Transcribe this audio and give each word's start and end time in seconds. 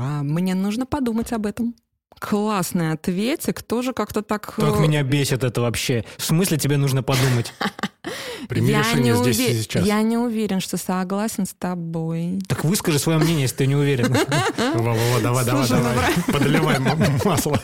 А 0.00 0.22
мне 0.22 0.54
нужно 0.54 0.86
подумать 0.86 1.30
об 1.32 1.44
этом. 1.44 1.74
Классный 2.18 2.92
ответик, 2.92 3.62
тоже 3.62 3.92
как-то 3.92 4.22
так... 4.22 4.54
Как 4.54 4.76
э, 4.76 4.80
меня 4.80 5.02
бесит 5.02 5.44
это 5.44 5.60
вообще. 5.60 6.04
В 6.16 6.24
смысле 6.24 6.56
тебе 6.56 6.76
нужно 6.76 7.02
подумать? 7.02 7.52
Прими 8.48 8.70
я 8.70 8.80
решение 8.80 9.14
не 9.14 9.22
здесь 9.22 9.38
уве- 9.38 9.50
и 9.52 9.62
сейчас. 9.62 9.86
Я 9.86 10.00
не 10.02 10.16
уверен, 10.16 10.60
что 10.60 10.76
согласен 10.78 11.46
с 11.46 11.52
тобой. 11.52 12.40
Так 12.48 12.64
выскажи 12.64 12.98
свое 12.98 13.18
мнение, 13.18 13.42
если 13.42 13.56
ты 13.56 13.66
не 13.66 13.76
уверен. 13.76 14.12
Во-во-во, 14.74 15.20
давай, 15.20 15.44
давай, 15.44 15.66
ну, 15.68 15.76
давай. 15.76 16.12
Подливай 16.26 16.78
масло. 17.24 17.60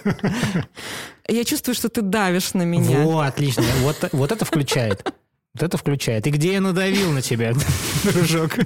Я 1.26 1.44
чувствую, 1.44 1.74
что 1.74 1.88
ты 1.88 2.02
давишь 2.02 2.52
на 2.52 2.62
меня. 2.62 3.00
Во, 3.00 3.20
отлично. 3.20 3.64
Вот, 3.80 4.08
вот 4.12 4.32
это 4.32 4.44
включает. 4.44 5.10
Вот 5.54 5.62
это 5.62 5.78
включает. 5.78 6.26
И 6.26 6.30
где 6.30 6.52
я 6.52 6.60
надавил 6.60 7.12
на 7.12 7.22
тебя, 7.22 7.54
дружок? 8.04 8.56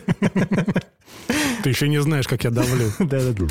Ты 1.62 1.68
еще 1.68 1.88
не 1.88 2.00
знаешь, 2.00 2.26
как 2.26 2.44
я 2.44 2.50
давлю. 2.50 2.90
Да-да-да. 2.98 3.46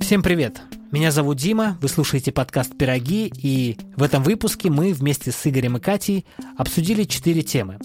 Всем 0.00 0.22
привет! 0.22 0.60
Меня 0.90 1.10
зовут 1.10 1.38
Дима, 1.38 1.78
вы 1.80 1.88
слушаете 1.88 2.32
подкаст 2.32 2.76
«Пироги», 2.76 3.32
и 3.34 3.78
в 3.96 4.02
этом 4.02 4.22
выпуске 4.22 4.70
мы 4.70 4.92
вместе 4.92 5.32
с 5.32 5.46
Игорем 5.46 5.78
и 5.78 5.80
Катей 5.80 6.26
обсудили 6.58 7.04
четыре 7.04 7.42
темы. 7.42 7.78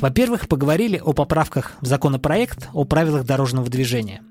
Во-первых, 0.00 0.48
поговорили 0.48 0.96
о 0.96 1.12
поправках 1.12 1.72
в 1.80 1.86
законопроект 1.86 2.68
о 2.72 2.84
правилах 2.84 3.26
дорожного 3.26 3.68
движения. 3.68 4.22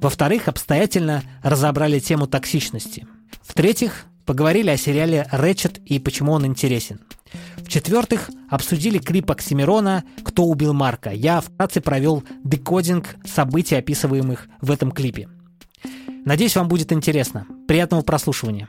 Во-вторых, 0.00 0.48
обстоятельно 0.48 1.22
разобрали 1.42 2.00
тему 2.00 2.26
токсичности. 2.26 3.06
В-третьих, 3.42 4.04
поговорили 4.26 4.70
о 4.70 4.76
сериале 4.76 5.28
«Рэчет» 5.30 5.78
и 5.86 6.00
почему 6.00 6.32
он 6.32 6.44
интересен. 6.44 7.00
В-четвертых, 7.72 8.28
обсудили 8.50 8.98
клип 8.98 9.30
Оксимирона 9.30 10.04
«Кто 10.22 10.44
убил 10.44 10.74
Марка». 10.74 11.08
Я 11.08 11.40
вкратце 11.40 11.80
провел 11.80 12.22
декодинг 12.44 13.16
событий, 13.24 13.76
описываемых 13.76 14.46
в 14.60 14.70
этом 14.70 14.92
клипе. 14.92 15.30
Надеюсь, 16.26 16.54
вам 16.54 16.68
будет 16.68 16.92
интересно. 16.92 17.46
Приятного 17.66 18.02
прослушивания. 18.02 18.68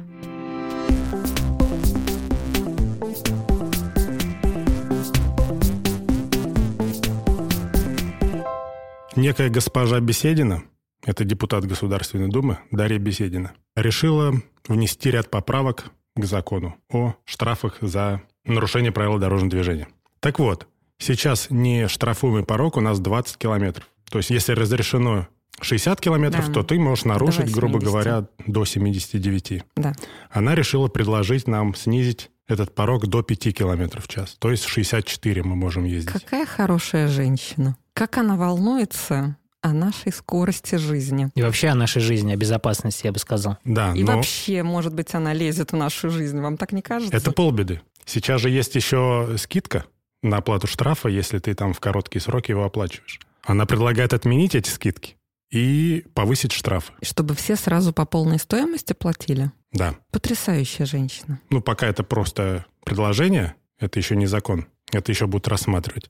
Некая 9.18 9.50
госпожа 9.50 10.00
Беседина, 10.00 10.64
это 11.06 11.26
депутат 11.26 11.66
Государственной 11.66 12.30
Думы 12.30 12.60
Дарья 12.72 13.00
Беседина, 13.00 13.52
решила 13.76 14.34
внести 14.70 15.12
ряд 15.12 15.30
поправок 15.30 15.92
к 16.16 16.24
закону 16.24 16.78
о 16.90 17.16
штрафах 17.26 17.80
за 17.82 18.22
нарушение 18.46 18.92
правил 18.92 19.18
дорожного 19.20 19.52
движения. 19.52 19.88
Так 20.20 20.40
вот, 20.40 20.68
сейчас 20.98 21.48
не 21.50 21.88
штрафуемый 21.88 22.44
порог 22.44 22.78
у 22.78 22.82
нас 22.82 23.00
20 23.00 23.38
километров. 23.38 23.88
То 24.10 24.20
есть, 24.20 24.30
если 24.30 24.54
разрешено 24.54 25.28
60 25.62 26.00
километров, 26.02 26.48
Да. 26.48 26.54
то 26.54 26.64
ты 26.64 26.80
можешь 26.80 27.06
нарушить, 27.06 27.52
грубо 27.52 27.80
80. 27.80 27.86
говоря, 27.92 28.28
до 28.46 28.66
79. 28.66 29.64
Да. 29.76 29.94
Она 30.30 30.56
решила 30.56 30.88
предложить 30.88 31.48
нам 31.48 31.74
снизить 31.76 32.30
этот 32.48 32.76
порог 32.76 33.08
до 33.08 33.22
5 33.24 33.52
километров 33.54 34.06
в 34.06 34.08
час. 34.08 34.36
То 34.40 34.52
есть 34.52 34.66
64 34.66 35.44
мы 35.44 35.56
можем 35.56 35.86
ездить. 35.86 36.12
Какая 36.12 36.46
хорошая 36.46 37.08
женщина. 37.08 37.78
Как 37.94 38.18
она 38.18 38.36
волнуется 38.36 39.38
о 39.64 39.74
нашей 39.74 40.12
скорости 40.12 40.76
жизни. 40.76 41.32
И 41.36 41.42
вообще 41.42 41.70
о 41.70 41.76
нашей 41.76 42.02
жизни, 42.02 42.34
о 42.34 42.36
безопасности, 42.36 43.06
я 43.08 43.12
бы 43.14 43.18
сказал. 43.20 43.58
Да, 43.64 43.94
И 43.96 44.04
но 44.04 44.18
вообще, 44.18 44.62
может 44.62 44.94
быть, 44.94 45.16
она 45.16 45.34
лезет 45.34 45.72
в 45.72 45.76
нашу 45.76 46.10
жизнь. 46.10 46.40
Вам 46.40 46.58
так 46.58 46.74
не 46.74 46.82
кажется? 46.82 47.16
это 47.16 47.32
полбеды. 47.32 47.82
Сейчас 48.06 48.42
же 48.42 48.50
есть 48.50 48.76
еще 48.76 49.36
скидка 49.38 49.86
на 50.22 50.38
оплату 50.38 50.68
штрафа, 50.68 51.08
если 51.08 51.40
ты 51.40 51.56
там 51.56 51.74
в 51.74 51.80
короткие 51.80 52.22
сроки 52.22 52.52
его 52.52 52.66
оплачиваешь. 52.66 53.20
Она 53.44 53.66
предлагает 53.66 54.14
отменить 54.14 54.54
эти 54.54 54.70
скидки 54.70 55.16
и 55.50 56.06
повысить 56.14 56.52
штрафы. 56.52 56.94
Чтобы 57.02 57.34
все 57.34 57.56
сразу 57.56 57.94
по 57.94 58.06
полной 58.06 58.40
стоимости 58.40 58.94
платили. 58.94 59.52
Да. 59.72 59.96
Потрясающая 60.12 60.86
женщина. 60.86 61.40
Ну, 61.50 61.62
пока 61.62 61.88
это 61.88 62.04
просто 62.04 62.66
предложение, 62.86 63.56
это 63.80 64.00
еще 64.00 64.16
не 64.16 64.26
закон. 64.26 64.68
Это 64.92 65.12
еще 65.12 65.26
будут 65.28 65.48
рассматривать. 65.48 66.10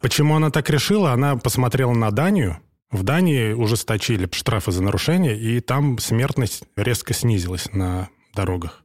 Почему 0.00 0.36
она 0.36 0.50
так 0.50 0.68
решила? 0.68 1.12
Она 1.12 1.36
посмотрела 1.36 1.92
на 1.92 2.10
Данию. 2.10 2.58
В 2.94 3.02
Дании 3.02 3.52
ужесточили 3.54 4.28
штрафы 4.30 4.70
за 4.70 4.80
нарушение, 4.80 5.36
и 5.36 5.58
там 5.58 5.98
смертность 5.98 6.62
резко 6.76 7.12
снизилась 7.12 7.72
на 7.72 8.08
дорогах. 8.36 8.84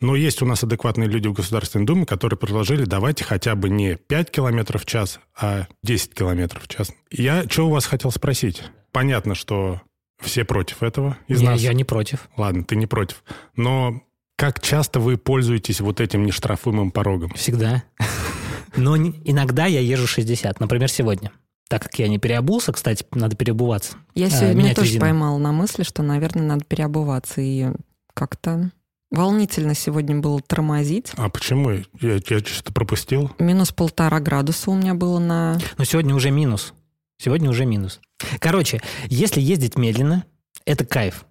Но 0.00 0.16
есть 0.16 0.42
у 0.42 0.46
нас 0.46 0.64
адекватные 0.64 1.08
люди 1.08 1.28
в 1.28 1.32
Государственной 1.32 1.86
Думе, 1.86 2.06
которые 2.06 2.36
предложили, 2.36 2.84
давайте 2.84 3.22
хотя 3.22 3.54
бы 3.54 3.70
не 3.70 3.94
5 3.94 4.32
километров 4.32 4.82
в 4.82 4.86
час, 4.86 5.20
а 5.40 5.68
10 5.84 6.12
километров 6.12 6.64
в 6.64 6.66
час. 6.66 6.90
Я 7.12 7.44
что 7.48 7.68
у 7.68 7.70
вас 7.70 7.86
хотел 7.86 8.10
спросить? 8.10 8.64
Понятно, 8.90 9.36
что 9.36 9.80
все 10.20 10.44
против 10.44 10.82
этого 10.82 11.16
из 11.28 11.40
я, 11.40 11.50
нас. 11.50 11.60
я 11.60 11.72
не 11.72 11.84
против. 11.84 12.28
Ладно, 12.36 12.64
ты 12.64 12.74
не 12.74 12.88
против. 12.88 13.22
Но 13.54 14.02
как 14.34 14.58
часто 14.60 14.98
вы 14.98 15.16
пользуетесь 15.16 15.80
вот 15.80 16.00
этим 16.00 16.26
нештрафуемым 16.26 16.90
порогом? 16.90 17.30
Всегда. 17.36 17.84
Но 18.74 18.96
иногда 18.96 19.66
я 19.66 19.78
езжу 19.78 20.08
60, 20.08 20.58
например, 20.58 20.90
сегодня. 20.90 21.30
Так 21.70 21.84
как 21.84 21.98
я 22.00 22.08
не 22.08 22.18
переобулся, 22.18 22.72
кстати, 22.72 23.06
надо 23.12 23.36
переобуваться. 23.36 23.96
Я 24.16 24.26
А, 24.26 24.30
сегодня 24.30 24.54
менять 24.54 24.74
тоже 24.74 24.88
резину. 24.88 25.00
поймала 25.02 25.38
на 25.38 25.52
мысли, 25.52 25.84
что, 25.84 26.02
наверное, 26.02 26.42
надо 26.42 26.64
переобуваться. 26.64 27.40
И 27.40 27.68
как-то 28.12 28.72
волнительно 29.12 29.76
сегодня 29.76 30.16
было 30.18 30.40
тормозить. 30.40 31.12
А 31.16 31.28
почему? 31.28 31.70
Я, 31.70 31.84
я 32.14 32.20
что-то 32.40 32.72
пропустил. 32.72 33.30
Минус 33.38 33.70
полтора 33.70 34.18
градуса 34.18 34.72
у 34.72 34.74
меня 34.74 34.94
было 34.94 35.20
на... 35.20 35.60
Но 35.78 35.84
сегодня 35.84 36.12
уже 36.12 36.32
минус. 36.32 36.74
Сегодня 37.18 37.48
уже 37.48 37.66
минус. 37.66 38.00
Короче, 38.40 38.80
если 39.06 39.40
ездить 39.40 39.78
медленно, 39.78 40.24
это 40.64 40.84
кайф. 40.84 41.24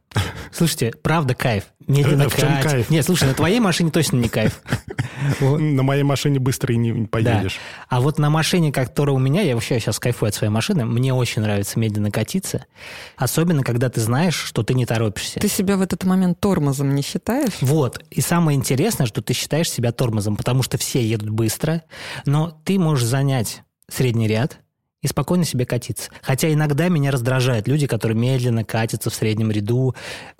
Слушайте, 0.52 0.94
правда 1.02 1.36
кайф. 1.36 1.66
Медленно 1.88 2.26
А 2.26 2.30
в 2.30 2.36
чем 2.36 2.62
кайф? 2.62 2.90
Нет, 2.90 3.06
слушай, 3.06 3.28
на 3.28 3.34
твоей 3.34 3.60
машине 3.60 3.92
точно 3.92 4.18
не 4.18 4.30
кайф. 4.30 4.62
На 5.42 5.84
моей 5.84 6.04
машине 6.04 6.40
быстро 6.40 6.74
и 6.74 6.78
не 6.78 7.06
поедешь. 7.06 7.58
А 7.90 8.00
вот 8.00 8.20
на 8.20 8.30
машине, 8.30 8.72
которая 8.72 9.16
у 9.16 9.20
меня, 9.20 9.42
я 9.42 9.54
вообще 9.54 9.80
сейчас 9.80 10.00
кайфую 10.00 10.30
от 10.30 10.36
своей 10.36 10.52
машины, 10.52 10.86
мне 10.86 11.14
очень 11.14 11.42
нравится 11.42 11.78
медленно 11.78 12.10
катиться. 12.10 12.66
Особенно, 13.18 13.64
когда 13.64 13.90
ты 13.90 14.00
знаешь, 14.00 14.36
что 14.36 14.64
ты 14.64 14.74
не 14.74 14.86
торопишься. 14.86 15.40
Ты 15.40 15.50
себя 15.50 15.76
в 15.76 15.82
этот 15.82 16.06
момент 16.06 16.40
тормозом 16.40 16.96
не 16.96 17.02
считаешь? 17.02 17.58
Вот. 17.62 18.04
И 18.10 18.22
самое 18.22 18.58
интересное, 18.58 19.08
что 19.08 19.22
ты 19.22 19.34
считаешь 19.34 19.70
себя 19.70 19.92
тормозом, 19.92 20.38
потому 20.38 20.64
что 20.64 20.78
все 20.78 21.06
едут 21.06 21.30
быстро, 21.30 21.84
но 22.26 22.58
ты 22.64 22.80
можешь 22.80 23.06
занять 23.06 23.64
средний 23.90 24.28
ряд 24.28 24.60
и 25.02 25.08
спокойно 25.08 25.46
себе 25.46 25.66
катиться. 25.66 26.12
Хотя 26.22 26.52
иногда 26.52 26.90
меня 26.90 27.12
раздражают 27.12 27.68
люди, 27.68 27.88
которые 27.88 28.18
медленно 28.18 28.66
катятся 28.66 29.10
в 29.10 29.16
среднем 29.16 29.52
ряду. 29.52 29.96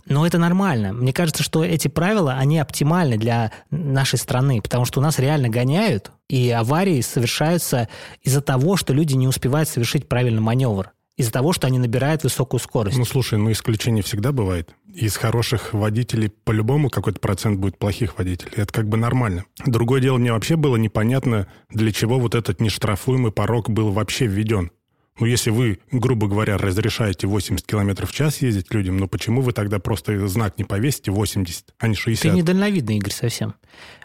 Но 0.06 0.26
это 0.26 0.38
нормально. 0.38 0.94
Мне 0.94 1.14
кажется, 1.14 1.44
что 1.44 1.64
эти 1.64 1.88
правила, 1.88 2.34
они 2.34 2.60
оптимальны 2.60 3.18
для 3.18 3.52
нашей 3.72 4.20
страны, 4.20 4.62
потому 4.62 4.86
что 4.86 5.00
у 5.00 5.04
нас 5.04 5.20
реально 5.20 5.50
гоняют, 5.50 6.12
и 6.28 6.50
аварии 6.50 7.02
совершаются 7.02 7.88
из-за 8.22 8.42
того, 8.42 8.76
что 8.76 8.94
люди 8.94 9.16
не 9.16 9.28
успевают 9.28 9.70
совершить 9.70 10.08
правильный 10.08 10.42
маневр. 10.42 10.92
Из-за 11.20 11.34
того, 11.34 11.52
что 11.52 11.68
они 11.68 11.80
набирают 11.80 12.24
высокую 12.24 12.62
скорость. 12.62 12.98
Ну, 12.98 13.04
слушай, 13.04 13.38
ну 13.38 13.52
исключение 13.52 14.02
всегда 14.02 14.32
бывает. 14.32 14.74
Из 14.94 15.18
хороших 15.18 15.74
водителей 15.74 16.30
по-любому 16.30 16.90
какой-то 16.90 17.20
процент 17.20 17.60
будет 17.60 17.78
плохих 17.78 18.18
водителей. 18.18 18.54
Это 18.56 18.72
как 18.72 18.88
бы 18.88 18.96
нормально. 18.96 19.44
Другое 19.66 20.00
дело, 20.00 20.18
мне 20.18 20.32
вообще 20.32 20.56
было 20.56 20.78
непонятно, 20.78 21.48
для 21.70 21.92
чего 21.92 22.20
вот 22.20 22.36
этот 22.36 22.62
нештрафуемый 22.62 23.34
порог 23.34 23.70
был 23.70 23.92
вообще 23.92 24.28
введен. 24.28 24.72
Ну, 25.20 25.26
если 25.26 25.50
вы, 25.50 25.80
грубо 25.92 26.28
говоря, 26.28 26.58
разрешаете 26.58 27.28
80 27.28 27.68
километров 27.68 28.12
в 28.12 28.14
час 28.14 28.42
ездить 28.42 28.74
людям, 28.74 28.96
ну 28.96 29.10
почему 29.10 29.42
вы 29.42 29.52
тогда 29.52 29.80
просто 29.80 30.26
знак 30.30 30.58
не 30.58 30.64
повесите 30.64 31.12
80, 31.12 31.74
а 31.80 31.88
не 31.90 31.96
60? 31.96 32.32
Ты 32.32 32.38
недальновидный, 32.38 32.96
Игорь, 32.96 33.12
совсем. 33.12 33.56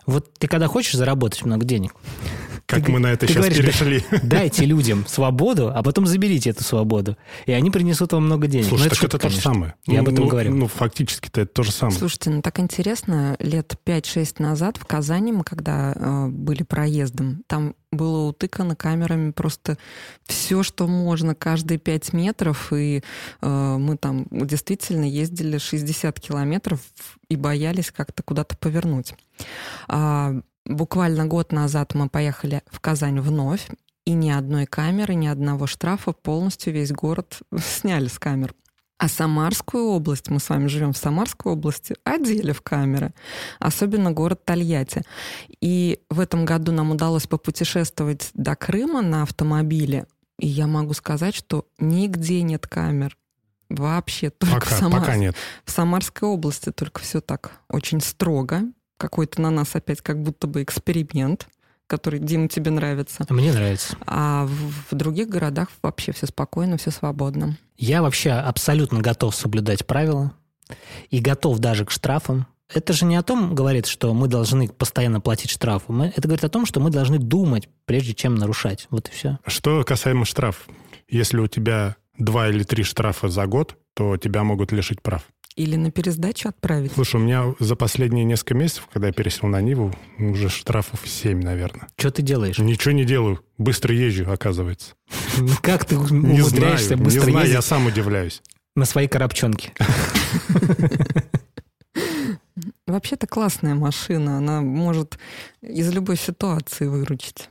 Вот 0.06 0.34
ты 0.34 0.48
когда 0.48 0.66
хочешь 0.66 0.94
заработать 0.94 1.44
много 1.44 1.64
денег, 1.64 1.94
Как 2.66 2.84
ты 2.84 2.92
мы 2.92 2.98
на 2.98 3.08
это 3.08 3.26
ты 3.26 3.32
сейчас 3.32 3.44
говоришь, 3.44 3.58
перешли. 3.58 4.04
дайте 4.22 4.64
людям 4.64 5.04
свободу, 5.06 5.70
а 5.74 5.82
потом 5.82 6.06
заберите 6.06 6.50
эту 6.50 6.64
свободу. 6.64 7.16
И 7.46 7.52
они 7.52 7.70
принесут 7.70 8.12
вам 8.12 8.24
много 8.24 8.46
денег. 8.46 8.66
Слушай, 8.66 8.84
Ну, 8.84 8.88
так 8.90 8.98
шутка, 8.98 9.16
это 9.16 9.28
то 9.28 9.28
же 9.28 9.40
самое. 9.40 9.74
Я 9.86 10.00
об 10.00 10.06
Ну, 10.06 10.12
этом 10.12 10.24
ну, 10.24 10.30
говорю. 10.30 10.54
Ну, 10.54 10.68
фактически-то 10.68 11.42
это 11.42 11.52
то 11.52 11.62
же 11.62 11.72
самое. 11.72 11.98
Слушайте, 11.98 12.30
ну 12.30 12.42
так 12.42 12.58
интересно, 12.60 13.36
лет 13.38 13.74
5-6 13.84 14.42
назад 14.42 14.76
в 14.78 14.86
Казани 14.86 15.32
мы 15.32 15.44
когда 15.44 15.92
э, 15.94 16.26
были 16.28 16.62
проездом, 16.62 17.42
там 17.46 17.74
было 17.92 18.28
утыкано 18.28 18.74
камерами 18.74 19.30
просто 19.30 19.78
все, 20.24 20.62
что 20.62 20.86
можно, 20.86 21.34
каждые 21.34 21.78
5 21.78 22.12
метров, 22.12 22.72
и 22.72 23.02
э, 23.40 23.76
мы 23.78 23.96
там 23.96 24.26
действительно 24.30 25.04
ездили 25.04 25.58
60 25.58 26.18
километров 26.18 26.80
и 27.28 27.36
боялись 27.36 27.90
как-то 27.90 28.22
куда-то 28.22 28.56
повернуть. 28.56 29.14
А, 29.88 30.34
буквально 30.66 31.26
год 31.26 31.52
назад 31.52 31.94
мы 31.94 32.08
поехали 32.08 32.62
в 32.70 32.80
Казань 32.80 33.20
вновь, 33.20 33.68
и 34.04 34.12
ни 34.12 34.30
одной 34.30 34.66
камеры, 34.66 35.14
ни 35.14 35.26
одного 35.26 35.66
штрафа, 35.66 36.12
полностью 36.12 36.72
весь 36.72 36.92
город 36.92 37.40
сняли 37.58 38.08
с 38.08 38.18
камер. 38.18 38.54
А 38.96 39.08
Самарскую 39.08 39.86
область, 39.86 40.30
мы 40.30 40.38
с 40.38 40.48
вами 40.48 40.68
живем 40.68 40.92
в 40.92 40.96
Самарской 40.96 41.52
области, 41.52 41.96
одели 42.04 42.52
в 42.52 42.62
камеры, 42.62 43.12
особенно 43.58 44.12
город 44.12 44.44
Тольятти. 44.44 45.02
И 45.60 46.00
в 46.10 46.20
этом 46.20 46.44
году 46.44 46.70
нам 46.72 46.92
удалось 46.92 47.26
попутешествовать 47.26 48.30
до 48.34 48.54
Крыма 48.54 49.02
на 49.02 49.22
автомобиле, 49.22 50.06
и 50.38 50.46
я 50.46 50.66
могу 50.66 50.94
сказать, 50.94 51.34
что 51.34 51.66
нигде 51.78 52.42
нет 52.42 52.66
камер. 52.66 53.16
Вообще 53.68 54.30
только 54.30 54.60
Пока, 54.60 54.74
в, 54.74 54.78
Самар... 54.78 55.00
пока 55.00 55.16
нет. 55.16 55.34
в 55.64 55.70
Самарской 55.70 56.28
области 56.28 56.70
только 56.70 57.00
все 57.00 57.20
так 57.20 57.52
очень 57.68 58.00
строго. 58.00 58.62
Какой-то 59.04 59.42
на 59.42 59.50
нас 59.50 59.76
опять 59.76 60.00
как 60.00 60.22
будто 60.22 60.46
бы 60.46 60.62
эксперимент, 60.62 61.46
который, 61.86 62.18
Дима, 62.18 62.48
тебе 62.48 62.70
нравится. 62.70 63.26
Мне 63.28 63.52
нравится. 63.52 63.98
А 64.06 64.46
в, 64.46 64.94
в 64.94 64.94
других 64.96 65.28
городах 65.28 65.68
вообще 65.82 66.12
все 66.12 66.26
спокойно, 66.26 66.78
все 66.78 66.90
свободно. 66.90 67.58
Я 67.76 68.00
вообще 68.00 68.30
абсолютно 68.30 69.02
готов 69.02 69.34
соблюдать 69.34 69.86
правила 69.86 70.32
и 71.10 71.18
готов 71.18 71.58
даже 71.58 71.84
к 71.84 71.90
штрафам. 71.90 72.46
Это 72.72 72.94
же 72.94 73.04
не 73.04 73.16
о 73.16 73.22
том 73.22 73.54
говорит, 73.54 73.84
что 73.84 74.14
мы 74.14 74.26
должны 74.26 74.68
постоянно 74.68 75.20
платить 75.20 75.50
штрафы. 75.50 75.92
Мы, 75.92 76.06
это 76.06 76.22
говорит 76.22 76.44
о 76.44 76.48
том, 76.48 76.64
что 76.64 76.80
мы 76.80 76.88
должны 76.88 77.18
думать, 77.18 77.68
прежде 77.84 78.14
чем 78.14 78.36
нарушать. 78.36 78.86
Вот 78.88 79.08
и 79.08 79.12
все. 79.12 79.38
Что 79.46 79.84
касаемо 79.84 80.24
штрафов. 80.24 80.66
Если 81.10 81.36
у 81.36 81.46
тебя 81.46 81.96
два 82.16 82.48
или 82.48 82.62
три 82.62 82.84
штрафа 82.84 83.28
за 83.28 83.44
год, 83.44 83.76
то 83.92 84.16
тебя 84.16 84.44
могут 84.44 84.72
лишить 84.72 85.02
прав. 85.02 85.26
Или 85.56 85.76
на 85.76 85.92
пересдачу 85.92 86.48
отправить. 86.48 86.92
Слушай, 86.94 87.16
у 87.16 87.24
меня 87.24 87.54
за 87.60 87.76
последние 87.76 88.24
несколько 88.24 88.54
месяцев, 88.54 88.88
когда 88.92 89.06
я 89.08 89.12
пересел 89.12 89.48
на 89.48 89.60
Ниву, 89.60 89.94
уже 90.18 90.48
штрафов 90.48 91.00
7, 91.06 91.40
наверное. 91.42 91.86
Что 91.96 92.10
ты 92.10 92.22
делаешь? 92.22 92.58
Ничего 92.58 92.90
не 92.92 93.04
делаю. 93.04 93.40
Быстро 93.56 93.94
езжу, 93.94 94.28
оказывается. 94.30 94.94
Как 95.62 95.84
ты 95.84 95.94
Не 95.94 96.40
умудряешься 96.40 96.86
знаю, 96.88 96.98
не 96.98 97.04
быстро 97.04 97.20
знаю, 97.22 97.36
ездить 97.38 97.54
я 97.54 97.62
сам 97.62 97.86
удивляюсь. 97.86 98.42
на 98.74 98.84
своей 98.84 99.06
коробчонке? 99.06 99.72
Вообще-то 102.86 103.26
классная 103.26 103.74
машина. 103.74 104.38
Она 104.38 104.60
может 104.60 105.18
из 105.62 105.92
любой 105.92 106.16
ситуации 106.16 106.86
выручить. 106.86 107.48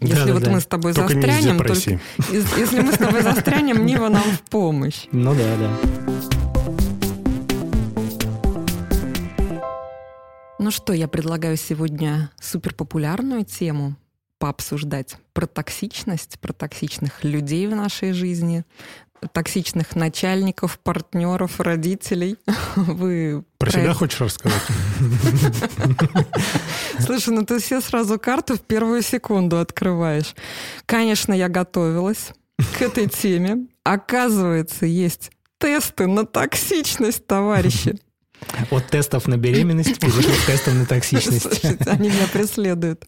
Если 0.00 0.32
вот 0.32 0.42
Да-да-да. 0.42 0.50
мы 0.52 0.60
с 0.60 0.66
тобой 0.66 0.92
Только 0.94 1.14
не 1.14 1.22
застрянем, 1.22 1.58
только, 1.58 2.00
если 2.32 2.80
мы 2.80 2.92
с 2.92 2.98
тобой 2.98 3.22
застрянем, 3.22 3.84
Нива 3.84 4.08
нам 4.08 4.22
в 4.22 4.42
помощь. 4.42 5.06
Ну 5.10 5.34
да, 5.34 5.56
да. 5.56 6.37
Ну 10.58 10.70
что, 10.70 10.92
я 10.92 11.06
предлагаю 11.08 11.56
сегодня 11.56 12.30
суперпопулярную 12.40 13.44
тему 13.44 13.96
пообсуждать 14.38 15.16
про 15.32 15.46
токсичность, 15.46 16.38
про 16.40 16.52
токсичных 16.52 17.22
людей 17.24 17.66
в 17.66 17.74
нашей 17.76 18.12
жизни, 18.12 18.64
токсичных 19.32 19.94
начальников, 19.96 20.78
партнеров, 20.80 21.60
родителей. 21.60 22.36
Вы 22.76 23.44
Про 23.58 23.70
себя 23.70 23.82
это- 23.84 23.94
хочешь 23.94 24.20
рассказать? 24.20 24.62
Слушай, 27.00 27.34
ну 27.34 27.44
ты 27.44 27.60
все 27.60 27.80
сразу 27.80 28.18
карту 28.18 28.56
в 28.56 28.60
первую 28.60 29.02
секунду 29.02 29.58
открываешь. 29.58 30.34
Конечно, 30.86 31.32
я 31.32 31.48
готовилась 31.48 32.30
к 32.78 32.82
этой 32.82 33.08
теме. 33.08 33.66
Оказывается, 33.84 34.86
есть 34.86 35.30
тесты 35.58 36.06
на 36.08 36.26
токсичность, 36.26 37.26
товарищи. 37.26 37.98
От 38.70 38.86
тестов 38.88 39.26
на 39.28 39.36
беременность 39.36 39.98
перешли 39.98 40.32
к 40.32 40.46
тестам 40.46 40.78
на 40.78 40.86
токсичность. 40.86 41.42
Слушайте, 41.42 41.84
они 41.86 42.08
меня 42.08 42.26
преследуют. 42.32 43.04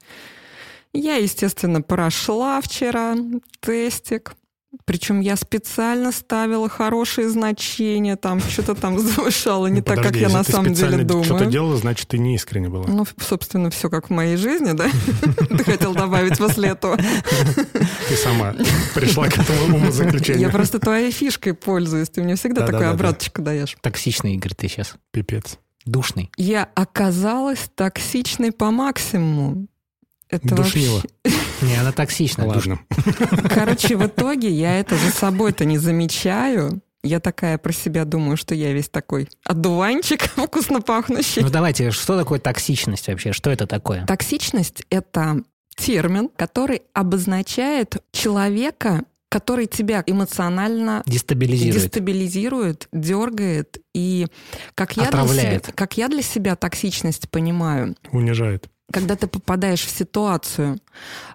Я, 0.92 1.16
естественно, 1.16 1.82
прошла 1.82 2.60
вчера 2.60 3.16
тестик. 3.60 4.34
Причем 4.84 5.18
я 5.20 5.34
специально 5.34 6.12
ставила 6.12 6.68
хорошие 6.68 7.28
значения, 7.28 8.14
там 8.16 8.40
что-то 8.40 8.74
там 8.76 8.98
завышала 9.00 9.66
не 9.66 9.80
Ну, 9.80 9.82
так, 9.82 9.96
как 9.96 10.06
подожди, 10.06 10.20
я 10.20 10.28
на 10.28 10.44
ты 10.44 10.52
самом 10.52 10.72
деле 10.74 11.02
думаю. 11.04 11.24
что-то 11.24 11.46
делала, 11.46 11.76
значит, 11.76 12.06
ты 12.08 12.18
не 12.18 12.36
искренне 12.36 12.68
была. 12.68 12.86
Ну, 12.86 13.04
собственно, 13.20 13.70
все 13.70 13.90
как 13.90 14.06
в 14.08 14.12
моей 14.12 14.36
жизни, 14.36 14.72
да? 14.72 14.88
Ты 15.48 15.64
хотел 15.64 15.92
добавить 15.92 16.38
после 16.38 16.68
этого. 16.70 16.96
Ты 18.08 18.16
сама 18.16 18.54
пришла 18.94 19.28
к 19.28 19.38
этому 19.38 19.76
умозаключению. 19.76 20.40
Я 20.42 20.50
просто 20.50 20.78
твоей 20.78 21.10
фишкой 21.10 21.54
пользуюсь. 21.54 22.08
Ты 22.08 22.22
мне 22.22 22.36
всегда 22.36 22.64
такую 22.64 22.90
обраточку 22.90 23.42
даешь. 23.42 23.76
Токсичный, 23.80 24.34
Игорь, 24.34 24.54
ты 24.54 24.68
сейчас. 24.68 24.94
Пипец. 25.10 25.58
Душный. 25.84 26.30
Я 26.36 26.68
оказалась 26.76 27.70
токсичной 27.74 28.52
по 28.52 28.70
максимуму. 28.70 29.66
Это 30.28 30.54
Душнила. 30.54 31.02
вообще- 31.24 31.38
Не, 31.62 31.76
она 31.76 31.92
токсичная. 31.92 32.46
душ- 32.48 32.66
Ладно. 32.66 32.80
Короче, 33.48 33.96
в 33.96 34.06
итоге 34.06 34.50
я 34.50 34.78
это 34.78 34.96
за 34.96 35.10
собой-то 35.10 35.64
не 35.64 35.78
замечаю. 35.78 36.80
Я 37.02 37.18
такая 37.20 37.56
про 37.58 37.72
себя 37.72 38.04
думаю, 38.04 38.36
что 38.36 38.54
я 38.54 38.72
весь 38.72 38.88
такой 38.90 39.28
одуванчик 39.44 40.22
вкусно 40.36 40.80
пахнущий. 40.82 41.42
Ну 41.42 41.48
давайте, 41.50 41.90
что 41.92 42.18
такое 42.18 42.38
токсичность 42.40 43.08
вообще? 43.08 43.32
Что 43.32 43.50
это 43.50 43.66
такое? 43.66 44.04
Токсичность— 44.06 44.82
это 44.90 45.42
термин, 45.76 46.28
который 46.36 46.82
обозначает 46.92 47.96
человека, 48.12 49.04
который 49.30 49.66
тебя 49.66 50.02
эмоционально 50.06 51.02
Дестабилизирует. 51.06 51.84
дестабилизирует, 51.84 52.88
дергает. 52.92 53.78
И 53.94 54.26
как 54.74 54.96
я, 54.96 55.04
для 55.04 55.08
Отравляет. 55.08 55.64
себя, 55.66 55.72
как 55.74 55.96
я 55.96 56.08
для 56.08 56.22
себя 56.22 56.54
токсичность 56.56 57.30
понимаю, 57.30 57.96
Унижает. 58.12 58.66
Когда 58.92 59.16
ты 59.16 59.26
попадаешь 59.26 59.84
в 59.84 59.90
ситуацию 59.90 60.78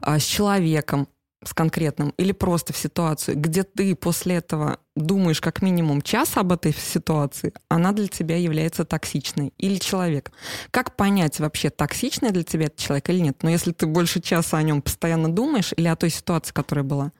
а, 0.02 0.20
с 0.20 0.24
человеком, 0.24 1.08
с 1.44 1.54
конкретным, 1.54 2.14
или 2.18 2.32
просто 2.32 2.74
в 2.74 2.78
ситуацию, 2.78 3.38
где 3.38 3.64
ты 3.64 3.96
после 3.96 4.36
этого 4.36 4.80
думаешь 4.96 5.42
как 5.42 5.62
минимум 5.62 6.02
час 6.02 6.38
об 6.38 6.52
этой 6.52 6.74
ситуации, 6.74 7.54
она 7.70 7.92
для 7.92 8.08
тебя 8.08 8.38
является 8.38 8.84
токсичной. 8.84 9.54
Или 9.58 9.78
человек. 9.78 10.32
Как 10.72 10.96
понять 10.96 11.40
вообще, 11.40 11.70
токсичный 11.70 12.32
для 12.32 12.44
тебя 12.44 12.66
этот 12.66 12.80
человек 12.80 13.10
или 13.10 13.20
нет? 13.20 13.44
Но 13.44 13.50
если 13.50 13.72
ты 13.72 13.86
больше 13.86 14.22
часа 14.22 14.58
о 14.58 14.64
нем 14.64 14.82
постоянно 14.82 15.30
думаешь, 15.30 15.74
или 15.76 15.88
о 15.88 15.96
той 15.96 16.10
ситуации, 16.10 16.54
которая 16.54 16.84
была, 16.84 17.12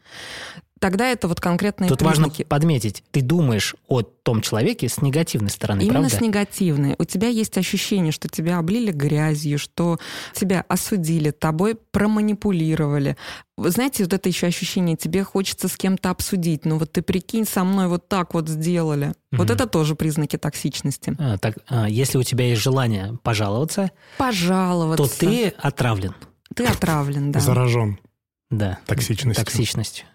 тогда 0.86 1.10
это 1.10 1.28
вот 1.28 1.42
конкретные 1.42 1.90
Тут 1.90 2.04
важно 2.04 2.26
признаки. 2.26 2.44
подметить, 2.48 3.04
ты 3.10 3.22
думаешь 3.22 3.76
о 3.88 4.04
том 4.04 4.42
человеке 4.42 4.88
с 4.88 5.02
негативной 5.02 5.50
стороны, 5.50 5.82
Именно 5.82 6.02
правда? 6.02 6.16
с 6.18 6.22
негативной. 6.22 6.96
У 7.00 7.04
тебя 7.06 7.28
есть 7.28 7.58
ощущение, 7.58 8.12
что 8.12 8.28
тебя 8.28 8.60
облили 8.60 8.92
грязью, 8.92 9.58
что 9.58 9.98
тебя 10.34 10.64
осудили, 10.68 11.32
тобой 11.32 11.74
проманипулировали. 11.92 13.18
Вы 13.58 13.72
знаете, 13.72 14.04
вот 14.04 14.14
это 14.14 14.30
еще 14.30 14.46
ощущение, 14.46 14.96
тебе 14.96 15.24
хочется 15.24 15.68
с 15.70 15.76
кем-то 15.76 16.12
обсудить. 16.12 16.66
Ну 16.66 16.78
вот 16.78 16.92
ты 16.92 17.02
прикинь, 17.02 17.46
со 17.48 17.64
мной 17.64 17.88
вот 17.88 18.08
так 18.08 18.36
вот 18.36 18.48
сделали. 18.48 19.14
Вот 19.32 19.46
Мгм. 19.48 19.54
это 19.56 19.66
тоже 19.66 19.96
признаки 19.96 20.38
токсичности. 20.38 21.16
А, 21.18 21.40
так, 21.40 21.58
а, 21.68 21.90
если 21.90 22.20
у 22.20 22.24
тебя 22.24 22.46
есть 22.48 22.62
желание 22.62 23.18
пожаловаться, 23.24 23.90
Пожаловаться. 24.20 25.04
то 25.04 25.20
ты 25.20 25.48
отравлен. 25.58 26.14
Ты 26.54 26.66
отравлен, 26.66 27.32
да. 27.32 27.40
Заражен 27.40 27.98
Да. 28.52 28.78
токсичностью. 28.86 29.44
Токсичностью. 29.44 30.06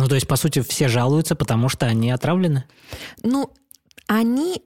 Ну, 0.00 0.08
то 0.08 0.14
есть, 0.14 0.26
по 0.26 0.36
сути, 0.36 0.62
все 0.62 0.88
жалуются, 0.88 1.34
потому 1.34 1.68
что 1.68 1.84
они 1.86 2.10
отравлены. 2.10 2.64
Ну, 3.22 3.52
они 4.06 4.62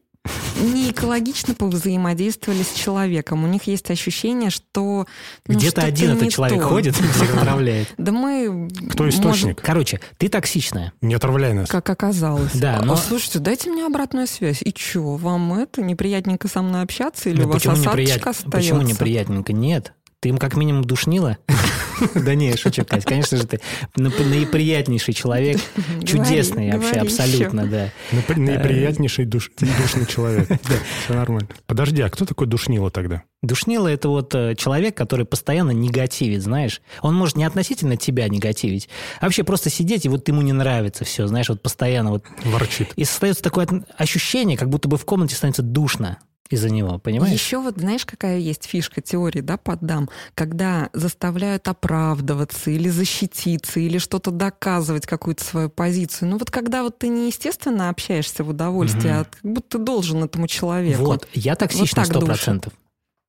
не 0.62 0.90
экологично 0.92 1.54
повзаимодействовали 1.54 2.62
с 2.62 2.72
человеком. 2.72 3.42
У 3.42 3.48
них 3.48 3.64
есть 3.64 3.90
ощущение, 3.90 4.50
что... 4.50 5.06
ну, 5.48 5.54
Где-то 5.54 5.82
один 5.82 6.12
этот 6.12 6.30
человек 6.30 6.60
то. 6.60 6.68
ходит 6.68 6.98
и 7.00 7.02
всех 7.08 7.36
отравляет. 7.36 7.88
Да 7.98 8.12
мы... 8.12 8.70
Кто 8.90 9.08
источник? 9.08 9.60
Короче, 9.60 10.00
ты 10.18 10.28
токсичная. 10.28 10.92
Не 11.00 11.14
отравляй 11.14 11.52
нас. 11.52 11.68
Как 11.68 11.90
оказалось. 11.90 12.52
Да, 12.54 12.78
А, 12.78 12.84
но- 12.84 12.96
Слушайте, 12.96 13.40
дайте 13.40 13.70
мне 13.70 13.84
обратную 13.84 14.28
связь. 14.28 14.62
И 14.62 14.72
чё, 14.72 15.16
вам 15.16 15.52
это 15.54 15.82
неприятненько 15.82 16.46
со 16.46 16.62
мной 16.62 16.82
общаться? 16.82 17.28
Или 17.28 17.42
у 17.42 17.48
вас 17.48 17.66
осадочек 17.66 17.92
неприят- 17.92 18.16
остается? 18.28 18.50
почему 18.50 18.82
неприятненько? 18.82 19.52
Нет. 19.52 19.92
Ты 20.24 20.30
им 20.30 20.38
как 20.38 20.56
минимум 20.56 20.84
душнила? 20.84 21.36
Да 22.14 22.34
не, 22.34 22.56
шучу, 22.56 22.82
Кать. 22.84 23.04
Конечно 23.04 23.36
же, 23.36 23.46
ты 23.46 23.60
наиприятнейший 23.94 25.12
человек, 25.12 25.60
чудесный 26.02 26.72
вообще, 26.72 26.94
абсолютно, 26.94 27.66
да. 27.66 27.90
Напри- 28.10 28.40
Наиприятнейший 28.40 29.26
душ- 29.26 29.52
душный 29.60 30.06
человек. 30.06 30.48
Да, 30.48 30.78
все 31.04 31.14
нормально. 31.14 31.48
Подожди, 31.66 32.00
а 32.00 32.08
кто 32.08 32.24
такой 32.24 32.46
душнило 32.46 32.90
тогда? 32.90 33.22
Душнило– 33.42 33.86
это 33.88 34.08
вот 34.08 34.34
э, 34.34 34.54
человек, 34.56 34.96
который 34.96 35.26
постоянно 35.26 35.72
негативит, 35.72 36.42
знаешь. 36.42 36.80
Он 37.02 37.14
может 37.14 37.36
не 37.36 37.44
относительно 37.44 37.98
тебя 37.98 38.26
негативить, 38.28 38.88
а 39.20 39.26
вообще 39.26 39.44
просто 39.44 39.68
сидеть, 39.68 40.06
и 40.06 40.08
вот 40.08 40.26
ему 40.26 40.40
не 40.40 40.54
нравится 40.54 41.04
все, 41.04 41.26
знаешь, 41.26 41.50
вот 41.50 41.62
постоянно 41.62 42.12
вот. 42.12 42.24
Ворчит. 42.44 42.92
И 42.96 43.04
создается 43.04 43.42
такое 43.42 43.68
ощущение, 43.98 44.56
как 44.56 44.70
будто 44.70 44.88
бы 44.88 44.96
в 44.96 45.04
комнате 45.04 45.36
становится 45.36 45.62
душно 45.62 46.18
из-за 46.50 46.70
него, 46.70 46.98
понимаешь? 46.98 47.32
Еще 47.32 47.58
вот 47.58 47.78
знаешь, 47.78 48.04
какая 48.04 48.38
есть 48.38 48.64
фишка 48.64 49.00
теории, 49.00 49.40
да, 49.40 49.56
поддам, 49.56 50.10
когда 50.34 50.90
заставляют 50.92 51.66
оправдываться 51.68 52.70
или 52.70 52.88
защититься, 52.88 53.80
или 53.80 53.98
что-то 53.98 54.30
доказывать, 54.30 55.06
какую-то 55.06 55.42
свою 55.44 55.70
позицию. 55.70 56.28
Ну 56.30 56.38
вот 56.38 56.50
когда 56.50 56.82
вот 56.82 56.98
ты 56.98 57.08
неестественно 57.08 57.88
общаешься 57.88 58.44
в 58.44 58.50
удовольствии, 58.50 59.08
Мгм. 59.10 59.20
а 59.20 59.24
как 59.24 59.40
будто 59.42 59.78
ты 59.78 59.84
должен 59.84 60.22
этому 60.22 60.46
человеку. 60.46 61.04
Вот, 61.04 61.28
я 61.32 61.54
токсичный 61.56 62.04
сто 62.04 62.20
душит. 62.20 62.26
процентов. 62.26 62.72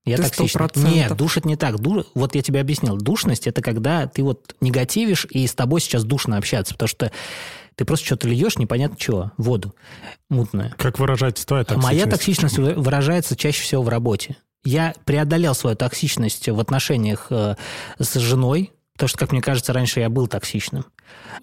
Я 0.08 0.18
Ты 0.18 0.24
токсичный. 0.24 0.62
100%. 0.62 0.94
Нет, 0.94 1.16
душит 1.18 1.46
не 1.46 1.56
так. 1.56 1.80
Ду- 1.80 2.06
Вот 2.14 2.36
я 2.36 2.44
тебе 2.44 2.60
объяснил. 2.62 2.96
Душность– 2.96 3.48
это 3.48 3.64
когда 3.64 4.06
ты 4.06 4.22
вот 4.22 4.56
негативишь, 4.62 5.26
и 5.32 5.48
с 5.48 5.56
тобой 5.56 5.82
сейчас 5.82 6.04
душно 6.04 6.38
общаться, 6.38 6.76
потому 6.76 6.88
что 6.90 7.12
ты 7.76 7.86
просто 7.86 8.06
что-то 8.06 8.28
льешь, 8.28 8.58
непонятно 8.58 8.98
чего, 8.98 9.32
воду 9.38 9.76
мутную. 10.30 10.74
Как 10.78 11.00
выражается 11.00 11.46
твоя 11.46 11.62
А 11.62 11.66
токсичность? 11.66 11.92
Моя 11.94 12.06
токсичность 12.08 12.58
вы- 12.58 12.74
выражается 12.74 13.36
чаще 13.36 13.62
всего 13.64 13.84
в 13.84 13.90
работе. 13.90 14.38
Я 14.64 14.96
преодолел 15.06 15.54
свою 15.54 15.76
токсичность 15.76 16.50
в 16.50 16.60
отношениях 16.60 17.28
э, 17.30 17.56
с 18.00 18.16
женой, 18.16 18.72
Потому 18.96 19.10
что, 19.10 19.18
как 19.18 19.34
мне 19.34 19.42
кажется, 19.42 19.74
раньше 19.74 20.00
я 20.00 20.10
был 20.10 20.28
токсичным. 20.28 20.86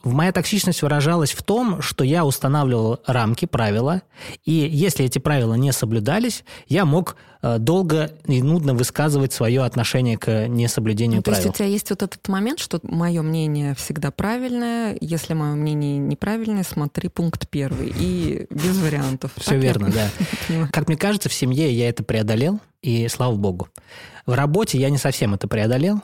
Моя 0.04 0.32
токсичность 0.32 0.80
выражалась 0.80 1.32
в 1.32 1.42
том, 1.42 1.82
что 1.82 2.02
я 2.02 2.24
устанавливал 2.24 3.00
рамки, 3.06 3.44
правила, 3.44 4.00
и 4.44 4.52
если 4.52 5.04
эти 5.04 5.18
правила 5.18 5.52
не 5.52 5.70
соблюдались, 5.72 6.44
я 6.66 6.86
мог 6.86 7.16
э, 7.42 7.58
долго 7.58 8.10
и 8.26 8.42
нудно 8.42 8.72
высказывать 8.72 9.34
свое 9.34 9.64
отношение 9.64 10.16
к 10.16 10.48
несоблюдению 10.48 11.18
ну, 11.18 11.22
правил. 11.22 11.42
То 11.42 11.48
есть 11.48 11.54
у 11.54 11.58
тебя 11.58 11.68
есть 11.68 11.90
вот 11.90 12.02
этот 12.02 12.26
момент, 12.28 12.58
что 12.58 12.80
мое 12.84 13.20
мнение 13.20 13.74
всегда 13.74 14.10
правильное, 14.10 14.96
если 15.02 15.34
мое 15.34 15.52
мнение 15.52 15.98
неправильное, 15.98 16.64
смотри 16.64 17.10
пункт 17.10 17.48
первый, 17.50 17.92
и 17.94 18.46
без 18.48 18.78
вариантов. 18.78 19.30
Все 19.36 19.58
верно, 19.58 19.90
да. 19.90 20.08
Как 20.72 20.88
мне 20.88 20.96
кажется, 20.96 21.28
в 21.28 21.34
семье 21.34 21.70
я 21.70 21.90
это 21.90 22.02
преодолел, 22.02 22.60
и 22.80 23.06
слава 23.08 23.36
богу. 23.36 23.68
В 24.24 24.32
работе 24.32 24.78
я 24.78 24.88
не 24.88 24.98
совсем 24.98 25.34
это 25.34 25.48
преодолел, 25.48 26.00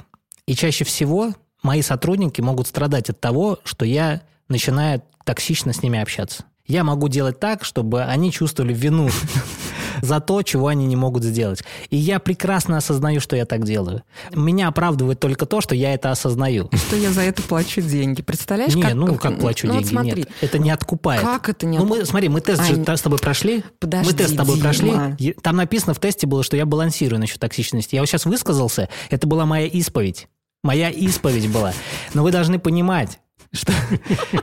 и 0.49 0.55
чаще 0.55 0.85
всего 0.85 1.35
мои 1.62 1.83
сотрудники 1.83 2.40
могут 2.40 2.67
страдать 2.67 3.11
от 3.11 3.21
того, 3.21 3.59
что 3.64 3.85
я 3.85 4.23
начинаю 4.49 5.02
токсично 5.25 5.75
с 5.75 5.83
ними 5.83 6.00
общаться. 6.00 6.45
Я 6.67 6.85
могу 6.85 7.09
делать 7.09 7.38
так, 7.38 7.64
чтобы 7.64 8.02
они 8.02 8.33
чувствовали 8.33 8.73
вину 8.73 9.11
за 10.02 10.21
то, 10.21 10.43
чего 10.43 10.69
они 10.69 10.87
не 10.87 10.97
могут 10.97 11.23
сделать. 11.23 11.62
И 11.90 11.97
я 11.97 12.19
прекрасно 12.19 12.78
осознаю, 12.78 13.21
что 13.21 13.37
я 13.37 13.45
так 13.45 13.64
делаю. 13.64 14.05
Меня 14.35 14.69
оправдывает 14.69 15.21
только 15.21 15.45
то, 15.45 15.61
что 15.61 15.75
я 15.75 15.93
это 15.93 16.11
осознаю. 16.11 16.71
Что 16.88 16.97
я 16.97 17.11
за 17.12 17.23
это 17.23 17.43
плачу 17.43 17.83
деньги. 17.83 18.23
Представляешь, 18.23 18.75
не, 18.75 18.83
как... 18.83 18.95
ну 18.95 19.17
как 19.17 19.38
плачу 19.38 19.67
ну, 19.67 19.75
деньги? 19.75 19.85
Вот 19.85 19.93
смотри. 19.93 20.23
Нет, 20.23 20.31
это 20.40 20.59
не 20.59 20.71
откупает. 20.71 21.21
Как 21.21 21.50
это 21.50 21.67
не 21.67 21.76
Ну 21.76 21.85
мы, 21.85 22.07
смотри, 22.07 22.31
мы 22.31 22.40
тест 22.40 22.62
Ань... 22.62 22.87
же 22.87 22.97
с 22.97 23.02
тобой 23.02 23.19
прошли. 23.19 23.64
Подожди, 23.81 24.11
мы 24.11 24.17
тест 24.17 24.33
с 24.33 24.37
тобой 24.37 24.57
Дима. 24.57 24.64
прошли. 24.64 25.35
Там 25.43 25.57
написано 25.57 25.93
в 25.93 26.00
тесте 26.00 26.26
было, 26.26 26.43
что 26.43 26.57
я 26.57 26.64
балансирую 26.64 27.21
насчет 27.21 27.38
токсичности. 27.38 27.97
Я 27.97 28.00
вот 28.00 28.07
сейчас 28.07 28.25
высказался, 28.25 28.88
это 29.11 29.26
была 29.26 29.45
моя 29.45 29.67
исповедь. 29.67 30.28
Моя 30.65 30.91
исповедь 30.91 31.50
была. 31.53 31.73
Но 32.15 32.23
вы 32.23 32.33
должны 32.33 32.59
понимать, 32.59 33.21
что, 33.52 33.73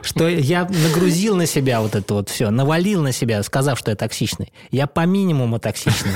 что 0.02 0.28
я 0.28 0.64
нагрузил 0.64 1.36
на 1.36 1.46
себя 1.46 1.80
вот 1.80 1.94
это 1.94 2.14
вот 2.14 2.28
все, 2.28 2.50
навалил 2.50 3.02
на 3.02 3.12
себя, 3.12 3.42
сказав, 3.42 3.78
что 3.78 3.90
я 3.90 3.96
токсичный. 3.96 4.52
Я 4.70 4.86
по 4.86 5.06
минимуму 5.06 5.58
токсичный. 5.58 6.12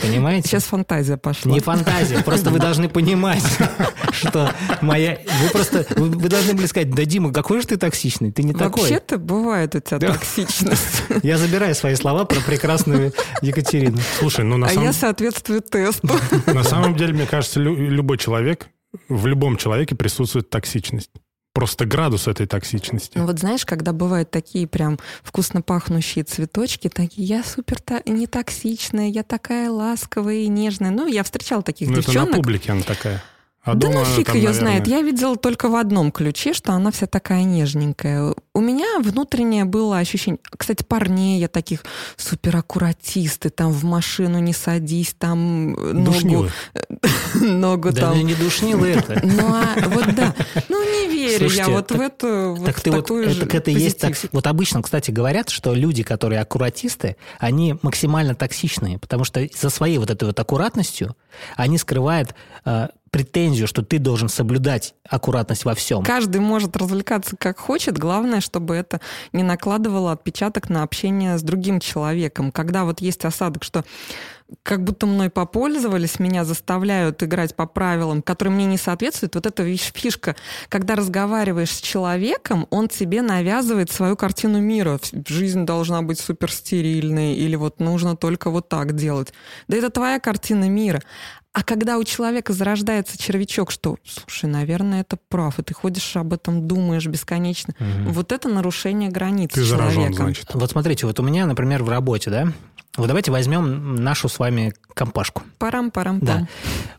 Понимаете? 0.00 0.48
Сейчас 0.48 0.64
фантазия 0.64 1.16
пошла. 1.16 1.52
Не 1.52 1.60
фантазия, 1.60 2.22
просто 2.22 2.50
вы 2.50 2.58
должны 2.58 2.88
понимать, 2.88 3.42
что 4.12 4.52
моя... 4.80 5.18
Вы 5.42 5.48
просто... 5.50 5.86
Вы, 5.96 6.28
должны 6.28 6.54
были 6.54 6.66
сказать, 6.66 6.90
да, 6.90 7.04
Дима, 7.04 7.32
какой 7.32 7.60
же 7.60 7.68
ты 7.68 7.76
токсичный? 7.76 8.32
Ты 8.32 8.42
не 8.42 8.52
такой. 8.52 8.82
Вообще-то 8.82 9.18
бывает 9.18 9.74
у 9.74 9.80
тебя 9.80 9.98
токсичность. 9.98 11.04
Я 11.22 11.38
забираю 11.38 11.74
свои 11.74 11.94
слова 11.94 12.24
про 12.24 12.40
прекрасную 12.40 13.12
Екатерину. 13.40 13.98
Слушай, 14.18 14.44
ну 14.44 14.56
на 14.56 14.66
а 14.66 14.70
самом... 14.70 14.84
я 14.84 14.92
соответствую 14.92 15.62
тесту. 15.62 16.10
На 16.46 16.64
самом 16.64 16.96
деле, 16.96 17.14
мне 17.14 17.26
кажется, 17.26 17.60
любой 17.60 18.18
человек, 18.18 18.68
в 19.08 19.26
любом 19.26 19.56
человеке 19.56 19.94
присутствует 19.94 20.50
токсичность 20.50 21.10
просто 21.52 21.84
градус 21.84 22.28
этой 22.28 22.46
токсичности. 22.46 23.18
Ну 23.18 23.26
вот 23.26 23.38
знаешь, 23.38 23.64
когда 23.66 23.92
бывают 23.92 24.30
такие 24.30 24.66
прям 24.66 24.98
вкусно 25.22 25.62
пахнущие 25.62 26.24
цветочки, 26.24 26.88
такие, 26.88 27.26
я 27.26 27.44
супер 27.44 27.76
-то 27.76 28.02
не 28.10 28.26
токсичная, 28.26 29.08
я 29.08 29.22
такая 29.22 29.70
ласковая 29.70 30.36
и 30.36 30.48
нежная. 30.48 30.90
Ну, 30.90 31.06
я 31.06 31.22
встречала 31.22 31.62
таких 31.62 31.88
ну, 31.88 31.96
девчонок. 31.96 32.28
это 32.28 32.30
на 32.30 32.36
публике 32.36 32.72
она 32.72 32.82
такая. 32.82 33.22
А 33.64 33.74
да 33.74 33.88
дома 33.88 34.00
ну 34.00 34.04
фиг 34.04 34.26
там, 34.26 34.36
ее 34.36 34.48
наверное... 34.48 34.60
знает. 34.60 34.86
Я 34.88 35.02
видела 35.02 35.36
только 35.36 35.68
в 35.68 35.76
одном 35.76 36.10
ключе, 36.10 36.52
что 36.52 36.72
она 36.72 36.90
вся 36.90 37.06
такая 37.06 37.44
нежненькая. 37.44 38.34
У 38.54 38.60
меня 38.60 38.98
внутреннее 38.98 39.64
было 39.64 39.98
ощущение... 39.98 40.40
Кстати, 40.56 40.82
парней 40.82 41.38
я 41.38 41.46
таких 41.46 41.84
супераккуратисты, 42.16 43.50
там 43.50 43.70
в 43.70 43.84
машину 43.84 44.40
не 44.40 44.52
садись, 44.52 45.14
там 45.16 45.76
Душнилы. 46.04 46.50
ногу... 46.74 47.00
ногу 47.34 47.92
да 47.92 48.00
там... 48.00 48.14
Да 48.14 48.22
не 48.22 48.34
душнило 48.34 48.84
это. 48.84 49.20
Ну, 49.24 49.54
а, 49.54 49.88
вот 49.90 50.12
да. 50.12 50.34
Ну, 50.68 50.82
не 50.82 51.12
верю 51.12 51.38
Слушайте, 51.38 51.70
я 51.70 51.76
вот 51.76 51.86
так, 51.86 51.98
в 51.98 52.00
эту 52.00 52.58
так 52.66 52.80
ты 52.80 52.90
такую 52.90 53.26
вот, 53.26 53.34
же 53.34 53.40
так 53.42 53.54
это 53.54 53.70
и 53.70 53.74
есть 53.74 54.00
так, 54.00 54.14
Вот 54.32 54.48
обычно, 54.48 54.82
кстати, 54.82 55.12
говорят, 55.12 55.50
что 55.50 55.72
люди, 55.72 56.02
которые 56.02 56.40
аккуратисты, 56.40 57.16
они 57.38 57.76
максимально 57.82 58.34
токсичные, 58.34 58.98
потому 58.98 59.22
что 59.22 59.46
за 59.54 59.70
своей 59.70 59.98
вот 59.98 60.10
этой 60.10 60.24
вот 60.24 60.40
аккуратностью 60.40 61.16
они 61.56 61.78
скрывают 61.78 62.34
э, 62.64 62.88
претензию, 63.12 63.68
что 63.68 63.82
ты 63.82 63.98
должен 63.98 64.28
соблюдать 64.28 64.94
аккуратность 65.08 65.64
во 65.64 65.74
всем. 65.74 66.02
Каждый 66.02 66.40
может 66.40 66.76
развлекаться 66.76 67.36
как 67.36 67.58
хочет, 67.58 67.98
главное, 67.98 68.40
чтобы 68.40 68.74
это 68.74 69.00
не 69.32 69.42
накладывало 69.42 70.12
отпечаток 70.12 70.70
на 70.70 70.82
общение 70.82 71.38
с 71.38 71.42
другим 71.42 71.78
человеком. 71.78 72.50
Когда 72.50 72.84
вот 72.84 73.00
есть 73.00 73.24
осадок, 73.26 73.64
что 73.64 73.84
как 74.62 74.84
будто 74.84 75.06
мной 75.06 75.30
попользовались, 75.30 76.18
меня 76.18 76.44
заставляют 76.44 77.22
играть 77.22 77.54
по 77.54 77.66
правилам, 77.66 78.22
которые 78.22 78.54
мне 78.54 78.66
не 78.66 78.76
соответствуют. 78.76 79.34
Вот 79.34 79.46
эта 79.46 79.76
фишка, 79.76 80.36
когда 80.68 80.94
разговариваешь 80.94 81.70
с 81.70 81.80
человеком, 81.80 82.66
он 82.70 82.88
тебе 82.88 83.22
навязывает 83.22 83.90
свою 83.90 84.16
картину 84.16 84.60
мира. 84.60 85.00
Жизнь 85.26 85.64
должна 85.64 86.02
быть 86.02 86.18
суперстерильной, 86.18 87.34
или 87.34 87.56
вот 87.56 87.80
нужно 87.80 88.16
только 88.16 88.50
вот 88.50 88.68
так 88.68 88.94
делать. 88.94 89.32
Да 89.68 89.76
это 89.76 89.90
твоя 89.90 90.18
картина 90.18 90.68
мира. 90.68 91.02
А 91.52 91.62
когда 91.62 91.98
у 91.98 92.04
человека 92.04 92.54
зарождается 92.54 93.18
червячок, 93.18 93.70
что, 93.70 93.96
слушай, 94.06 94.46
наверное, 94.46 95.02
это 95.02 95.18
прав, 95.28 95.58
и 95.58 95.62
ты 95.62 95.74
ходишь 95.74 96.16
об 96.16 96.32
этом, 96.32 96.66
думаешь 96.66 97.06
бесконечно, 97.06 97.74
угу. 97.78 98.12
вот 98.12 98.32
это 98.32 98.48
нарушение 98.48 99.10
границ 99.10 99.50
ты 99.52 99.64
человека. 99.64 99.92
Заражен, 99.92 100.14
значит. 100.14 100.54
Вот 100.54 100.70
смотрите, 100.70 101.06
вот 101.06 101.20
у 101.20 101.22
меня, 101.22 101.44
например, 101.44 101.82
в 101.82 101.90
работе, 101.90 102.30
да, 102.30 102.52
вот 102.96 103.06
давайте 103.06 103.30
возьмем 103.30 103.96
нашу 103.96 104.28
с 104.28 104.38
вами 104.38 104.74
компашку. 104.94 105.42
Парам-парам. 105.58 106.20
Да. 106.20 106.46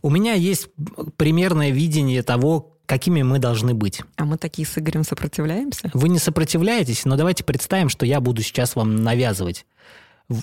У 0.01 0.09
меня 0.09 0.33
есть 0.33 0.69
примерное 1.17 1.71
видение 1.71 2.21
того, 2.21 2.77
какими 2.85 3.21
мы 3.21 3.39
должны 3.39 3.73
быть. 3.73 4.01
А 4.17 4.25
мы 4.25 4.37
такие 4.37 4.67
с 4.67 4.77
Игорем 4.77 5.03
сопротивляемся? 5.03 5.89
Вы 5.93 6.09
не 6.09 6.19
сопротивляетесь, 6.19 7.05
но 7.05 7.15
давайте 7.15 7.43
представим, 7.43 7.89
что 7.89 8.05
я 8.05 8.19
буду 8.19 8.41
сейчас 8.41 8.75
вам 8.75 8.97
навязывать 8.97 9.65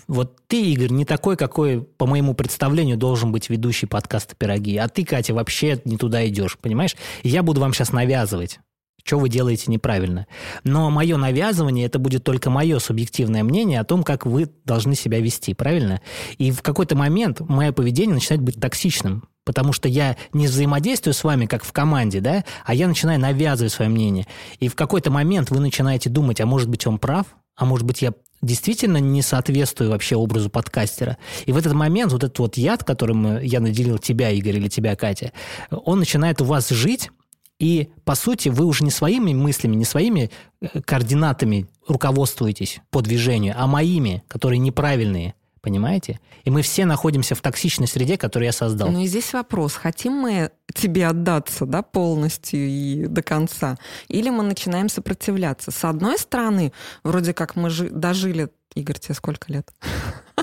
вот 0.08 0.36
ты, 0.46 0.60
Игорь, 0.72 0.90
не 0.90 1.04
такой, 1.04 1.36
какой, 1.36 1.82
по 1.82 2.06
моему 2.06 2.34
представлению, 2.34 2.96
должен 2.96 3.32
быть 3.32 3.48
ведущий 3.48 3.86
подкаста 3.86 4.36
«Пироги», 4.36 4.76
а 4.76 4.88
ты, 4.88 5.04
Катя, 5.04 5.34
вообще 5.34 5.80
не 5.84 5.96
туда 5.96 6.26
идешь, 6.28 6.58
понимаешь? 6.58 6.96
Я 7.22 7.42
буду 7.42 7.60
вам 7.60 7.72
сейчас 7.72 7.92
навязывать 7.92 8.60
что 9.02 9.18
вы 9.18 9.28
делаете 9.28 9.64
неправильно. 9.68 10.26
Но 10.62 10.90
мое 10.90 11.16
навязывание, 11.16 11.86
это 11.86 11.98
будет 11.98 12.22
только 12.22 12.50
мое 12.50 12.78
субъективное 12.78 13.42
мнение 13.42 13.80
о 13.80 13.84
том, 13.84 14.02
как 14.02 14.26
вы 14.26 14.50
должны 14.64 14.94
себя 14.94 15.20
вести, 15.20 15.54
правильно? 15.54 16.00
И 16.38 16.50
в 16.50 16.62
какой-то 16.62 16.96
момент 16.96 17.40
мое 17.40 17.72
поведение 17.72 18.14
начинает 18.14 18.42
быть 18.42 18.60
токсичным, 18.60 19.24
потому 19.44 19.72
что 19.72 19.88
я 19.88 20.16
не 20.32 20.46
взаимодействую 20.46 21.14
с 21.14 21.24
вами 21.24 21.46
как 21.46 21.64
в 21.64 21.72
команде, 21.72 22.20
да, 22.20 22.44
а 22.64 22.74
я 22.74 22.86
начинаю 22.86 23.18
навязывать 23.18 23.72
свое 23.72 23.90
мнение. 23.90 24.26
И 24.58 24.68
в 24.68 24.74
какой-то 24.74 25.10
момент 25.10 25.50
вы 25.50 25.60
начинаете 25.60 26.10
думать, 26.10 26.40
а 26.40 26.46
может 26.46 26.68
быть 26.68 26.86
он 26.86 26.98
прав, 26.98 27.26
а 27.56 27.64
может 27.64 27.86
быть 27.86 28.02
я 28.02 28.12
действительно 28.42 28.98
не 28.98 29.22
соответствую 29.22 29.90
вообще 29.90 30.16
образу 30.16 30.50
подкастера. 30.50 31.18
И 31.46 31.52
в 31.52 31.56
этот 31.56 31.74
момент 31.74 32.12
вот 32.12 32.24
этот 32.24 32.38
вот 32.38 32.56
яд, 32.56 32.84
которым 32.84 33.40
я 33.40 33.60
наделил 33.60 33.98
тебя, 33.98 34.30
Игорь, 34.30 34.56
или 34.56 34.68
тебя, 34.68 34.96
Катя, 34.96 35.32
он 35.70 35.98
начинает 35.98 36.40
у 36.40 36.44
вас 36.44 36.68
жить, 36.70 37.10
и, 37.58 37.90
по 38.04 38.14
сути, 38.14 38.48
вы 38.48 38.64
уже 38.64 38.84
не 38.84 38.90
своими 38.90 39.34
мыслями, 39.34 39.76
не 39.76 39.84
своими 39.84 40.30
э, 40.62 40.80
координатами 40.80 41.68
руководствуетесь 41.86 42.80
по 42.90 43.02
движению, 43.02 43.54
а 43.56 43.66
моими, 43.66 44.24
которые 44.28 44.58
неправильные. 44.58 45.34
Понимаете? 45.60 46.20
И 46.44 46.50
мы 46.50 46.62
все 46.62 46.86
находимся 46.86 47.34
в 47.34 47.42
токсичной 47.42 47.86
среде, 47.86 48.16
которую 48.16 48.46
я 48.46 48.52
создал. 48.52 48.90
Ну 48.90 49.00
и 49.00 49.06
здесь 49.06 49.32
вопрос, 49.32 49.74
хотим 49.74 50.14
мы 50.14 50.50
тебе 50.74 51.06
отдаться 51.06 51.66
да, 51.66 51.82
полностью 51.82 52.60
и 52.66 53.06
до 53.06 53.22
конца, 53.22 53.76
или 54.08 54.30
мы 54.30 54.42
начинаем 54.42 54.88
сопротивляться? 54.88 55.70
С 55.70 55.84
одной 55.84 56.18
стороны, 56.18 56.72
вроде 57.04 57.34
как 57.34 57.56
мы 57.56 57.68
жи- 57.68 57.90
дожили 57.90 58.48
Игорь, 58.74 58.98
тебе 58.98 59.14
сколько 59.14 59.52
лет? 59.52 59.68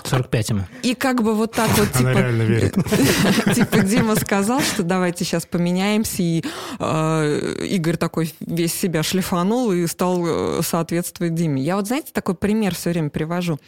45 0.05 0.49
ему. 0.49 0.61
И 0.83 0.95
как 0.95 1.23
бы 1.23 1.33
вот 1.35 1.53
так 1.53 1.69
вот, 1.77 1.91
типа... 1.93 2.11
Она 2.11 2.21
реально 2.21 2.43
верит. 2.43 2.73
Типа 3.55 3.79
Дима 3.79 4.15
сказал, 4.15 4.61
что 4.61 4.83
давайте 4.83 5.25
сейчас 5.25 5.45
поменяемся, 5.45 6.21
и 6.21 6.43
э, 6.79 7.65
Игорь 7.69 7.97
такой 7.97 8.33
весь 8.39 8.73
себя 8.73 9.03
шлифанул 9.03 9.71
и 9.71 9.85
стал 9.87 10.23
э, 10.25 10.61
соответствовать 10.63 11.35
Диме. 11.35 11.61
Я 11.61 11.75
вот, 11.75 11.87
знаете, 11.87 12.09
такой 12.13 12.35
пример 12.35 12.75
все 12.75 12.91
время 12.91 13.09
привожу. 13.09 13.59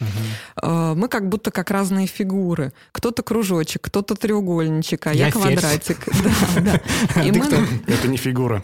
Э, 0.62 0.94
мы 0.96 1.08
как 1.08 1.28
будто 1.28 1.50
как 1.50 1.70
разные 1.70 2.06
фигуры. 2.06 2.72
Кто-то 2.92 3.22
кружочек, 3.22 3.82
кто-то 3.82 4.14
треугольничек, 4.14 5.06
а 5.06 5.12
я, 5.12 5.30
квадратик. 5.30 5.98
Да, 6.60 6.80
да. 7.14 7.22
И 7.22 7.30
мы... 7.32 7.46
Это 7.86 8.08
не 8.08 8.16
фигура. 8.16 8.60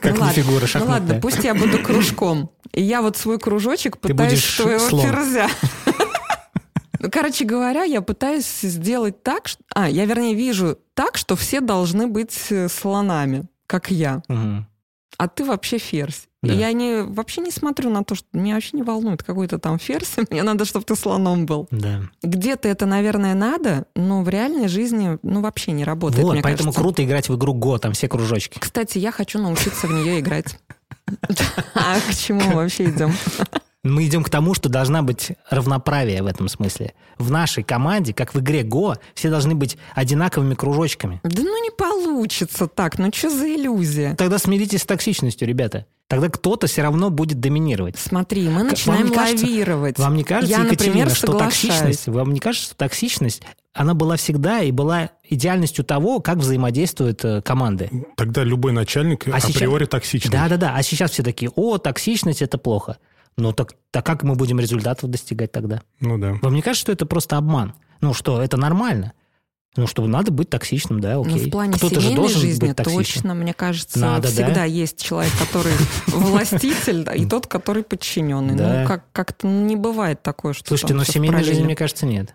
Как 0.00 0.18
ну, 0.18 0.26
не 0.26 0.32
фигура 0.32 0.66
Ну 0.74 0.86
ладно, 0.86 1.18
пусть 1.20 1.44
я 1.44 1.54
буду 1.54 1.78
кружком. 1.78 2.50
И 2.72 2.82
я 2.82 3.02
вот 3.02 3.16
свой 3.16 3.38
кружочек 3.38 3.98
пытаюсь 3.98 4.44
своего 4.44 5.02
ферзя. 5.02 5.48
Ну, 7.02 7.10
короче 7.10 7.44
говоря, 7.44 7.82
я 7.82 8.00
пытаюсь 8.00 8.46
сделать 8.60 9.22
так, 9.22 9.48
что... 9.48 9.62
А, 9.74 9.88
я, 9.88 10.04
вернее, 10.06 10.34
вижу 10.34 10.78
так, 10.94 11.16
что 11.16 11.34
все 11.36 11.60
должны 11.60 12.06
быть 12.06 12.38
э, 12.50 12.68
слонами, 12.68 13.44
как 13.66 13.90
я. 13.90 14.22
Угу. 14.28 14.66
а 15.18 15.28
ты 15.28 15.44
вообще 15.44 15.78
ферзь. 15.78 16.28
Да. 16.42 16.52
И 16.52 16.56
я 16.56 16.72
не, 16.72 17.02
вообще 17.02 17.40
не 17.40 17.52
смотрю 17.52 17.90
на 17.90 18.02
то, 18.02 18.16
что 18.16 18.26
меня 18.32 18.54
вообще 18.54 18.76
не 18.76 18.82
волнует 18.82 19.22
какой-то 19.22 19.58
там 19.58 19.78
ферзь. 19.78 20.14
Мне 20.30 20.42
надо, 20.42 20.64
чтобы 20.64 20.84
ты 20.84 20.96
слоном 20.96 21.46
был. 21.46 21.68
Да. 21.70 22.02
Где-то 22.22 22.68
это, 22.68 22.86
наверное, 22.86 23.34
надо, 23.34 23.86
но 23.94 24.22
в 24.22 24.28
реальной 24.28 24.66
жизни 24.66 25.18
ну 25.22 25.40
вообще 25.40 25.70
не 25.70 25.84
работает. 25.84 26.24
вот, 26.24 26.34
поэтому 26.42 26.70
кажется. 26.70 26.80
круто 26.80 27.04
играть 27.04 27.28
в 27.28 27.36
игру 27.36 27.54
Го, 27.54 27.78
там 27.78 27.92
все 27.92 28.08
кружочки. 28.08 28.58
Кстати, 28.58 28.98
я 28.98 29.12
хочу 29.12 29.38
научиться 29.38 29.86
в 29.86 29.92
нее 29.92 30.20
играть. 30.20 30.58
А 31.74 31.98
к 32.00 32.14
чему 32.14 32.40
мы 32.40 32.54
вообще 32.54 32.84
идем? 32.84 33.12
Мы 33.84 34.06
идем 34.06 34.22
к 34.22 34.30
тому, 34.30 34.54
что 34.54 34.68
должна 34.68 35.02
быть 35.02 35.32
равноправие 35.50 36.22
в 36.22 36.26
этом 36.26 36.46
смысле. 36.48 36.94
В 37.18 37.32
нашей 37.32 37.64
команде, 37.64 38.14
как 38.14 38.32
в 38.32 38.38
игре 38.38 38.62
Го, 38.62 38.94
все 39.14 39.28
должны 39.28 39.56
быть 39.56 39.76
одинаковыми 39.96 40.54
кружочками. 40.54 41.20
Да 41.24 41.42
ну 41.42 41.64
не 41.64 41.70
получится 41.70 42.68
так, 42.68 42.98
ну 42.98 43.10
что 43.12 43.28
за 43.28 43.44
иллюзия? 43.52 44.14
Тогда 44.14 44.38
смиритесь 44.38 44.82
с 44.82 44.86
токсичностью, 44.86 45.48
ребята. 45.48 45.86
Тогда 46.06 46.28
кто-то 46.28 46.68
все 46.68 46.82
равно 46.82 47.10
будет 47.10 47.40
доминировать. 47.40 47.96
Смотри, 47.98 48.48
мы 48.48 48.58
Вам 48.58 48.66
начинаем 48.68 49.06
не 49.08 49.14
кажется- 49.16 49.46
лавировать. 49.46 49.98
Вам 49.98 50.14
не 50.14 50.22
кажется, 50.24 50.56
Я, 50.58 50.64
Екатерина, 50.64 50.94
например, 50.98 51.16
что 51.16 51.26
соглашаюсь. 51.26 51.60
токсичность, 51.62 52.06
вам 52.06 52.32
не 52.34 52.38
кажется, 52.38 52.66
что 52.66 52.76
токсичность, 52.76 53.42
она 53.72 53.94
была 53.94 54.14
всегда 54.16 54.60
и 54.60 54.70
была 54.70 55.10
идеальностью 55.28 55.84
того, 55.84 56.20
как 56.20 56.36
взаимодействуют 56.38 57.24
э, 57.24 57.42
команды? 57.42 57.90
Тогда 58.16 58.44
любой 58.44 58.70
начальник 58.72 59.26
А 59.26 59.40
сейчас- 59.40 59.56
априори 59.56 59.86
токсичный. 59.86 60.30
Да-да-да, 60.30 60.74
а 60.76 60.82
сейчас 60.84 61.10
все 61.12 61.24
такие, 61.24 61.50
о, 61.56 61.78
токсичность– 61.78 62.42
это 62.42 62.58
плохо. 62.58 62.98
Ну 63.36 63.52
так, 63.52 63.74
так 63.90 64.04
как 64.04 64.22
мы 64.22 64.34
будем 64.34 64.60
результатов 64.60 65.08
достигать 65.10 65.52
тогда? 65.52 65.82
Ну 66.00 66.18
да. 66.18 66.34
Вам 66.42 66.54
не 66.54 66.62
кажется, 66.62 66.82
что 66.82 66.92
это 66.92 67.06
просто 67.06 67.36
обман? 67.36 67.74
Ну 68.00 68.14
что, 68.14 68.42
это 68.42 68.56
нормально? 68.56 69.12
Ну 69.74 69.86
что, 69.86 70.06
надо 70.06 70.30
быть 70.32 70.50
токсичным, 70.50 71.00
да, 71.00 71.14
Ну, 71.14 71.22
окей. 71.22 71.46
в 71.48 71.50
плане 71.50 71.72
Кто-то 71.72 71.94
же 71.94 72.00
семейной 72.02 72.16
должен 72.16 72.40
жизни 72.42 72.60
быть 72.60 72.76
токсичным. 72.76 73.04
точно, 73.04 73.34
мне 73.34 73.54
кажется, 73.54 73.98
Надо, 73.98 74.28
да? 74.28 74.28
всегда 74.28 74.64
есть 74.64 75.02
человек, 75.02 75.32
который 75.38 75.72
властитель, 76.08 77.04
да, 77.04 77.14
и 77.14 77.24
тот, 77.24 77.46
который 77.46 77.82
подчиненный. 77.82 78.54
Да. 78.54 78.82
Ну, 78.82 78.86
как- 78.88 79.10
как-то 79.12 79.46
не 79.48 79.76
бывает 79.76 80.22
такое, 80.22 80.52
что 80.52 80.66
Слушайте, 80.68 80.92
но 80.92 81.04
семейной 81.04 81.42
жизни, 81.42 81.62
мне 81.64 81.74
кажется, 81.76 82.04
нет. 82.04 82.34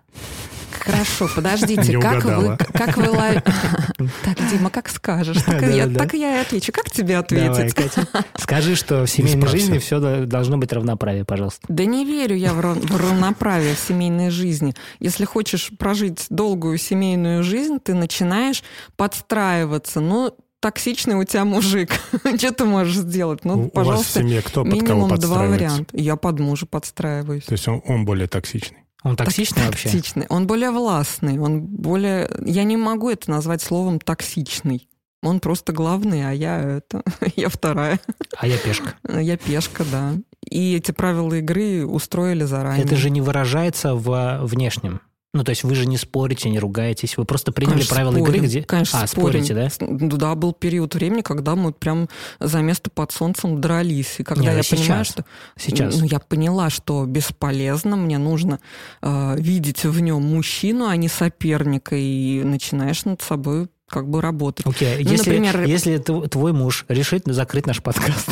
Хорошо, 0.71 1.29
подождите, 1.35 1.93
Не 1.95 2.01
как 2.01 2.23
вы, 2.23 2.57
как 2.73 2.97
вы 2.97 3.03
лови- 3.05 3.41
Так, 4.23 4.37
Дима, 4.51 4.69
как 4.69 4.89
скажешь, 4.89 5.41
так 5.43 5.61
я- 5.63 5.87
так 5.87 6.13
и 6.13 6.19
я 6.19 6.37
и 6.37 6.41
отвечу. 6.41 6.71
Как 6.71 6.89
тебе 6.89 7.17
ответить? 7.17 7.75
Скажи, 8.37 8.75
что 8.75 9.05
в 9.05 9.09
семейной 9.09 9.47
жизни 9.47 9.77
все 9.79 9.99
должно 10.25 10.57
быть 10.57 10.71
равноправие, 10.71 11.25
пожалуйста. 11.25 11.61
Да 11.67 11.85
не 11.85 12.05
верю 12.05 12.35
я 12.35 12.53
в 12.53 12.59
рав- 12.59 12.77
в 12.77 12.95
равноправие 12.97 13.75
в 13.75 13.79
семейной 13.79 14.29
жизни. 14.29 14.73
Если 14.99 15.25
хочешь 15.25 15.71
прожить 15.77 16.25
долгую 16.29 16.77
семейную 16.77 17.43
жизнь, 17.43 17.79
ты 17.83 17.93
начинаешь 17.93 18.63
подстраиваться. 18.95 19.99
Ну, 19.99 20.35
токсичный 20.59 21.15
у 21.15 21.23
тебя 21.23 21.45
мужик. 21.45 21.91
Что 22.37 22.51
ты 22.51 22.65
можешь 22.65 22.95
сделать? 22.95 23.39
У- 23.43 23.47
Ну, 23.47 23.53
у 23.53 23.57
вас 23.61 23.67
в 23.69 23.71
пожалуйста, 23.73 24.19
семье 24.19 24.41
кто 24.41 24.63
под 24.63 24.71
кого 24.73 24.81
минимум 24.81 25.07
два 25.09 25.15
подстраивается? 25.17 25.65
варианта. 25.67 25.97
Я 25.97 26.15
под 26.15 26.39
мужа 26.39 26.65
подстраиваюсь. 26.65 27.43
То 27.45 27.53
есть 27.53 27.67
он, 27.67 27.81
он 27.85 28.05
более 28.05 28.27
токсичный. 28.27 28.79
Он 29.07 29.15
Так- 29.15 29.27
токсичный 29.27 29.65
вообще? 29.65 29.89
Токсичный. 29.89 30.25
Он 30.29 30.47
более 30.47 30.71
властный. 30.71 31.39
Он 31.39 31.61
более... 31.61 32.29
Я 32.45 32.63
не 32.63 32.77
могу 32.77 33.09
это 33.09 33.29
назвать 33.31 33.61
словом 33.61 33.99
токсичный. 33.99 34.89
Он 35.23 35.39
просто 35.39 35.71
главный, 35.73 36.27
а 36.27 36.31
я 36.31 36.59
это... 36.77 37.03
я 37.35 37.49
вторая. 37.49 37.99
А 38.37 38.47
я 38.47 38.57
пешка. 38.57 38.93
Я 39.07 39.37
пешка, 39.37 39.83
да. 39.91 40.13
И 40.49 40.75
эти 40.75 40.91
правила 40.91 41.33
игры 41.35 41.85
устроили 41.85 42.43
заранее. 42.43 42.85
Это 42.85 42.95
же 42.95 43.09
не 43.09 43.21
выражается 43.21 43.95
в 43.95 44.39
внешнем. 44.43 45.01
Ну, 45.33 45.43
то 45.43 45.49
есть 45.51 45.63
вы 45.63 45.75
же 45.75 45.85
не 45.85 45.97
спорите, 45.97 46.49
не 46.49 46.57
ругаетесь, 46.57 47.17
вы 47.17 47.25
просто 47.25 47.51
приняли 47.51 47.73
Конечно, 47.73 47.93
правила 47.95 48.11
игры, 48.13 48.23
спорим. 48.23 48.43
где... 48.45 48.63
Конечно, 48.63 49.01
а, 49.03 49.07
спорим. 49.07 49.43
спорите, 49.43 49.53
да? 49.53 49.85
Ну 49.85 50.17
Да, 50.17 50.35
был 50.35 50.53
период 50.53 50.95
времени, 50.95 51.21
когда 51.21 51.55
мы 51.55 51.73
прям 51.73 52.07
за 52.39 52.61
место 52.61 52.89
под 52.89 53.11
солнцем 53.11 53.59
дрались. 53.59 54.15
И 54.19 54.23
когда 54.23 54.41
Не, 54.43 54.49
ну 54.51 54.57
я 54.57 54.63
понимаю, 54.63 55.05
сейчас. 55.05 55.07
что... 55.07 55.25
Сейчас. 55.57 55.97
Ну, 55.99 56.05
я 56.05 56.19
поняла, 56.19 56.69
что 56.69 57.05
бесполезно, 57.05 57.97
мне 57.97 58.17
нужно 58.17 58.59
э, 59.01 59.35
видеть 59.37 59.83
в 59.83 59.99
нем 59.99 60.23
мужчину, 60.23 60.87
а 60.87 60.95
не 60.95 61.09
соперника, 61.09 61.95
и 61.95 62.41
начинаешь 62.43 63.03
над 63.05 63.21
собой 63.21 63.67
как 63.89 64.09
бы 64.09 64.21
работать. 64.21 64.65
Окей, 64.65 65.03
Ну, 65.03 65.11
если, 65.11 65.37
например- 65.37 65.65
если 65.65 65.97
тв- 65.99 66.27
твой 66.29 66.53
муж 66.53 66.85
решит 66.87 67.23
закрыть 67.25 67.67
наш 67.67 67.83
подкаст, 67.83 68.29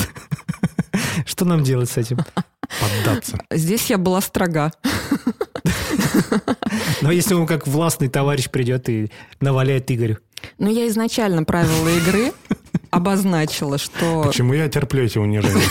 что 1.25 1.45
нам 1.45 1.63
делать 1.63 1.89
с 1.89 1.97
этим? 1.97 2.17
Поддаться. 3.05 3.37
Здесь 3.51 3.89
я 3.89 3.97
была 3.97 4.21
строга. 4.21 4.71
Но 7.01 7.11
если 7.11 7.33
он 7.33 7.45
как 7.45 7.67
властный 7.67 8.07
товарищ 8.09 8.49
придет 8.49 8.89
и 8.89 9.11
наваляет 9.41 9.91
Игорю. 9.91 10.17
Но 10.57 10.69
я 10.69 10.87
изначально 10.87 11.43
правила 11.43 11.89
игры 11.89 12.31
обозначила, 12.91 13.77
что 13.77 14.23
Почему 14.23 14.53
я 14.53 14.69
терплю 14.69 15.03
эти 15.03 15.17
унижения? 15.17 15.61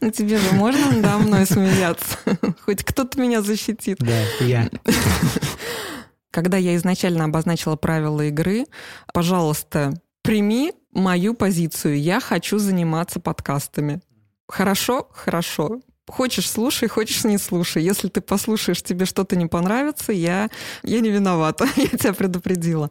ну, 0.00 0.10
тебе 0.10 0.38
же 0.38 0.52
можно 0.52 0.92
надо 0.92 1.18
мной 1.18 1.46
смеяться. 1.46 2.18
Хоть 2.64 2.84
кто-то 2.84 3.20
меня 3.20 3.42
защитит. 3.42 3.98
Да, 4.00 4.20
я. 4.40 4.68
Когда 6.30 6.56
я 6.56 6.76
изначально 6.76 7.24
обозначила 7.24 7.76
правила 7.76 8.22
игры, 8.22 8.66
пожалуйста, 9.12 9.94
прими 10.22 10.72
мою 10.92 11.34
позицию. 11.34 12.00
Я 12.00 12.20
хочу 12.20 12.58
заниматься 12.58 13.20
подкастами. 13.20 14.00
Хорошо? 14.46 15.08
Хорошо. 15.12 15.80
Хочешь, 16.08 16.50
слушай, 16.50 16.88
хочешь, 16.88 17.24
не 17.24 17.38
слушай. 17.38 17.82
Если 17.82 18.08
ты 18.08 18.20
послушаешь, 18.20 18.82
тебе 18.82 19.04
что-то 19.04 19.36
не 19.36 19.46
понравится, 19.46 20.12
я, 20.12 20.48
я 20.82 21.00
не 21.00 21.10
виновата. 21.10 21.68
Я 21.76 21.86
тебя 21.86 22.14
предупредила. 22.14 22.90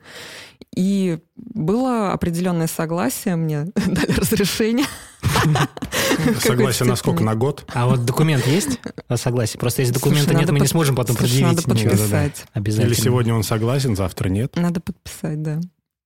И 0.75 1.19
было 1.36 2.13
определенное 2.13 2.67
согласие, 2.67 3.36
мне 3.36 3.65
дали 3.75 4.12
разрешение. 4.12 4.86
Согласен 6.39 6.88
на 6.88 6.95
сколько? 6.95 7.23
На 7.23 7.36
год? 7.36 7.65
А 7.73 7.88
вот 7.88 8.06
документ 8.06 8.45
есть? 8.45 8.80
о 9.08 9.17
согласии? 9.17 9.58
Просто 9.58 9.82
если 9.82 9.93
документа 9.93 10.34
нет, 10.36 10.51
мы 10.51 10.60
не 10.60 10.67
сможем 10.67 10.95
потом 10.95 11.15
предъявить. 11.15 11.43
надо 11.45 11.62
подписать. 11.63 12.45
Обязательно. 12.53 12.93
Или 12.93 13.01
сегодня 13.01 13.34
он 13.34 13.43
согласен, 13.43 13.95
завтра 13.95 14.30
нет? 14.30 14.56
Надо 14.56 14.80
подписать, 14.80 15.41
да. 15.41 15.60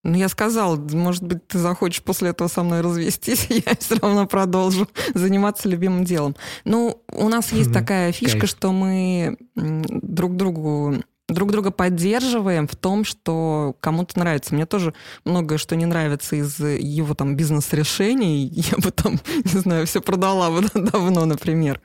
Ну, 0.03 0.15
я 0.17 0.29
сказала, 0.29 0.75
может 0.77 1.23
быть, 1.23 1.47
ты 1.47 1.59
захочешь 1.59 2.01
после 2.01 2.29
этого 2.29 2.47
со 2.47 2.63
мной 2.63 2.81
развестись, 2.81 3.45
я 3.49 3.75
все 3.79 3.95
равно 3.95 4.25
продолжу 4.25 4.87
заниматься 5.13 5.69
любимым 5.69 6.03
делом. 6.05 6.35
Ну, 6.65 7.03
у 7.11 7.29
нас 7.29 7.51
есть 7.51 7.69
Мгм. 7.69 7.73
такая 7.73 8.11
фишка, 8.11 8.39
Кайф. 8.39 8.49
что 8.49 8.71
мы 8.71 9.37
друг 9.55 10.35
другу 10.35 10.95
друг 11.27 11.51
друга 11.51 11.71
поддерживаем 11.71 12.67
в 12.67 12.75
том, 12.75 13.05
что 13.05 13.75
кому-то 13.79 14.19
нравится. 14.19 14.53
Мне 14.53 14.65
тоже 14.65 14.93
многое, 15.23 15.57
что 15.57 15.77
не 15.77 15.85
нравится 15.85 16.35
из 16.35 16.59
его 16.59 17.13
там 17.13 17.37
бизнес-решений, 17.37 18.47
я 18.53 18.77
бы 18.77 18.91
там, 18.91 19.19
не 19.53 19.59
знаю, 19.59 19.87
все 19.87 20.01
продала 20.01 20.49
бы 20.51 20.63
давно, 20.75 21.23
например. 21.25 21.79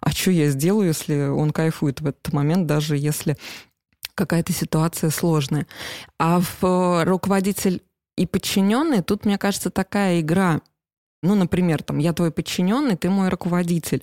А 0.00 0.10
что 0.10 0.30
я 0.30 0.50
сделаю, 0.50 0.88
если 0.88 1.28
он 1.28 1.50
кайфует 1.50 2.00
в 2.00 2.06
этот 2.06 2.32
момент, 2.32 2.66
даже 2.66 2.96
если 2.96 3.36
какая-то 4.20 4.52
ситуация 4.52 5.10
сложная. 5.10 5.66
А 6.18 6.40
в 6.40 6.62
э, 6.62 7.04
руководитель 7.04 7.82
и 8.16 8.26
подчиненный, 8.26 9.02
тут, 9.02 9.24
мне 9.24 9.38
кажется, 9.38 9.70
такая 9.70 10.20
игра. 10.20 10.60
Ну, 11.22 11.34
например, 11.34 11.82
там, 11.82 11.98
я 11.98 12.12
твой 12.12 12.30
подчиненный, 12.30 12.96
ты 12.96 13.08
мой 13.08 13.28
руководитель. 13.30 14.02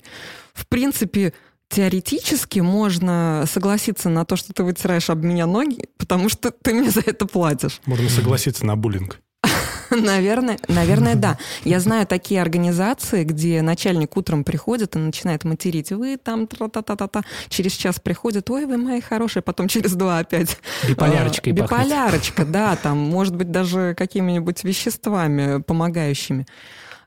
В 0.53 0.67
принципе, 0.67 1.34
теоретически 1.69 2.60
можно 2.60 3.45
согласиться 3.47 4.10
на 4.10 4.25
то, 4.25 4.36
что 4.36 4.53
ты 4.53 4.63
вытираешь 4.63 5.10
об 5.10 5.23
меня 5.23 5.45
ноги, 5.45 5.88
потому 5.97 6.30
что 6.30 6.51
ты 6.51 6.73
мне 6.73 6.89
за 6.89 7.01
это 7.01 7.25
платишь. 7.25 7.80
Можно 7.86 8.10
согласиться 8.10 8.65
на 8.65 8.75
буллинг. 8.75 9.19
Наверное, 9.95 10.58
наверное, 10.67 11.15
да. 11.15 11.38
Я 11.63 11.80
знаю 11.80 12.06
такие 12.08 12.41
организации, 12.41 13.23
где 13.23 13.62
начальник 13.62 14.17
утром 14.17 14.43
приходит 14.43 14.95
и 14.95 15.00
начинает 15.00 15.43
материть. 15.43 15.91
Вы 15.91 16.17
там 16.17 16.47
тра-та-та-та-та. 16.47 17.23
Через 17.50 17.73
час 17.73 18.00
приходит, 18.00 18.50
ой, 18.50 18.65
вы 18.65 18.78
мои 18.78 19.02
хорошие. 19.02 19.43
Потом 19.43 19.67
через 19.67 19.93
два 19.93 20.19
опять. 20.19 20.58
Биполярочкой 20.88 21.54
А, 21.54 21.56
пахнет. 21.56 21.88
Биполярочка, 21.88 22.45
да. 22.45 22.76
Там, 22.76 22.97
может 22.97 23.36
быть, 23.36 23.52
даже 23.52 23.95
какими-нибудь 23.97 24.63
веществами 24.63 25.62
помогающими. 25.62 26.45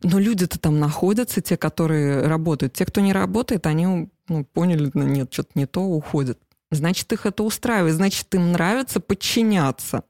Но 0.02 0.18
люди-то 0.18 0.58
там 0.58 0.80
находятся, 0.80 1.40
те, 1.42 1.56
которые 1.56 2.26
работают. 2.26 2.72
Те, 2.72 2.86
кто 2.86 3.00
не 3.00 3.12
работает, 3.12 3.66
они 3.66 4.08
ну, 4.28 4.44
поняли, 4.44 4.90
ну, 4.94 5.04
нет, 5.04 5.32
что-то 5.32 5.50
не 5.54 5.66
то, 5.66 5.82
уходят. 5.82 6.38
Значит, 6.70 7.12
их 7.12 7.26
это 7.26 7.42
устраивает. 7.42 7.94
Значит, 7.94 8.34
им 8.34 8.52
нравится 8.52 9.00
подчиняться. 9.00 10.04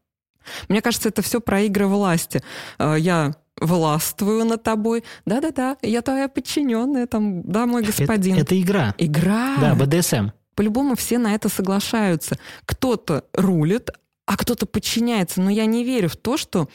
Мне 0.68 0.80
кажется, 0.82 1.08
это 1.08 1.22
все 1.22 1.40
про 1.40 1.60
игры 1.62 1.86
власти. 1.86 2.42
Э, 2.78 2.96
Я 2.98 3.34
властвую 3.60 4.44
над 4.46 4.62
тобой. 4.62 5.04
Да-да-да, 5.26 5.76
я 5.82 6.00
твоя 6.02 6.28
подчиненная, 6.28 7.06
там, 7.06 7.42
да, 7.42 7.66
мой 7.66 7.82
господин. 7.82 8.34
Это, 8.36 8.42
это 8.42 8.60
игра. 8.60 8.94
Игра. 8.98 9.56
Да, 9.60 9.74
БДСМ. 9.74 10.30
По-любому 10.54 10.96
все 10.96 11.18
на 11.18 11.34
это 11.34 11.48
соглашаются. 11.48 12.38
Кто-то 12.64 13.24
рулит, 13.34 13.90
а 14.26 14.36
кто-то 14.36 14.64
подчиняется. 14.66 15.40
Но 15.42 15.50
я 15.50 15.66
не 15.66 15.84
верю 15.84 16.08
в 16.08 16.16
то, 16.16 16.36
что 16.36 16.68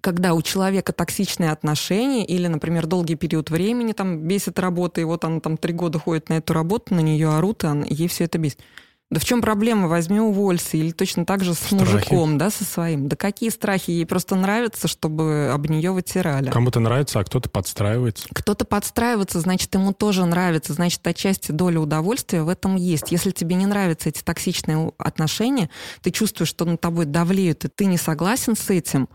когда 0.00 0.34
у 0.34 0.42
человека 0.42 0.92
токсичные 0.92 1.50
отношения 1.50 2.24
или, 2.24 2.46
например, 2.46 2.86
долгий 2.86 3.16
период 3.16 3.50
времени 3.50 3.92
там 3.92 4.18
бесит 4.20 4.58
работа, 4.58 5.00
и 5.00 5.04
вот 5.04 5.24
она 5.24 5.40
там 5.40 5.56
три 5.56 5.72
года 5.72 5.98
ходит 5.98 6.28
на 6.28 6.34
эту 6.34 6.52
работу, 6.52 6.94
на 6.94 7.00
нее 7.00 7.28
орут, 7.34 7.64
и 7.64 7.66
она- 7.66 7.86
ей 7.88 8.06
все 8.08 8.24
это 8.24 8.38
бесит. 8.38 8.60
Да 9.08 9.20
в 9.20 9.24
чем 9.24 9.40
проблема? 9.40 9.86
Возьми 9.86 10.18
уволься. 10.18 10.76
Или 10.76 10.90
точно 10.90 11.24
так 11.24 11.44
же 11.44 11.54
с 11.54 11.58
Страхи. 11.58 11.74
мужиком, 11.74 12.38
да, 12.38 12.50
со 12.50 12.64
своим. 12.64 13.08
Да 13.08 13.14
какие 13.14 13.50
страхи? 13.50 13.92
Ей 13.92 14.04
просто 14.04 14.34
нравится, 14.34 14.88
чтобы 14.88 15.50
об 15.52 15.68
нее 15.70 15.92
вытирали. 15.92 16.50
Кому-то 16.50 16.80
нравится, 16.80 17.20
а 17.20 17.24
кто-то 17.24 17.48
подстраивается. 17.48 18.26
Кто-то 18.34 18.64
подстраивается, 18.64 19.38
значит, 19.38 19.72
ему 19.74 19.92
тоже 19.92 20.24
нравится. 20.24 20.72
Значит, 20.72 21.06
отчасти 21.06 21.52
доля 21.52 21.78
удовольствия 21.78 22.42
в 22.42 22.48
этом 22.48 22.74
есть. 22.74 23.12
Если 23.12 23.30
тебе 23.30 23.54
не 23.54 23.66
нравятся 23.66 24.08
эти 24.08 24.22
токсичные 24.22 24.92
отношения, 24.98 25.70
ты 26.02 26.10
чувствуешь, 26.10 26.48
что 26.48 26.64
над 26.64 26.80
тобой 26.80 27.04
давлеют, 27.04 27.64
и 27.64 27.68
ты 27.68 27.86
не 27.86 27.98
согласен 27.98 28.56
с 28.56 28.70
этим, 28.70 29.08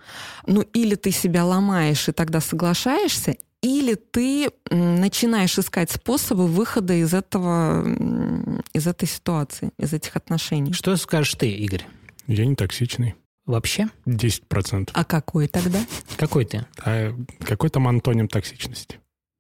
ну 0.47 0.61
или 0.61 0.95
ты 0.95 1.11
себя 1.11 1.43
ломаешь 1.43 2.07
и 2.07 2.13
тогда 2.13 2.39
соглашаешься, 2.39 3.35
или 3.61 3.95
ты 3.95 4.49
начинаешь 4.69 5.57
искать 5.57 5.91
способы 5.91 6.47
выхода 6.47 6.93
из 6.93 7.13
этого, 7.13 7.85
из 8.73 8.87
этой 8.87 9.07
ситуации, 9.07 9.71
из 9.77 9.93
этих 9.93 10.15
отношений. 10.15 10.73
Что 10.73 10.95
скажешь 10.97 11.35
ты, 11.35 11.49
Игорь? 11.51 11.85
Я 12.27 12.45
не 12.45 12.55
токсичный. 12.55 13.15
Вообще? 13.45 13.87
10%. 14.05 14.91
А 14.93 15.03
какой 15.03 15.47
тогда? 15.47 15.79
Какой 16.17 16.45
ты? 16.45 16.65
А 16.85 17.11
какой 17.39 17.69
там 17.71 17.87
антоним 17.87 18.27
токсичности? 18.27 18.99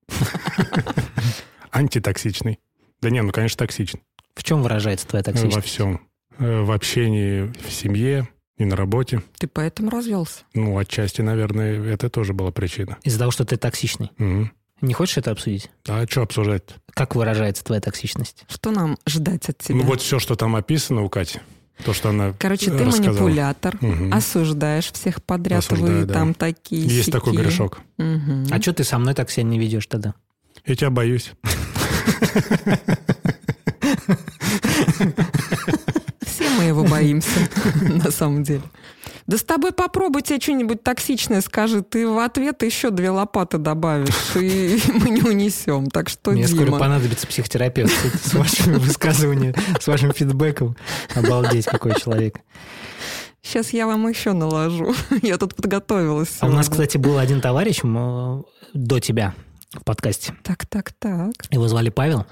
Антитоксичный. 1.71 2.59
Да 3.01 3.09
не, 3.09 3.21
ну, 3.21 3.31
конечно, 3.31 3.57
токсичный. 3.57 4.01
В 4.35 4.43
чем 4.43 4.61
выражается 4.63 5.07
твоя 5.07 5.23
Во 5.25 5.31
токсичность? 5.31 5.67
всем. 5.67 6.07
Э, 6.39 6.61
В 6.63 6.71
общении, 6.71 7.53
в 7.67 7.71
семье 7.71 8.27
и 8.61 8.65
на 8.65 8.75
работе. 8.75 9.21
Ты 9.37 9.47
поэтому 9.47 9.89
развелся? 9.89 10.39
Ну, 10.53 10.77
отчасти, 10.77 11.21
наверное, 11.21 11.81
это 11.83 12.09
тоже 12.09 12.33
была 12.33 12.51
причина. 12.51 12.97
Из-за 13.03 13.19
того, 13.19 13.31
что 13.31 13.45
ты 13.45 13.57
токсичный. 13.57 14.11
Мгм. 14.17 14.51
Не 14.81 14.93
хочешь 14.93 15.17
это 15.17 15.31
обсудить? 15.31 15.69
А 15.87 16.05
что 16.09 16.23
обсуждать? 16.23 16.63
Как 16.93 17.15
выражается 17.15 17.63
твоя 17.63 17.81
токсичность? 17.81 18.45
Что 18.49 18.71
нам 18.71 18.97
ждать 19.07 19.47
от 19.49 19.57
тебя? 19.59 19.75
Ну, 19.75 19.83
вот 19.83 20.01
все, 20.01 20.19
что 20.19 20.35
там 20.35 20.55
описано 20.55 21.03
у 21.03 21.09
Кати, 21.09 21.39
то, 21.85 21.93
что 21.93 22.09
она 22.09 22.33
Короче, 22.39 22.71
ты 22.71 22.83
рассказала. 22.83 23.13
манипулятор, 23.13 23.77
Мгм. 23.81 24.13
осуждаешь 24.13 24.91
всех 24.91 25.23
подряд, 25.23 25.59
Осуждаю, 25.59 25.99
вы 26.01 26.05
да. 26.05 26.13
там 26.15 26.33
такие 26.33 26.83
Есть 26.87 27.11
такой 27.11 27.33
сякие. 27.33 27.47
грешок. 27.47 27.79
Мгм. 27.97 28.47
А 28.51 28.61
что 28.61 28.73
ты 28.73 28.83
со 28.83 28.97
мной 28.97 29.13
так 29.13 29.29
себя 29.29 29.43
не 29.43 29.59
ведешь 29.59 29.85
тогда? 29.87 30.15
Я 30.65 30.75
тебя 30.75 30.89
боюсь. 30.89 31.31
Боимся, 37.01 37.29
на 37.81 38.11
самом 38.11 38.43
деле. 38.43 38.61
Да 39.27 39.37
с 39.37 39.43
тобой 39.43 39.71
попробуй 39.71 40.21
тебе 40.21 40.39
что-нибудь 40.39 40.83
токсичное 40.83 41.41
скажи, 41.41 41.81
ты 41.81 42.07
в 42.07 42.19
ответ 42.19 42.61
еще 42.63 42.89
две 42.91 43.09
лопаты 43.09 43.57
добавишь, 43.57 44.35
и 44.35 44.79
мы 44.93 45.09
не 45.09 45.21
унесем. 45.21 45.89
Так 45.89 46.09
что, 46.09 46.31
Мне 46.31 46.47
скоро 46.47 46.71
понадобится 46.71 47.27
психотерапевт 47.27 47.91
с 48.23 48.33
вашими 48.33 48.75
высказываниями, 48.77 49.55
с 49.79 49.87
вашим 49.87 50.13
фидбэком. 50.13 50.75
Обалдеть, 51.15 51.65
какой 51.65 51.95
человек. 51.99 52.35
сейчас 53.41 53.71
я 53.73 53.87
вам 53.87 54.07
еще 54.07 54.33
наложу. 54.33 54.93
Я 55.21 55.37
тут 55.37 55.55
подготовилась. 55.55 56.37
А 56.39 56.47
у 56.47 56.51
нас, 56.51 56.69
кстати, 56.69 56.97
был 56.97 57.17
один 57.17 57.41
товарищ 57.41 57.83
м, 57.83 58.45
до 58.73 58.99
тебя 58.99 59.33
в 59.73 59.83
подкасте. 59.83 60.33
Так, 60.43 60.65
так, 60.65 60.91
так. 60.99 61.31
Его 61.49 61.67
звали 61.67 61.89
Павел. 61.89 62.25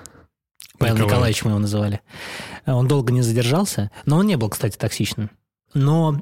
Павел 0.79 0.95
Николаевич. 0.95 1.11
Николаевич 1.11 1.43
мы 1.43 1.51
его 1.51 1.59
называли. 1.59 2.01
Он 2.65 2.87
долго 2.87 3.11
не 3.13 3.21
задержался, 3.21 3.91
но 4.05 4.17
он 4.17 4.27
не 4.27 4.37
был, 4.37 4.49
кстати, 4.49 4.77
токсичным. 4.77 5.29
Но, 5.73 6.21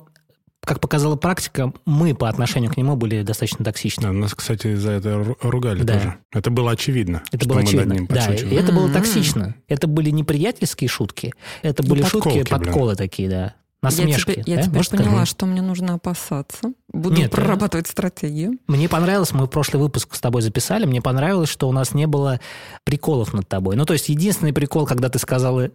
как 0.61 0.79
показала 0.81 1.15
практика, 1.15 1.71
мы 1.85 2.13
по 2.15 2.27
отношению 2.27 2.71
к 2.71 2.77
нему 2.77 2.95
были 2.95 3.21
достаточно 3.21 3.63
токсичны. 3.63 4.03
Да, 4.03 4.11
нас, 4.11 4.33
кстати, 4.35 4.75
за 4.75 4.91
это 4.91 5.09
ру- 5.09 5.37
ругали 5.41 5.83
Да. 5.83 5.93
тоже. 5.93 6.15
Это 6.33 6.49
было 6.51 6.71
очевидно. 6.71 7.23
Это 7.31 7.45
что 7.45 7.49
было 7.49 7.55
мы 7.57 7.61
над 7.63 7.69
очевидно. 7.69 7.93
ним 7.93 8.07
Да, 8.07 8.33
и 8.33 8.55
это 8.55 8.71
было 8.73 8.91
токсично. 8.91 9.55
Это 9.67 9.87
были 9.87 10.09
не 10.09 10.23
приятельские 10.23 10.89
шутки, 10.89 11.33
это 11.61 11.83
были 11.83 12.01
подколки, 12.01 12.27
шутки, 12.39 12.53
блин. 12.53 12.65
подколы 12.65 12.95
такие, 12.95 13.29
да. 13.29 13.55
Я 13.83 13.89
Насмешки. 13.89 14.31
теперь, 14.31 14.43
я 14.47 14.55
да, 14.55 14.61
теперь 14.63 14.75
можно 14.77 14.83
сказать? 14.83 15.05
поняла, 15.05 15.25
что 15.25 15.45
мне 15.45 15.61
нужно 15.61 15.93
опасаться. 15.93 16.73
Буду 16.91 17.15
Нет, 17.15 17.31
прорабатывать 17.31 17.87
стратегию. 17.87 18.57
Мне 18.67 18.89
понравилось, 18.89 19.33
мы 19.33 19.47
прошлый 19.47 19.81
выпуск 19.81 20.15
с 20.15 20.19
тобой 20.19 20.41
записали, 20.41 20.85
мне 20.85 20.99
понравилось, 20.99 21.49
что 21.49 21.69
у 21.69 21.71
нас 21.71 21.93
не 21.93 22.07
было 22.07 22.39
приколов 22.85 23.33
над 23.33 23.47
тобой. 23.47 23.75
Ну, 23.75 23.85
то 23.85 23.93
есть 23.93 24.09
единственный 24.09 24.51
прикол, 24.51 24.87
когда 24.87 25.09
ты 25.09 25.19
сказала 25.19 25.69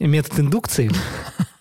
метод 0.00 0.40
индукции, 0.40 0.90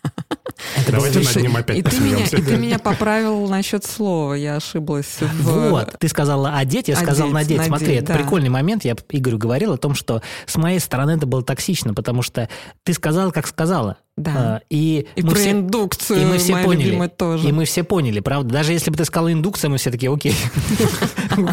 это 0.83 0.91
Давайте 0.93 1.19
над 1.19 1.35
ним 1.35 1.55
опять 1.55 1.77
И 1.77 1.81
ты, 1.81 1.99
меня, 1.99 2.25
и 2.25 2.41
ты 2.41 2.57
меня 2.57 2.79
поправил 2.79 3.47
насчет 3.47 3.85
слова. 3.85 4.33
Я 4.33 4.57
ошиблась. 4.57 5.17
В... 5.19 5.69
Вот, 5.69 5.95
ты 5.99 6.07
сказала 6.07 6.55
одеть, 6.55 6.87
я 6.87 6.95
сказал 6.95 7.29
надеть. 7.29 7.57
надеть, 7.57 7.67
Смотри, 7.67 7.95
это 7.95 8.13
да. 8.13 8.19
прикольный 8.19 8.49
момент. 8.49 8.85
Я 8.85 8.95
Игорю 9.09 9.37
говорил 9.37 9.73
о 9.73 9.77
том, 9.77 9.95
что 9.95 10.21
с 10.45 10.55
моей 10.55 10.79
стороны 10.79 11.11
это 11.11 11.25
было 11.25 11.43
токсично, 11.43 11.93
потому 11.93 12.21
что 12.21 12.49
ты 12.83 12.93
сказала, 12.93 13.31
как 13.31 13.47
сказала. 13.47 13.97
Да. 14.15 14.31
А, 14.35 14.61
И, 14.69 15.07
И 15.15 15.23
мы 15.23 15.31
про 15.31 15.39
все, 15.39 15.51
индукцию 15.51 16.21
и 16.21 16.25
мы 16.25 16.37
все 16.37 16.55
поняли. 16.57 17.07
тоже. 17.07 17.49
И 17.49 17.51
мы 17.51 17.65
все 17.65 17.83
поняли, 17.83 18.19
правда? 18.19 18.53
Даже 18.53 18.71
если 18.71 18.91
бы 18.91 18.97
ты 18.97 19.05
сказала 19.05 19.33
индукция, 19.33 19.69
мы 19.69 19.77
все 19.77 19.89
такие, 19.89 20.13
окей. 20.13 20.35
У 21.37 21.45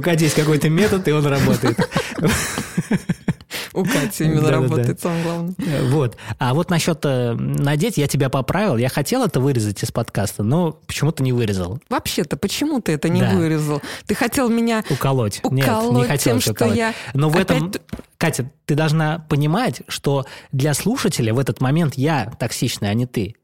Кати 0.00 0.24
есть 0.24 0.34
какой-то 0.34 0.70
метод, 0.70 1.06
и 1.08 1.12
он 1.12 1.26
работает. 1.26 1.78
У 3.74 3.84
Кати 3.84 4.24
именно 4.24 4.50
работает, 4.50 5.00
самое 5.00 5.22
главное. 5.22 5.54
Вот. 5.90 6.16
А 6.38 6.54
вот 6.54 6.70
насчет 6.70 7.00
э, 7.04 7.32
надеть, 7.32 7.96
я 7.96 8.06
тебя 8.06 8.28
поправил. 8.28 8.76
Я 8.76 8.88
хотел 8.88 9.24
это 9.24 9.40
вырезать 9.40 9.82
из 9.82 9.90
подкаста, 9.90 10.42
но 10.42 10.72
почему-то 10.86 11.22
не 11.22 11.32
вырезал. 11.32 11.80
Вообще-то, 11.88 12.36
почему 12.36 12.80
ты 12.80 12.92
это 12.92 13.08
не 13.08 13.20
Да. 13.20 13.30
вырезал? 13.34 13.80
Ты 14.06 14.14
хотел 14.14 14.48
меня 14.48 14.84
Уколоть. 14.90 15.40
Нет, 15.50 15.66
не 15.92 16.04
хотел 16.04 16.34
тем, 16.34 16.40
что 16.40 16.52
уколоть. 16.52 16.76
я 16.76 16.94
Но 17.14 17.28
в 17.28 17.36
этом, 17.36 17.72
Катя, 18.18 18.50
ты 18.66 18.74
должна 18.74 19.20
понимать, 19.28 19.82
что 19.88 20.26
для 20.52 20.74
слушателя 20.74 21.32
в 21.32 21.38
этот 21.38 21.60
момент 21.60 21.94
я 21.94 22.32
токсичный, 22.38 22.90
а 22.90 22.94
не 22.94 23.06
ты. 23.06 23.36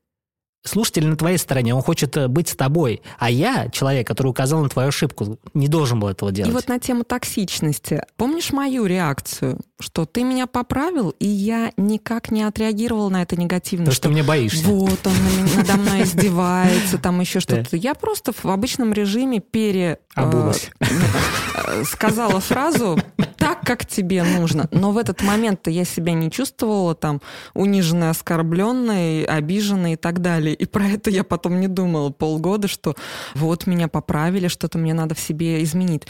Слушатель 0.68 1.06
на 1.06 1.16
твоей 1.16 1.38
стороне, 1.38 1.74
он 1.74 1.82
хочет 1.82 2.16
э, 2.16 2.28
быть 2.28 2.48
с 2.48 2.54
тобой, 2.56 3.00
а 3.18 3.30
я, 3.30 3.68
человек, 3.70 4.06
который 4.06 4.28
указал 4.28 4.60
на 4.62 4.68
твою 4.68 4.88
ошибку, 4.88 5.38
не 5.54 5.66
должен 5.68 5.98
был 5.98 6.08
этого 6.08 6.30
делать. 6.30 6.50
И 6.50 6.54
вот 6.54 6.68
на 6.68 6.78
тему 6.78 7.04
токсичности. 7.04 8.02
Помнишь 8.16 8.52
мою 8.52 8.84
реакцию, 8.86 9.60
что 9.80 10.04
ты 10.04 10.24
меня 10.24 10.46
поправил, 10.46 11.10
и 11.18 11.26
я 11.26 11.72
никак 11.76 12.30
не 12.30 12.42
отреагировала 12.42 13.08
на 13.08 13.22
это 13.22 13.36
негативно? 13.36 13.86
Потому 13.86 13.94
что 13.94 14.02
ты 14.04 14.08
мне 14.10 14.22
боишься. 14.22 14.64
Вот, 14.66 15.06
он 15.06 15.12
на 15.14 15.42
меня- 15.42 15.56
надо 15.56 15.76
мной 15.76 16.02
издевается, 16.02 16.98
там 16.98 17.20
еще 17.20 17.40
что-то. 17.40 17.76
Я 17.76 17.94
просто 17.94 18.32
в 18.32 18.44
обычном 18.46 18.92
режиме 18.92 19.40
пере... 19.40 19.98
э, 20.16 20.20
Обулась. 20.20 20.70
сказала 21.84 22.40
фразу 22.40 22.98
так, 23.36 23.60
как 23.62 23.86
тебе 23.86 24.22
нужно. 24.22 24.68
Но 24.72 24.92
в 24.92 24.98
этот 24.98 25.22
момент-то 25.22 25.70
я 25.70 25.84
себя 25.84 26.12
не 26.12 26.30
чувствовала 26.30 26.94
там 26.94 27.20
униженной, 27.54 28.10
оскорбленной, 28.10 29.24
обиженной 29.24 29.92
и 29.92 29.96
так 29.96 30.20
далее. 30.20 30.54
И 30.54 30.66
про 30.66 30.86
это 30.86 31.10
я 31.10 31.24
потом 31.24 31.60
не 31.60 31.68
думала 31.68 32.10
полгода, 32.10 32.68
что 32.68 32.94
вот 33.34 33.66
меня 33.66 33.88
поправили, 33.88 34.48
что-то 34.48 34.78
мне 34.78 34.94
надо 34.94 35.14
в 35.14 35.20
себе 35.20 35.62
изменить. 35.62 36.06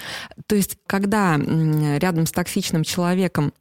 То 0.47 0.57
есть, 0.57 0.79
когда 0.87 1.37
рядом 1.37 2.27
с 2.27 2.33
токсичным 2.33 2.85
человеком 2.85 3.53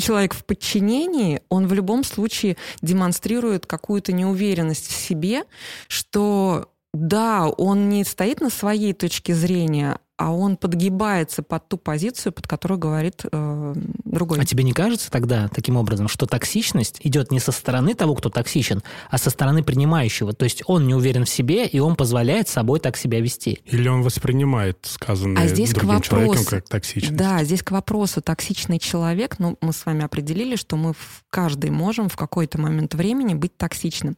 человек 0.00 0.34
в 0.34 0.44
подчинении, 0.44 1.40
он 1.48 1.66
в 1.66 1.72
любом 1.72 2.04
случае 2.04 2.56
демонстрирует 2.82 3.66
какую-то 3.66 4.12
неуверенность 4.12 4.88
в 4.88 4.92
себе, 4.92 5.42
что 5.88 6.70
да, 6.94 7.48
он 7.48 7.88
не 7.88 8.04
стоит 8.04 8.40
на 8.40 8.48
своей 8.48 8.92
точке 8.92 9.34
зрения, 9.34 9.98
а 10.16 10.32
он 10.32 10.56
подгибается 10.56 11.42
под 11.42 11.68
ту 11.68 11.76
позицию, 11.76 12.32
под 12.32 12.46
которую 12.48 12.78
говорит 12.78 13.22
э, 13.30 13.74
другой. 14.04 14.40
А 14.40 14.44
тебе 14.46 14.64
не 14.64 14.72
кажется 14.72 15.10
тогда 15.10 15.48
таким 15.48 15.76
образом, 15.76 16.08
что 16.08 16.26
токсичность 16.26 17.00
идет 17.02 17.30
не 17.30 17.38
со 17.38 17.52
стороны 17.52 17.94
того, 17.94 18.14
кто 18.14 18.30
токсичен, 18.30 18.82
а 19.10 19.18
со 19.18 19.28
стороны 19.28 19.62
принимающего? 19.62 20.32
То 20.32 20.44
есть 20.44 20.62
он 20.66 20.86
не 20.86 20.94
уверен 20.94 21.26
в 21.26 21.28
себе, 21.28 21.66
и 21.66 21.78
он 21.80 21.96
позволяет 21.96 22.48
собой 22.48 22.80
так 22.80 22.96
себя 22.96 23.20
вести. 23.20 23.60
Или 23.66 23.88
он 23.88 24.02
воспринимает 24.02 24.78
сказанное 24.84 25.42
А 25.42 25.48
здесь 25.48 25.72
к 25.72 25.74
другим 25.74 26.00
человеком 26.00 26.36
вопросу- 26.36 26.50
как 26.50 26.68
токсичность? 26.68 27.16
Да, 27.16 27.44
здесь 27.44 27.62
к 27.62 27.70
вопросу 27.70 28.22
токсичный 28.22 28.78
человек, 28.78 29.38
ну, 29.38 29.58
мы 29.60 29.74
с 29.74 29.84
вами 29.84 30.02
определили, 30.04 30.56
что 30.56 30.76
мы 30.76 30.94
в 30.94 31.24
каждый 31.28 31.70
можем 31.70 32.08
в 32.08 32.16
какой-то 32.16 32.58
момент 32.58 32.94
времени 32.94 33.34
быть 33.34 33.56
токсичным. 33.58 34.16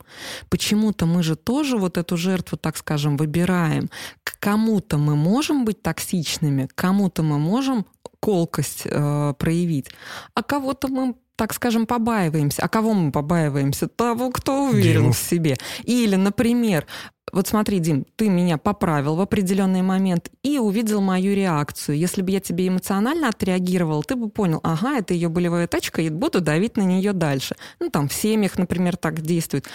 Почему-то 0.49 1.07
мы 1.07 1.25
же 1.25 1.35
тоже 1.35 1.77
вот 1.77 1.99
эту 1.99 2.17
жертву, 2.17 2.57
так 2.57 2.77
скажем, 2.77 3.17
выбираем. 3.17 3.91
К 4.23 4.39
кому-то 4.39 4.97
мы 4.99 5.17
можем 5.17 5.65
быть 5.65 5.83
токсичными, 5.89 6.69
кому-то 6.75 7.23
мы 7.23 7.39
можем 7.39 7.87
колкость 8.21 8.83
э, 8.85 9.35
проявить, 9.39 9.87
а 10.35 10.43
кого-то 10.43 10.89
мы 10.89 11.15
так 11.37 11.55
скажем, 11.55 11.87
побаиваемся. 11.87 12.63
А 12.65 12.69
кого 12.69 12.95
мы 12.95 13.13
побаиваемся? 13.13 13.87
Того, 13.87 14.33
кто 14.33 14.65
уверен 14.65 15.03
Диму. 15.03 15.13
в 15.13 15.17
себе. 15.17 15.57
Или, 15.85 16.17
например, 16.17 16.85
вот 17.33 17.49
смотри, 17.49 17.79
Дим, 17.79 18.05
ты 18.17 18.29
меня 18.29 18.59
поправил 18.59 19.17
в 19.17 19.21
определенный 19.21 19.83
момент 19.83 20.31
и 20.43 20.59
увидел 20.59 21.01
мою 21.01 21.35
реакцию. 21.35 21.99
Если 21.99 22.23
бы 22.23 22.31
я 22.31 22.41
тебе 22.41 22.69
эмоционально 22.69 23.29
отреагировал, 23.29 24.03
ты 24.03 24.17
бы 24.17 24.29
понял, 24.29 24.61
ага, 24.63 24.99
это 24.99 25.15
ее 25.15 25.29
болевая 25.29 25.67
точка, 25.67 26.03
и 26.03 26.11
буду 26.11 26.41
давить 26.41 26.77
на 26.77 26.83
нее 26.83 27.13
дальше. 27.13 27.57
Ну, 27.81 27.91
там 27.91 28.09
в 28.09 28.13
семьях, 28.13 28.59
например, 28.59 28.97
так 28.97 29.21
действует. 29.21 29.67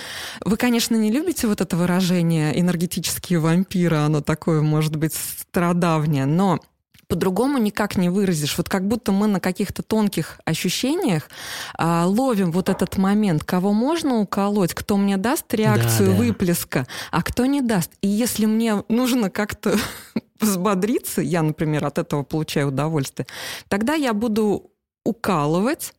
Вы, 0.44 0.58
конечно, 0.58 0.96
не 0.96 1.12
любите 1.12 1.48
вот 1.48 1.62
это 1.62 1.76
выражение 1.76 2.60
энергетические 2.60 3.40
вампиры, 3.40 3.98
оно 3.98 4.22
такое, 4.22 4.62
может 4.62 4.96
быть, 4.96 5.14
стародавнее, 5.14 6.26
но 6.26 6.60
по-другому 7.08 7.58
никак 7.58 7.98
не 7.98 8.10
выразишь. 8.10 8.58
Вот 8.58 8.70
как 8.70 8.88
будто 8.88 9.12
мы 9.12 9.28
на 9.28 9.40
каких-то 9.40 9.84
тонких 9.84 10.40
ощущениях 10.46 11.30
а, 11.78 12.06
ловим 12.06 12.52
вот 12.52 12.70
этот 12.70 12.98
момент, 12.98 13.44
кого 13.44 13.74
можно 13.74 14.20
уколоть, 14.20 14.74
кто 14.74 14.98
мне 14.98 15.18
даст 15.18 15.54
реакцию 15.54 16.12
да, 16.12 16.18
да. 16.18 16.18
выплеска, 16.18 16.88
а 17.12 17.22
кто 17.22 17.46
не 17.46 17.62
даст. 17.62 17.92
И 18.02 18.08
если 18.08 18.46
мне 18.46 18.84
нужно 18.90 19.30
как-то 19.30 19.78
взбодриться, 20.40 21.22
я, 21.22 21.42
например, 21.42 21.86
от 21.86 21.98
этого 21.98 22.24
получаю 22.24 22.70
удовольствие, 22.70 23.28
тогда 23.68 23.94
я 23.94 24.14
буду 24.14 24.72
укалывать, 25.06 25.94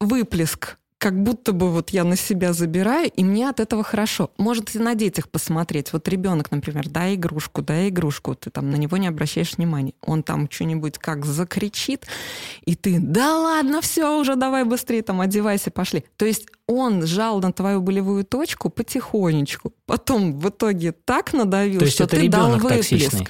выплеск 0.00 0.78
как 0.98 1.22
будто 1.22 1.52
бы 1.52 1.70
вот 1.70 1.90
я 1.90 2.02
на 2.02 2.16
себя 2.16 2.52
забираю, 2.52 3.08
и 3.08 3.22
мне 3.22 3.48
от 3.48 3.60
этого 3.60 3.84
хорошо. 3.84 4.32
Может 4.36 4.74
и 4.74 4.80
на 4.80 4.96
детях 4.96 5.28
посмотреть. 5.28 5.92
Вот 5.92 6.08
ребенок, 6.08 6.50
например, 6.50 6.88
дай 6.88 7.14
игрушку, 7.14 7.62
дай 7.62 7.88
игрушку, 7.88 8.34
ты 8.34 8.50
там 8.50 8.70
на 8.70 8.76
него 8.76 8.96
не 8.96 9.06
обращаешь 9.06 9.56
внимания. 9.56 9.94
Он 10.02 10.24
там 10.24 10.50
что-нибудь 10.50 10.98
как 10.98 11.24
закричит, 11.24 12.06
и 12.64 12.74
ты, 12.74 12.98
да 12.98 13.38
ладно, 13.38 13.80
все 13.80 14.18
уже, 14.18 14.34
давай 14.34 14.64
быстрее, 14.64 15.02
там, 15.02 15.20
одевайся, 15.20 15.70
пошли. 15.70 16.04
То 16.16 16.26
есть 16.26 16.48
он 16.66 17.06
жал 17.06 17.40
на 17.40 17.52
твою 17.52 17.80
болевую 17.80 18.24
точку 18.24 18.68
потихонечку. 18.68 19.72
Потом 19.86 20.38
в 20.38 20.48
итоге 20.48 20.92
так 20.92 21.32
надавил, 21.32 21.78
То 21.78 21.84
есть 21.84 21.94
что 21.94 22.04
это 22.04 22.16
ты 22.16 22.28
дал 22.28 22.58
выплеск. 22.58 22.90
Токсичный. 22.90 23.28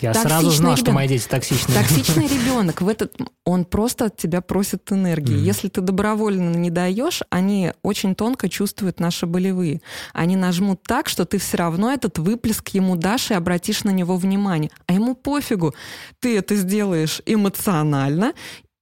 Я 0.00 0.12
токсичный 0.12 0.30
сразу 0.30 0.50
знал, 0.50 0.72
ребенок. 0.72 0.78
что 0.78 0.92
мои 0.92 1.08
дети 1.08 1.26
токсичные. 1.28 1.78
Токсичный 1.78 2.26
ребенок 2.28 2.80
в 2.80 2.88
этот 2.88 3.14
он 3.44 3.64
просто 3.64 4.06
от 4.06 4.16
тебя 4.16 4.40
просит 4.40 4.90
энергии. 4.90 5.36
Mm-hmm. 5.36 5.44
Если 5.44 5.68
ты 5.68 5.80
добровольно 5.80 6.56
не 6.56 6.70
даешь, 6.70 7.22
они 7.30 7.72
очень 7.82 8.14
тонко 8.14 8.48
чувствуют 8.48 9.00
наши 9.00 9.26
болевые. 9.26 9.80
Они 10.12 10.36
нажмут 10.36 10.82
так, 10.82 11.08
что 11.08 11.24
ты 11.24 11.38
все 11.38 11.56
равно 11.58 11.92
этот 11.92 12.18
выплеск 12.18 12.68
ему 12.70 12.96
дашь 12.96 13.30
и 13.30 13.34
обратишь 13.34 13.84
на 13.84 13.90
него 13.90 14.16
внимание. 14.16 14.70
А 14.86 14.92
ему 14.92 15.14
пофигу. 15.14 15.74
Ты 16.20 16.36
это 16.36 16.56
сделаешь 16.56 17.22
эмоционально, 17.26 18.32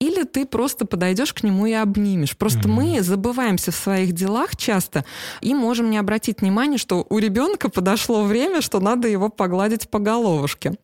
или 0.05 0.25
ты 0.25 0.45
просто 0.45 0.85
подойдешь 0.85 1.33
к 1.33 1.43
нему 1.43 1.67
и 1.67 1.73
обнимешь. 1.73 2.37
Просто 2.37 2.69
mm-hmm. 2.69 2.95
мы 2.97 3.03
забываемся 3.03 3.71
в 3.71 3.77
своих 3.77 4.13
делах 4.13 4.57
часто 4.57 5.05
и 5.41 5.55
можем 5.55 5.91
не 5.91 5.99
обратить 5.99 6.41
внимания, 6.41 6.79
что 6.79 7.07
у 7.09 7.19
ребенка 7.19 7.69
подошло 7.69 8.25
время, 8.25 8.61
что 8.61 8.81
надо 8.81 9.09
его 9.09 9.29
погладить 9.29 9.89
по 9.89 9.99
головушке. 9.99 10.75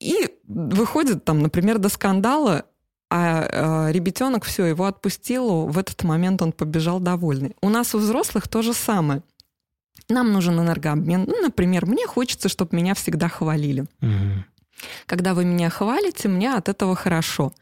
И 0.00 0.28
выходит 0.46 1.24
там, 1.24 1.40
например, 1.40 1.78
до 1.78 1.88
скандала, 1.88 2.64
а 3.10 3.88
э, 3.88 3.92
ребятенок 3.92 4.44
все, 4.44 4.64
его 4.66 4.86
отпустил, 4.86 5.66
в 5.66 5.78
этот 5.78 6.02
момент 6.02 6.42
он 6.42 6.52
побежал 6.52 6.98
довольный. 6.98 7.54
У 7.60 7.68
нас 7.68 7.94
у 7.94 7.98
взрослых 7.98 8.48
то 8.48 8.62
же 8.62 8.72
самое. 8.74 9.22
Нам 10.08 10.32
нужен 10.32 10.58
энергообмен. 10.60 11.24
Ну, 11.26 11.42
например, 11.42 11.86
мне 11.86 12.06
хочется, 12.06 12.48
чтобы 12.48 12.76
меня 12.76 12.94
всегда 12.94 13.28
хвалили. 13.28 13.86
Mm-hmm. 14.00 14.42
Когда 15.06 15.34
вы 15.34 15.44
меня 15.44 15.70
хвалите, 15.70 16.28
мне 16.28 16.54
от 16.54 16.68
этого 16.68 16.94
хорошо. 16.94 17.52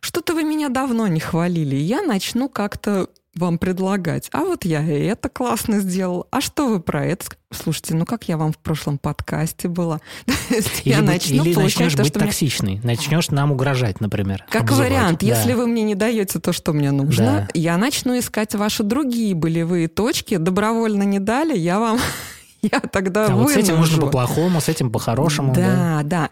Что-то 0.00 0.34
вы 0.34 0.44
меня 0.44 0.68
давно 0.68 1.06
не 1.06 1.20
хвалили, 1.20 1.76
я 1.76 2.02
начну 2.02 2.48
как-то 2.48 3.08
вам 3.38 3.58
предлагать. 3.58 4.28
А 4.32 4.40
вот 4.40 4.64
я 4.64 4.82
и 4.82 5.04
это 5.04 5.28
классно 5.28 5.80
сделал. 5.80 6.26
А 6.30 6.40
что 6.40 6.68
вы 6.68 6.80
про 6.80 7.04
это? 7.04 7.26
Слушайте, 7.50 7.94
ну 7.94 8.04
как 8.04 8.24
я 8.24 8.36
вам 8.36 8.52
в 8.52 8.58
прошлом 8.58 8.98
подкасте 8.98 9.68
была? 9.68 10.00
я 10.84 11.02
начну 11.02 11.44
или 11.44 11.54
начнешь 11.54 11.94
то, 11.94 12.02
быть 12.02 12.12
токсичный, 12.12 12.72
мне... 12.72 12.80
начнешь 12.82 13.30
нам 13.30 13.52
угрожать, 13.52 14.00
например. 14.00 14.44
Как 14.50 14.62
обзывать. 14.62 14.90
вариант, 14.90 15.20
да. 15.20 15.26
если 15.26 15.54
вы 15.54 15.66
мне 15.66 15.82
не 15.82 15.94
даете 15.94 16.40
то, 16.40 16.52
что 16.52 16.72
мне 16.72 16.90
нужно, 16.90 17.24
да. 17.24 17.48
я 17.54 17.78
начну 17.78 18.18
искать 18.18 18.54
ваши 18.54 18.82
другие 18.82 19.34
болевые 19.34 19.88
точки. 19.88 20.36
Добровольно 20.36 21.04
не 21.04 21.20
дали, 21.20 21.56
я 21.56 21.78
вам 21.78 21.98
я 22.62 22.80
тогда 22.80 23.26
а 23.26 23.36
вот 23.36 23.52
с 23.52 23.56
этим 23.56 23.76
можно 23.76 24.00
по-плохому, 24.02 24.60
с 24.60 24.68
этим 24.68 24.90
по-хорошему. 24.90 25.54
Да, 25.54 25.62
да, 25.62 26.02
да. 26.02 26.30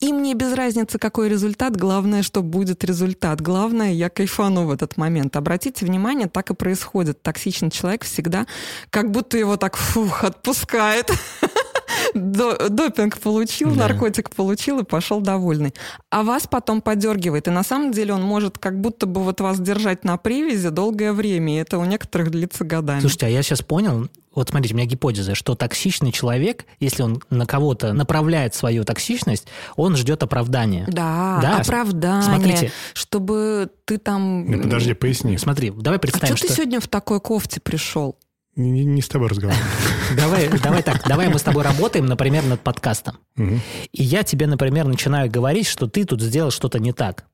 И 0.00 0.14
мне 0.14 0.32
без 0.32 0.54
разницы, 0.54 0.98
какой 0.98 1.28
результат, 1.28 1.76
главное, 1.76 2.22
что 2.22 2.42
будет 2.42 2.84
результат. 2.84 3.42
Главное, 3.42 3.92
я 3.92 4.08
кайфану 4.08 4.66
в 4.66 4.70
этот 4.70 4.96
момент. 4.96 5.36
Обратите 5.36 5.84
внимание, 5.84 6.26
так 6.26 6.50
и 6.50 6.54
происходит. 6.54 7.22
Токсичный 7.22 7.70
человек 7.70 8.04
всегда 8.04 8.46
как 8.88 9.10
будто 9.10 9.36
его 9.36 9.58
так 9.58 9.76
фух, 9.76 10.24
отпускает. 10.24 11.10
Допинг 12.14 13.18
получил, 13.18 13.70
да. 13.74 13.88
наркотик 13.88 14.30
получил 14.30 14.78
и 14.78 14.84
пошел 14.84 15.20
довольный. 15.20 15.74
А 16.08 16.22
вас 16.22 16.46
потом 16.46 16.80
подергивает. 16.80 17.46
И 17.48 17.50
на 17.50 17.62
самом 17.62 17.92
деле 17.92 18.14
он 18.14 18.22
может 18.22 18.58
как 18.58 18.80
будто 18.80 19.04
бы 19.06 19.22
вот 19.22 19.42
вас 19.42 19.60
держать 19.60 20.02
на 20.04 20.16
привязи 20.16 20.70
долгое 20.70 21.12
время. 21.12 21.56
И 21.56 21.60
это 21.60 21.78
у 21.78 21.84
некоторых 21.84 22.30
длится 22.30 22.64
годами. 22.64 23.00
Слушайте, 23.00 23.26
а 23.26 23.28
я 23.28 23.42
сейчас 23.42 23.60
понял, 23.60 24.08
вот 24.34 24.48
смотрите, 24.48 24.74
у 24.74 24.76
меня 24.76 24.86
гипотеза, 24.86 25.34
что 25.34 25.56
токсичный 25.56 26.12
человек, 26.12 26.64
если 26.78 27.02
он 27.02 27.20
на 27.30 27.46
кого-то 27.46 27.92
направляет 27.92 28.54
свою 28.54 28.84
токсичность, 28.84 29.46
он 29.74 29.96
ждет 29.96 30.22
оправдания. 30.22 30.86
Да, 30.88 31.40
да? 31.42 31.58
оправдания. 31.58 32.22
Смотрите. 32.22 32.72
Чтобы 32.94 33.70
ты 33.84 33.98
там... 33.98 34.48
Ну, 34.48 34.62
подожди, 34.62 34.94
поясни. 34.94 35.36
Смотри, 35.36 35.70
давай 35.70 35.98
представим, 35.98 36.34
а 36.34 36.36
что... 36.36 36.46
ты 36.46 36.54
сегодня 36.54 36.80
в 36.80 36.86
такой 36.86 37.20
кофте 37.20 37.60
пришел? 37.60 38.16
Не, 38.54 38.84
не 38.84 39.02
с 39.02 39.08
тобой 39.08 39.28
разговариваю. 39.28 39.64
Давай, 40.16 40.48
давай 40.48 40.82
так, 40.82 41.06
давай 41.06 41.28
мы 41.28 41.38
с 41.38 41.42
тобой 41.42 41.62
работаем, 41.62 42.06
например, 42.06 42.44
над 42.44 42.60
подкастом. 42.60 43.18
И 43.36 44.02
я 44.02 44.24
тебе, 44.24 44.48
например, 44.48 44.86
начинаю 44.86 45.30
говорить, 45.30 45.68
что 45.68 45.86
ты 45.86 46.04
тут 46.04 46.20
сделал 46.20 46.50
что-то 46.50 46.80
не 46.80 46.92
так. 46.92 47.26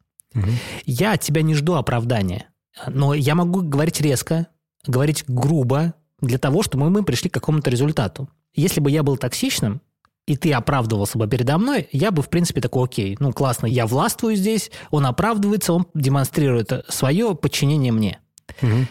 Я 0.85 1.12
от 1.12 1.22
тебя 1.22 1.40
не 1.40 1.54
жду 1.54 1.74
оправдания. 1.74 2.50
Но 2.87 3.14
я 3.14 3.35
могу 3.35 3.62
говорить 3.62 4.02
резко, 4.02 4.48
говорить 4.87 5.24
грубо, 5.26 5.94
для 6.20 6.38
того, 6.38 6.62
чтобы 6.62 6.90
мы 6.90 7.02
пришли 7.02 7.31
к 7.31 7.35
какому-то 7.35 7.70
результату. 7.70 8.29
Если 8.55 8.81
бы 8.81 8.90
я 8.90 9.02
был 9.02 9.16
токсичным, 9.16 9.81
и 10.26 10.37
ты 10.37 10.52
оправдывался 10.52 11.18
бы 11.18 11.29
передо 11.29 11.57
мной, 11.57 11.88
я 11.92 12.11
бы, 12.11 12.22
в 12.22 12.29
принципе, 12.29 12.61
такой, 12.61 12.85
окей, 12.85 13.16
ну, 13.20 13.33
классно, 13.33 13.66
я 13.66 13.87
властвую 13.87 14.35
здесь, 14.35 14.70
он 14.90 15.07
оправдывается, 15.07 15.72
он 15.72 15.87
демонстрирует 15.94 16.85
свое 16.88 17.35
подчинение 17.35 17.92
мне. 17.92 18.18
Угу. 18.61 18.87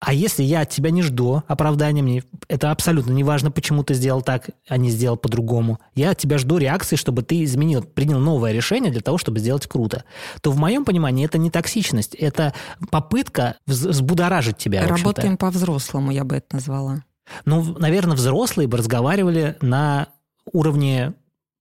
А 0.00 0.12
если 0.12 0.44
я 0.44 0.60
от 0.60 0.68
тебя 0.68 0.90
не 0.90 1.02
жду 1.02 1.42
оправдания, 1.48 2.02
мне 2.02 2.22
это 2.46 2.70
абсолютно 2.70 3.10
не 3.10 3.24
важно, 3.24 3.50
почему 3.50 3.82
ты 3.82 3.94
сделал 3.94 4.22
так, 4.22 4.50
а 4.68 4.76
не 4.76 4.90
сделал 4.90 5.16
по-другому. 5.16 5.80
Я 5.96 6.10
от 6.10 6.18
тебя 6.18 6.38
жду 6.38 6.58
реакции, 6.58 6.94
чтобы 6.94 7.22
ты 7.22 7.42
изменил, 7.42 7.82
принял 7.82 8.20
новое 8.20 8.52
решение 8.52 8.92
для 8.92 9.00
того, 9.00 9.18
чтобы 9.18 9.40
сделать 9.40 9.66
круто. 9.66 10.04
То 10.40 10.52
в 10.52 10.56
моем 10.56 10.84
понимании 10.84 11.24
это 11.24 11.36
не 11.38 11.50
токсичность, 11.50 12.14
это 12.14 12.54
попытка 12.90 13.56
взбудоражить 13.66 14.56
тебя. 14.56 14.86
Работаем 14.86 15.36
по-взрослому, 15.36 16.12
я 16.12 16.22
бы 16.22 16.36
это 16.36 16.46
назвала. 16.54 17.02
Ну, 17.44 17.76
наверное, 17.78 18.16
взрослые 18.16 18.68
бы 18.68 18.78
разговаривали 18.78 19.56
на 19.60 20.08
уровне 20.52 21.14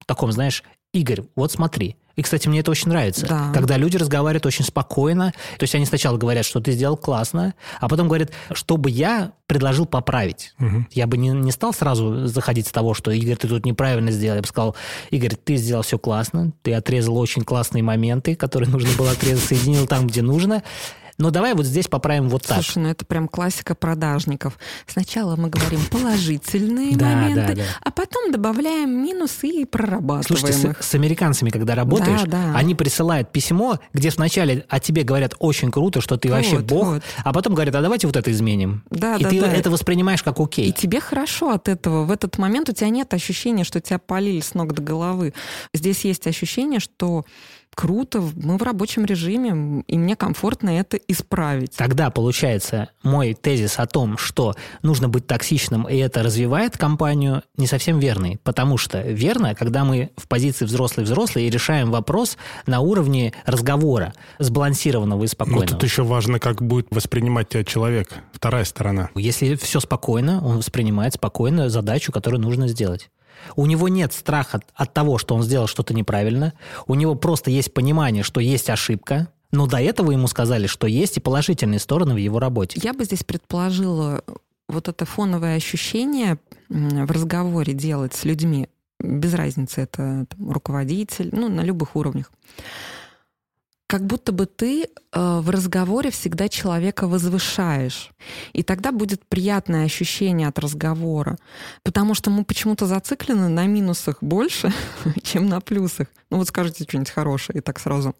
таком, 0.06 0.32
знаешь, 0.32 0.63
Игорь, 0.93 1.23
вот 1.36 1.52
смотри, 1.52 1.97
и, 2.17 2.23
кстати, 2.23 2.47
мне 2.47 2.62
это 2.62 2.71
очень 2.71 2.89
нравится. 2.89 3.27
Да. 3.27 3.51
Когда 3.53 3.77
люди 3.77 3.95
разговаривают 3.95 4.45
очень 4.47 4.65
спокойно. 4.65 5.34
То 5.60 5.63
есть 5.63 5.75
они 5.75 5.86
сначала 5.86 6.17
говорят, 6.17 6.45
что 6.45 6.60
ты 6.60 6.71
сделал 6.71 6.97
классно, 6.97 7.53
а 7.80 7.88
потом 7.88 8.08
говорят, 8.08 8.32
чтобы 8.53 8.89
я 8.89 9.34
предложил 9.45 9.86
поправить. 9.86 10.56
Угу. 10.60 10.88
Я 10.91 11.06
бы 11.06 11.15
не, 11.15 11.30
не 11.30 11.51
стал 11.51 11.73
сразу 11.73 12.25
заходить 12.25 12.67
с 12.67 12.71
того, 12.71 12.95
что, 12.95 13.12
Игорь, 13.12 13.38
ты 13.38 13.47
тут 13.47 13.65
неправильно 13.67 14.10
сделал. 14.10 14.36
Я 14.36 14.41
бы 14.41 14.47
сказал, 14.47 14.75
Игорь, 15.12 15.36
ты 15.36 15.58
сделал 15.58 15.84
все 15.84 15.99
классно, 15.99 16.53
ты 16.63 16.73
отрезал 16.73 17.15
очень 17.17 17.43
классные 17.43 17.84
моменты, 17.84 18.36
которые 18.36 18.67
нужно 18.67 18.89
было 18.97 19.12
отрезать, 19.12 19.45
соединил 19.45 19.86
там, 19.86 20.08
где 20.08 20.23
нужно. 20.23 20.63
Но 21.17 21.32
давай 21.32 21.56
вот 21.56 21.65
здесь 21.65 21.88
поправим 21.88 22.30
вот 22.30 22.43
так. 22.43 22.58
Слушай, 22.58 22.80
ну 22.84 22.89
это 22.89 23.06
прям 23.06 23.27
классика 23.27 23.73
продажников. 23.73 24.58
Сначала 24.86 25.36
мы 25.36 25.49
говорим 25.49 25.82
положительные 25.91 26.95
моменты, 26.95 27.63
а 27.84 27.91
потом 27.91 28.32
добавляем 28.32 28.91
минусы 28.91 29.47
и 29.47 29.65
прорабатываем 29.65 30.23
Слушайте, 30.23 30.69
их. 30.69 30.84
С, 30.84 30.93
американцами, 30.93 31.49
когда 31.49 31.75
работаешь, 31.75 32.21
они 32.56 32.75
присылают 32.75 33.32
письмо, 33.32 33.80
где 33.93 34.10
вначале 34.10 34.65
о 34.69 34.80
тебе 34.80 35.03
говорят 35.03 35.36
очень 35.39 35.71
круто, 35.71 36.01
что 36.01 36.17
ты 36.17 36.30
вообще 36.30 36.60
бог, 36.60 36.99
а 37.23 37.34
потом 37.34 37.56
говорят, 37.56 37.75
а 37.75 37.82
давайте 37.82 38.08
вот 38.08 38.15
это 38.15 38.32
изменим. 38.32 38.84
Да, 38.89 39.15
и 39.15 39.23
да, 39.23 39.30
ты 39.30 39.41
да. 39.41 39.51
это 39.51 39.71
воспринимаешь 39.71 40.21
как 40.21 40.39
окей. 40.39 40.69
И 40.69 40.73
тебе 40.73 40.99
хорошо 40.99 41.51
от 41.51 41.67
этого. 41.67 42.06
В 42.06 42.12
этот 42.12 42.38
момент 42.38 42.69
у 42.69 42.73
тебя 42.73 42.89
нет 42.89 43.13
ощущения, 43.13 43.63
что 43.63 43.82
тебя 43.82 43.99
полили 43.99 44.39
с 44.39 44.53
ног 44.53 44.73
до 44.73 44.82
головы. 44.82 45.34
Здесь 45.73 46.06
есть 46.06 46.27
ощущение, 46.27 46.80
что 46.80 47.25
круто, 47.78 48.24
мы 48.36 48.58
в 48.58 48.63
рабочем 48.63 49.06
режиме, 49.06 49.84
и 49.86 49.98
мне 50.00 50.16
комфортно 50.16 50.72
это 50.72 50.98
исправить. 50.98 51.76
Тогда 51.76 52.10
получается 52.10 52.90
мой 53.04 53.36
тезис 53.36 53.78
о 53.78 53.86
том, 53.86 54.18
что 54.18 54.56
нужно 54.82 55.10
быть 55.10 55.28
токсичным, 55.28 55.88
и 55.88 55.96
это 55.98 56.24
развивает 56.24 56.76
компанию, 56.76 57.44
не 57.56 57.68
совсем 57.68 58.00
верный. 58.00 58.40
Потому 58.44 58.78
что 58.80 59.02
верно, 59.02 59.54
когда 59.54 59.86
мы 59.86 60.10
в 60.18 60.28
позиции 60.28 60.66
взрослый-взрослый 60.66 61.46
и 61.46 61.52
решаем 61.52 61.92
вопрос 61.92 62.40
на 62.66 62.80
уровне 62.80 63.34
разговора, 63.46 64.16
сбалансированного 64.40 65.26
и 65.26 65.28
спокойного. 65.28 65.62
Ну, 65.62 65.68
тут 65.68 65.84
еще 65.84 66.02
важно, 66.02 66.40
как 66.40 66.63
будет 66.63 66.88
воспринимать 66.90 67.50
тебя 67.50 67.63
человек, 67.63 68.10
вторая 68.34 68.66
сторона. 68.66 69.12
Если 69.13 69.54
все 69.54 69.80
спокойно, 69.80 70.44
он 70.44 70.58
воспринимает 70.58 71.13
спокойно 71.13 71.70
задачу, 71.70 72.12
которую 72.12 72.42
нужно 72.42 72.68
сделать. 72.68 73.12
У 73.56 73.65
него 73.65 73.88
нет 73.88 74.13
страха 74.13 74.62
от 74.76 74.93
того, 74.93 75.17
что 75.17 75.36
он 75.36 75.43
сделал 75.43 75.67
что-то 75.67 75.93
неправильно. 75.93 76.54
У 76.88 76.95
него 76.95 77.15
просто 77.15 77.50
есть 77.52 77.73
понимание, 77.73 78.23
что 78.23 78.39
есть 78.39 78.69
ошибка, 78.69 79.30
но 79.52 79.67
до 79.67 79.78
этого 79.78 80.12
ему 80.12 80.28
сказали, 80.28 80.67
что 80.67 80.88
есть 80.88 81.17
и 81.17 81.21
положительные 81.21 81.80
стороны 81.80 82.13
в 82.13 82.17
его 82.17 82.39
работе. 82.39 82.80
Я 82.84 82.93
бы 82.93 83.06
здесь 83.06 83.23
предположила 83.23 84.23
вот 84.67 84.88
это 84.88 85.06
фоновое 85.06 85.56
ощущение 85.56 86.38
в 86.69 87.12
разговоре 87.12 87.73
делать 87.73 88.13
с 88.13 88.26
людьми. 88.26 88.67
без 89.00 89.34
разницы, 89.34 89.82
это 89.82 90.26
там, 90.30 90.52
руководитель, 90.52 91.30
ну, 91.32 91.50
на 91.50 91.62
любых 91.62 91.95
уровнях. 91.95 92.32
Как 93.88 94.06
будто 94.06 94.34
бы 94.34 94.45
ты 94.45 94.84
э, 94.84 94.88
в 95.13 95.50
разговоре 95.50 96.12
всегда 96.12 96.50
человека 96.50 97.08
возвышаешь. 97.08 98.12
И 98.52 98.62
тогда 98.62 98.91
будет 98.91 99.26
приятное 99.26 99.86
ощущение 99.86 100.50
от 100.50 100.60
разговора. 100.60 101.38
Потому 101.84 102.13
что 102.13 102.30
мы 102.30 102.43
почему-то 102.43 102.86
зациклены 102.86 103.47
на 103.47 103.65
минусах 103.65 104.17
больше, 104.21 104.73
чем 105.23 105.47
на 105.47 105.62
плюсах. 105.62 106.08
Ну 106.30 106.38
вот 106.38 106.50
скажите 106.50 106.84
что-нибудь 106.84 107.12
хорошее, 107.12 107.60
и 107.60 107.62
так 107.62 107.80
сразу 107.80 108.13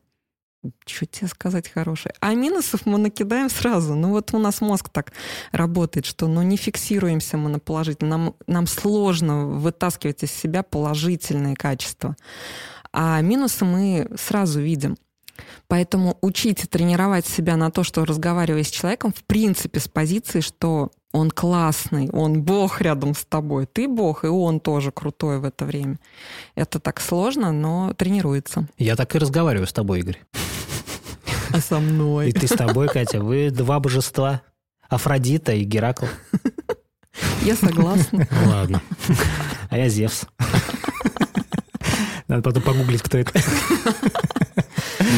что 0.86 1.06
тебе 1.06 1.28
сказать 1.28 1.70
хорошее? 1.70 2.14
А 2.20 2.34
минусов 2.34 2.86
мы 2.86 2.98
накидаем 2.98 3.50
сразу. 3.50 3.96
Ну 3.96 4.10
вот 4.10 4.34
у 4.34 4.40
нас 4.40 4.60
мозг 4.60 4.90
так 4.90 5.14
работает, 5.52 6.06
что 6.06 6.28
ну 6.28 6.42
не 6.42 6.58
фиксируемся 6.58 7.38
мы 7.38 7.50
на 7.50 7.60
положительном. 7.60 8.10
Нам, 8.10 8.36
нам 8.48 8.68
сложно 8.68 9.46
вытаскивать 9.46 10.24
из 10.24 10.32
себя 10.32 10.64
положительные 10.64 11.56
качества. 11.56 12.16
А 12.92 13.22
минусы 13.22 13.66
мы 13.66 14.10
сразу 14.18 14.60
видим. 14.60 14.98
Поэтому 15.68 16.18
учить 16.22 16.64
и 16.64 16.68
тренировать 16.68 17.26
себя 17.26 17.58
на 17.58 17.72
то, 17.72 17.84
что 17.84 18.06
разговаривая 18.06 18.64
с 18.64 18.70
человеком, 18.70 19.14
в 19.14 19.24
принципе, 19.26 19.80
с 19.80 19.88
позиции, 19.88 20.40
что 20.40 20.92
он 21.12 21.30
классный, 21.30 22.10
он 22.12 22.44
бог 22.44 22.82
рядом 22.82 23.16
с 23.16 23.26
тобой, 23.26 23.66
ты 23.66 23.88
бог, 23.88 24.24
и 24.24 24.28
он 24.28 24.60
тоже 24.60 24.92
крутой 24.92 25.40
в 25.40 25.46
это 25.46 25.66
время. 25.66 26.00
Это 26.56 26.80
так 26.80 27.02
сложно, 27.02 27.52
но 27.52 27.94
тренируется. 27.94 28.68
Я 28.78 28.96
так 28.96 29.14
и 29.16 29.20
разговариваю 29.20 29.68
с 29.68 29.74
тобой, 29.74 30.00
Игорь. 30.00 30.22
А 31.52 31.60
со 31.60 31.80
мной? 31.80 32.30
И 32.30 32.32
ты 32.32 32.48
с 32.48 32.52
тобой, 32.52 32.88
Катя. 32.88 33.22
Вы 33.22 33.52
два 33.52 33.80
божества. 33.80 34.42
Афродита 34.90 35.54
и 35.54 35.64
Геракл. 35.64 36.06
Я 37.42 37.56
согласна. 37.56 38.28
Ладно. 38.46 38.82
А 39.70 39.78
я 39.78 39.90
Зевс. 39.90 40.26
Надо 42.28 42.42
потом 42.42 42.64
погуглить, 42.64 43.02
кто 43.02 43.18
это. 43.18 43.32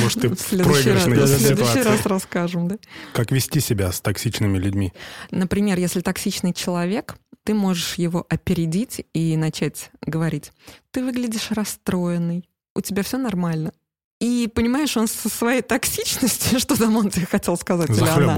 Может, 0.02 0.22
ты 0.22 0.30
проигрышная 0.30 1.16
да, 1.18 1.26
в 1.26 1.28
следующий 1.28 1.72
ситуация. 1.72 1.84
раз 1.84 2.06
расскажем, 2.06 2.68
да? 2.68 2.78
Как 3.14 3.32
вести 3.32 3.60
себя 3.60 3.92
с 3.92 4.02
токсичными 4.02 4.58
людьми? 4.58 4.94
Например, 5.32 5.78
если 5.78 6.02
токсичный 6.02 6.54
человек, 6.54 7.16
ты 7.44 7.54
можешь 7.54 7.96
его 7.96 8.26
опередить 8.30 9.06
и 9.14 9.36
начать 9.38 9.92
говорить, 10.06 10.52
ты 10.92 11.04
выглядишь 11.04 11.52
расстроенный, 11.52 12.48
у 12.76 12.82
тебя 12.82 13.04
все 13.04 13.18
нормально. 13.18 13.72
И 14.20 14.50
понимаешь, 14.54 14.98
он 14.98 15.08
со 15.08 15.30
своей 15.30 15.62
токсичностью, 15.62 16.60
что 16.60 16.78
там 16.78 16.96
он 16.98 17.10
тебе 17.10 17.26
хотел 17.26 17.56
сказать, 17.56 17.90
или 17.90 18.08
она. 18.08 18.38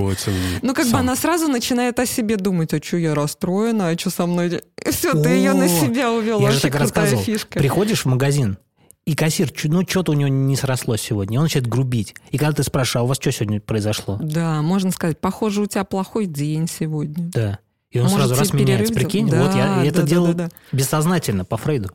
Ну, 0.61 0.73
как 0.73 0.85
бы 0.85 0.91
сам. 0.91 0.99
она 0.99 1.15
сразу 1.15 1.47
начинает 1.47 1.99
о 1.99 2.05
себе 2.05 2.37
думать, 2.37 2.73
а 2.73 2.81
что 2.81 2.97
я 2.97 3.15
расстроена, 3.15 3.89
а 3.89 3.97
что 3.97 4.11
со 4.11 4.27
мной... 4.27 4.61
Все, 4.91 5.13
ты 5.13 5.29
ее 5.29 5.53
на 5.53 5.65
О, 5.65 5.67
себя 5.67 6.11
увел, 6.11 6.39
Я 6.39 6.51
же 6.51 6.53
вообще 6.53 6.69
так 6.69 6.71
крутая 6.81 6.81
рассказывал. 6.81 7.23
фишка. 7.23 7.59
Приходишь 7.59 8.03
в 8.03 8.05
магазин, 8.05 8.59
и 9.05 9.15
кассир, 9.15 9.51
ну, 9.65 9.81
что-то 9.87 10.11
у 10.11 10.15
него 10.15 10.29
не 10.29 10.55
срослось 10.55 11.01
сегодня. 11.01 11.39
Он 11.39 11.43
начинает 11.45 11.67
грубить. 11.67 12.15
И 12.29 12.37
когда 12.37 12.53
ты 12.53 12.63
спрашиваешь, 12.63 12.95
а 12.97 13.03
у 13.03 13.07
вас 13.07 13.17
что 13.19 13.31
сегодня 13.31 13.59
произошло? 13.59 14.17
Да, 14.21 14.61
можно 14.61 14.91
сказать, 14.91 15.19
похоже, 15.19 15.61
у 15.61 15.65
тебя 15.65 15.83
плохой 15.83 16.27
день 16.27 16.67
сегодня. 16.67 17.29
Да. 17.33 17.59
И 17.89 17.97
он 17.97 18.05
Может, 18.05 18.19
сразу 18.19 18.35
раз 18.35 18.53
меняется. 18.53 18.93
перерыв 18.93 18.93
Прикинь, 18.93 19.27
сделать? 19.27 19.47
вот 19.47 19.55
я 19.55 19.65
Да, 19.75 19.83
это 19.85 19.95
да, 19.95 20.01
да, 20.01 20.07
делал 20.07 20.27
да, 20.27 20.33
да. 20.33 20.49
бессознательно, 20.71 21.43
по 21.45 21.57
Фрейду. 21.57 21.91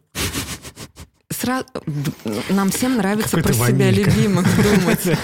Сра- 1.46 1.64
Нам 2.50 2.70
всем 2.70 2.96
нравится 2.96 3.36
Какой 3.36 3.42
про 3.44 3.52
себя 3.52 3.86
ванилька. 3.86 4.10
любимых 4.10 4.46
думать. 4.56 5.18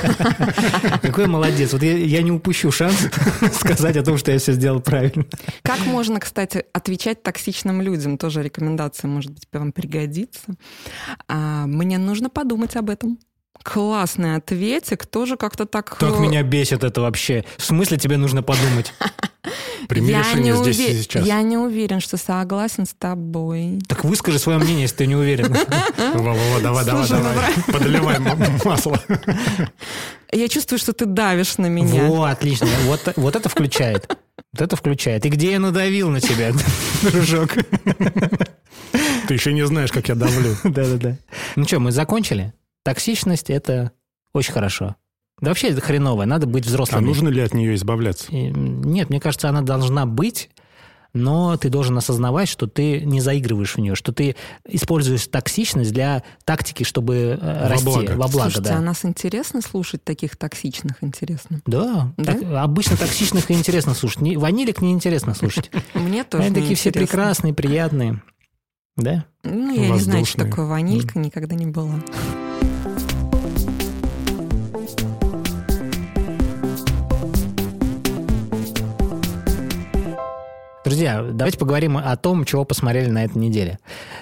Какой 1.02 1.26
молодец. 1.26 1.72
Вот 1.72 1.82
я, 1.82 1.96
я 1.96 2.22
не 2.22 2.30
упущу 2.30 2.70
шанс 2.70 2.96
сказать 3.52 3.96
о 3.96 4.04
том, 4.04 4.18
что 4.18 4.30
я 4.30 4.38
все 4.38 4.52
сделал 4.52 4.80
правильно. 4.80 5.24
Как 5.62 5.80
можно, 5.80 6.20
кстати, 6.20 6.64
отвечать 6.72 7.22
токсичным 7.24 7.82
людям? 7.82 8.18
Тоже 8.18 8.42
рекомендация, 8.42 9.08
может 9.08 9.32
быть, 9.32 9.48
вам 9.52 9.72
пригодится. 9.72 10.42
А, 11.28 11.66
мне 11.66 11.98
нужно 11.98 12.30
подумать 12.30 12.76
об 12.76 12.90
этом. 12.90 13.18
Классный 13.64 14.37
ответик, 14.37 15.06
тоже 15.06 15.37
как-то 15.37 15.66
так... 15.66 15.96
Так 15.98 16.18
э, 16.18 16.20
меня 16.20 16.42
бесит 16.42 16.82
это 16.82 17.00
вообще. 17.00 17.44
В 17.58 17.64
смысле 17.64 17.96
тебе 17.96 18.16
нужно 18.16 18.42
подумать? 18.42 18.92
Прими 19.92 20.11
я 20.11 20.20
решение 20.20 20.55
не 20.55 20.62
здесь 20.72 20.78
уве- 20.78 20.92
и 20.98 21.02
сейчас. 21.02 21.26
Я 21.26 21.42
не 21.42 21.59
уверен, 21.59 22.00
что 22.00 22.16
согласен 22.16 22.87
с 22.87 22.94
тобой. 22.94 23.78
Так 23.88 24.05
выскажи 24.05 24.38
свое 24.38 24.59
мнение, 24.59 24.83
если 24.83 24.96
ты 24.96 25.07
не 25.07 25.16
уверен. 25.16 25.52
Во-во-во, 26.14 26.61
давай, 26.61 26.85
давай, 26.85 27.07
Слушай, 27.07 27.22
ну, 27.22 27.28
давай. 27.28 27.52
Подливай 27.66 28.18
масло. 28.64 29.00
Я 30.33 30.48
чувствую, 30.48 30.78
что 30.78 30.94
ты 30.94 31.05
давишь 31.05 31.59
на 31.59 31.66
меня. 31.66 32.07
Во, 32.07 32.24
отлично. 32.24 32.68
Вот, 32.87 33.12
вот 33.16 33.37
это 33.37 33.48
включает. 33.48 34.16
Вот 34.52 34.62
это 34.62 34.76
включает. 34.76 35.26
И 35.26 35.28
где 35.28 35.52
я 35.52 35.61
надавил 35.61 36.09
на 36.09 36.20
тебя, 36.20 36.52
дружок? 37.02 37.50
Ты 39.28 39.35
еще 39.35 39.52
не 39.52 39.66
знаешь, 39.66 39.92
как 39.92 40.09
я 40.09 40.14
давлю. 40.14 40.57
Да-да-да. 40.64 41.18
Ну 41.57 41.64
что, 41.64 41.81
мы 41.81 41.92
закончили? 41.92 42.52
Токсичность– 42.85 43.50
это 43.50 43.92
очень 44.33 44.52
хорошо. 44.52 44.96
Да 45.42 45.50
вообще 45.50 45.68
это 45.68 45.83
хреново, 45.83 46.24
надо 46.24 46.46
быть 46.46 46.64
А 46.64 46.68
взрослым. 46.68 47.05
нужно 47.05 47.28
ли 47.28 47.42
от 47.42 47.52
нее 47.52 47.74
избавляться? 47.74 48.26
Нет, 48.35 49.11
мне 49.11 49.20
кажется, 49.20 49.48
она 49.50 49.61
должна 49.61 50.07
быть, 50.07 50.48
но 51.14 51.59
ты 51.59 51.68
должен 51.68 51.98
осознавать, 51.98 52.48
что 52.48 52.66
ты 52.66 53.02
не 53.02 53.20
заигрываешь 53.20 53.74
в 53.74 53.78
нее, 53.78 53.94
что 53.94 54.12
ты 54.12 54.35
используешь 54.66 55.26
токсичность 55.26 55.92
для 55.92 56.22
тактики, 56.46 56.85
чтобы 56.85 57.38
э, 57.38 57.62
Во 57.64 57.68
расти. 57.68 57.85
благо. 57.85 58.11
Во 58.12 58.16
благо, 58.28 58.33
Слушайте, 58.50 58.62
да. 58.70 58.76
а 58.78 58.81
нас 58.81 59.05
интересно 59.05 59.61
слушать 59.61 60.02
таких 60.05 60.37
токсичных, 60.37 60.96
интересно. 61.02 61.61
Да, 61.66 62.12
Да? 62.16 62.33
так- 62.33 62.42
обычно 62.44 62.96
токсичных 62.96 63.50
и 63.50 63.55
интересно 63.55 63.92
слушать. 63.94 64.22
Не- 64.22 64.38
Ванилик 64.38 64.81
неинтересно 64.81 65.35
слушать. 65.35 65.70
Мне 65.94 66.24
тоже 66.24 66.44
Они 66.46 66.55
такие 66.55 66.76
все 66.76 66.92
прекрасные, 66.92 67.52
приятные. 67.52 68.22
Да? 68.96 69.24
Ну, 69.44 69.74
я 69.74 69.90
не 69.90 69.98
знаю, 70.00 70.24
что 70.24 70.44
такое 70.44 70.66
ванилька, 70.66 71.18
никогда 71.18 71.55
не 71.57 71.66
была. 71.66 71.96
Друзья, 80.85 81.23
давайте 81.23 81.59
поговорим 81.59 81.97
о 81.97 82.16
том, 82.16 82.45
чего 82.45 82.64
посмотрели 82.64 83.09
на 83.09 83.25
этой 83.25 83.38
неделе. 83.38 83.79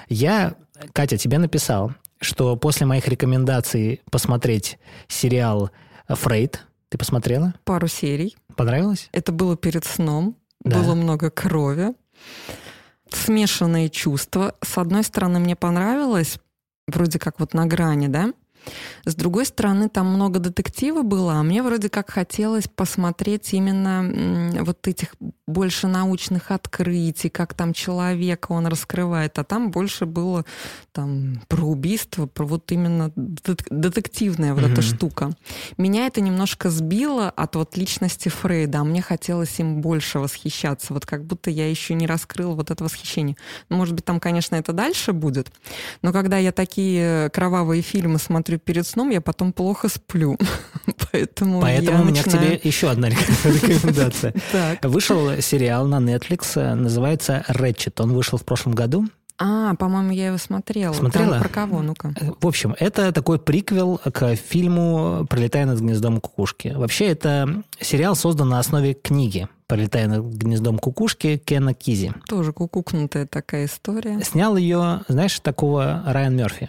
Я, 0.09 0.57
Катя, 0.92 1.16
тебе 1.16 1.38
написал, 1.38 1.92
что 2.20 2.55
после 2.57 2.85
моих 2.85 3.09
рекомендаций 3.09 4.03
посмотреть 4.11 4.79
сериал 5.09 5.70
«Фрейд», 6.07 6.66
ты 6.90 6.99
посмотрела? 6.99 7.55
Пару 7.64 7.87
серий. 7.87 8.37
Понравилось? 8.57 9.09
Это 9.12 9.33
было 9.33 9.57
перед 9.57 9.87
сном. 9.87 10.37
Да. 10.62 10.81
Было 10.81 10.94
много 10.94 11.31
крови. 11.31 11.94
Смешанные 13.11 13.88
чувства. 13.88 14.55
С 14.62 14.77
одной 14.77 15.03
стороны, 15.03 15.38
мне 15.38 15.57
понравилось, 15.57 16.38
вроде 16.87 17.18
как 17.18 17.40
вот 17.40 17.55
на 17.55 17.64
грани, 17.64 18.09
да? 18.09 18.35
С 19.05 19.14
другой 19.14 19.46
стороны, 19.46 19.88
там 19.88 20.09
много 20.09 20.38
детектива 20.38 21.03
было, 21.03 21.35
а 21.35 21.42
мне 21.42 21.62
вроде 21.62 21.88
как 21.88 22.11
хотелось 22.11 22.68
посмотреть 22.68 23.55
именно 23.55 24.62
вот 24.62 24.87
этих 24.87 25.14
больше 25.50 25.86
научных 25.86 26.50
открытий, 26.50 27.28
как 27.28 27.54
там 27.54 27.72
человека 27.72 28.52
он 28.52 28.66
раскрывает, 28.66 29.38
а 29.38 29.44
там 29.44 29.70
больше 29.70 30.06
было 30.06 30.44
там 30.92 31.42
про 31.48 31.62
убийство, 31.64 32.26
про 32.26 32.44
вот 32.46 32.70
именно 32.72 33.12
дет- 33.16 33.66
детективная 33.70 34.54
вот 34.54 34.62
эта 34.64 34.80
Мгм. 34.80 34.82
штука. 34.82 35.30
Меня 35.76 36.06
это 36.06 36.20
немножко 36.20 36.70
сбило 36.70 37.30
от 37.30 37.56
вот 37.56 37.76
личности 37.76 38.28
Фрейда, 38.28 38.80
а 38.80 38.84
мне 38.84 39.02
хотелось 39.02 39.58
им 39.60 39.80
больше 39.80 40.18
восхищаться, 40.18 40.94
вот 40.94 41.06
как 41.06 41.24
будто 41.24 41.50
я 41.50 41.68
еще 41.68 41.94
не 41.94 42.06
раскрыла 42.06 42.54
вот 42.54 42.70
это 42.70 42.82
восхищение. 42.84 43.36
Ну, 43.68 43.76
Может 43.76 43.94
быть, 43.94 44.04
там, 44.04 44.20
конечно, 44.20 44.56
это 44.56 44.72
дальше 44.72 45.12
будет, 45.12 45.50
но 46.02 46.12
когда 46.12 46.38
я 46.38 46.52
такие 46.52 47.30
кровавые 47.30 47.82
фильмы 47.82 48.18
смотрю 48.18 48.58
перед 48.58 48.86
сном, 48.86 49.10
я 49.10 49.20
потом 49.20 49.52
плохо 49.52 49.88
сплю. 49.88 50.36
Поэтому, 51.12 51.60
Поэтому 51.60 52.02
у 52.02 52.04
меня 52.04 52.22
к 52.22 52.28
тебе 52.28 52.60
еще 52.62 52.90
одна 52.90 53.08
рекомендация. 53.08 54.34
Вышел 54.82 55.30
сериал 55.40 55.87
на 55.87 55.96
Netflix, 55.98 56.53
э, 56.61 56.74
называется 56.74 57.44
«Рэтчет». 57.48 58.00
Он 58.00 58.12
вышел 58.12 58.38
в 58.38 58.44
прошлом 58.44 58.72
году. 58.74 59.07
А, 59.42 59.74
по-моему, 59.76 60.11
я 60.12 60.26
его 60.26 60.37
смотрела. 60.37 60.92
Смотрела? 60.92 61.33
Там 61.33 61.40
про 61.40 61.48
кого? 61.48 61.81
Ну-ка. 61.83 62.12
Э, 62.20 62.31
В 62.40 62.46
общем, 62.46 62.74
это 62.79 63.11
такой 63.12 63.38
приквел 63.38 63.98
к 63.98 64.37
фильму 64.37 65.26
«Пролетая 65.31 65.64
над 65.64 65.81
гнездом 65.81 66.20
кукушки». 66.20 66.74
Вообще, 66.76 67.07
это 67.07 67.62
сериал 67.81 68.14
создан 68.16 68.50
на 68.50 68.59
основе 68.59 68.92
книги 68.94 69.48
«Пролетая 69.66 70.09
над 70.09 70.26
гнездом 70.26 70.79
кукушки» 70.79 71.38
Кена 71.38 71.72
Кизи. 71.72 72.12
Тоже 72.29 72.53
кукукнутая 72.53 73.26
такая 73.26 73.64
история. 73.64 74.20
Снял 74.22 74.57
ее, 74.59 75.03
знаешь, 75.09 75.40
такого 75.40 76.03
Райан 76.07 76.37
Мерфи. 76.37 76.68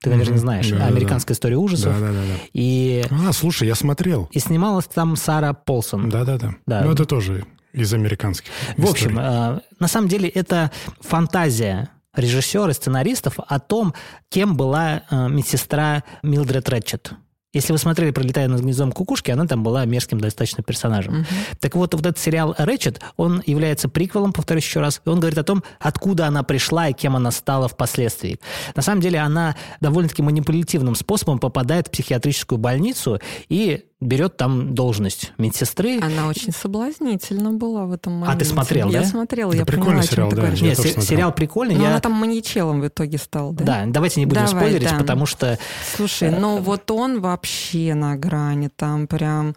Ты, 0.00 0.10
наверное, 0.10 0.36
знаешь. 0.38 0.68
Да-да-да. 0.68 0.86
Американская 0.88 1.34
история 1.34 1.56
ужасов. 1.56 1.94
Да-да-да. 1.98 2.20
И, 2.52 3.02
А, 3.10 3.32
слушай, 3.32 3.66
я 3.66 3.74
смотрел. 3.74 4.28
и 4.32 4.38
снималась 4.38 4.84
там 4.84 5.16
Сара 5.16 5.54
Полсон. 5.54 6.10
Да-да-да. 6.10 6.54
Да. 6.66 6.82
Ну, 6.84 6.92
это 6.92 7.06
тоже 7.06 7.46
из 7.74 7.92
американских 7.92 8.50
В 8.76 8.88
общем, 8.88 9.10
историй. 9.10 9.58
э, 9.58 9.60
на 9.80 9.88
самом 9.88 10.08
деле 10.08 10.28
это 10.28 10.70
фантазия 11.00 11.90
режиссера 12.14 12.70
и 12.70 12.74
сценаристов 12.74 13.34
о 13.38 13.58
том, 13.58 13.94
кем 14.28 14.56
была 14.56 15.02
э, 15.10 15.28
медсестра 15.28 16.04
Милдред 16.22 16.68
Рэтчет. 16.68 17.12
Если 17.52 17.72
вы 17.72 17.78
смотрели 17.78 18.10
«Пролетая 18.10 18.48
над 18.48 18.62
гнездом 18.62 18.90
кукушки», 18.90 19.30
она 19.30 19.46
там 19.46 19.62
была 19.62 19.84
мерзким 19.84 20.18
достаточно 20.20 20.64
персонажем. 20.64 21.18
Мгм. 21.18 21.26
Так 21.60 21.76
вот, 21.76 21.94
вот 21.94 22.04
этот 22.04 22.18
сериал 22.18 22.54
«Рэчет», 22.58 23.00
он 23.16 23.44
является 23.46 23.88
приквелом, 23.88 24.32
повторюсь 24.32 24.64
еще 24.64 24.80
раз, 24.80 25.00
и 25.04 25.08
он 25.08 25.20
говорит 25.20 25.38
о 25.38 25.44
том, 25.44 25.62
откуда 25.78 26.26
она 26.26 26.42
пришла 26.42 26.88
и 26.88 26.92
кем 26.92 27.14
она 27.14 27.30
стала 27.30 27.68
впоследствии. 27.68 28.40
На 28.74 28.82
самом 28.82 29.00
деле 29.00 29.20
она 29.20 29.54
довольно-таки 29.80 30.20
манипулятивным 30.20 30.96
способом 30.96 31.38
попадает 31.38 31.86
в 31.86 31.90
психиатрическую 31.92 32.58
больницу 32.58 33.20
и 33.48 33.84
берет 34.00 34.36
там 34.36 34.74
должность 34.74 35.32
медсестры. 35.38 36.00
Она 36.00 36.28
очень 36.28 36.52
соблазнительна 36.52 37.52
была 37.52 37.86
в 37.86 37.92
этом 37.92 38.14
моменте. 38.14 38.36
А 38.36 38.38
ты 38.38 38.44
смотрел, 38.44 38.90
я 38.90 39.00
да? 39.00 39.06
смотрела, 39.06 39.52
Да 39.52 39.58
я 39.58 39.64
прикольный 39.64 40.02
поняла, 40.02 40.02
о 40.02 40.06
чем 40.06 40.12
сериал, 40.12 40.30
ты 40.30 40.36
да, 40.36 40.42
говоришь. 40.42 40.60
я 40.60 40.68
Нет, 40.68 40.78
смотрел. 40.78 41.02
сериал 41.02 41.32
прикольный. 41.32 41.74
Но 41.76 41.82
я... 41.84 41.88
она 41.90 42.00
там 42.00 42.12
маньячелом 42.12 42.80
в 42.80 42.88
итоге 42.88 43.18
стала, 43.18 43.52
да? 43.52 43.64
Да, 43.64 43.84
давайте 43.86 44.20
не 44.20 44.26
будем 44.26 44.44
Давай, 44.46 44.62
спойлерить, 44.62 44.90
да. 44.90 44.98
потому 44.98 45.26
что 45.26 45.58
Слушай, 45.96 46.30
ну 46.30 46.58
вот 46.58 46.90
он 46.90 47.20
вообще 47.20 47.94
на 47.94 48.16
грани, 48.16 48.68
там 48.74 49.06
прям... 49.06 49.54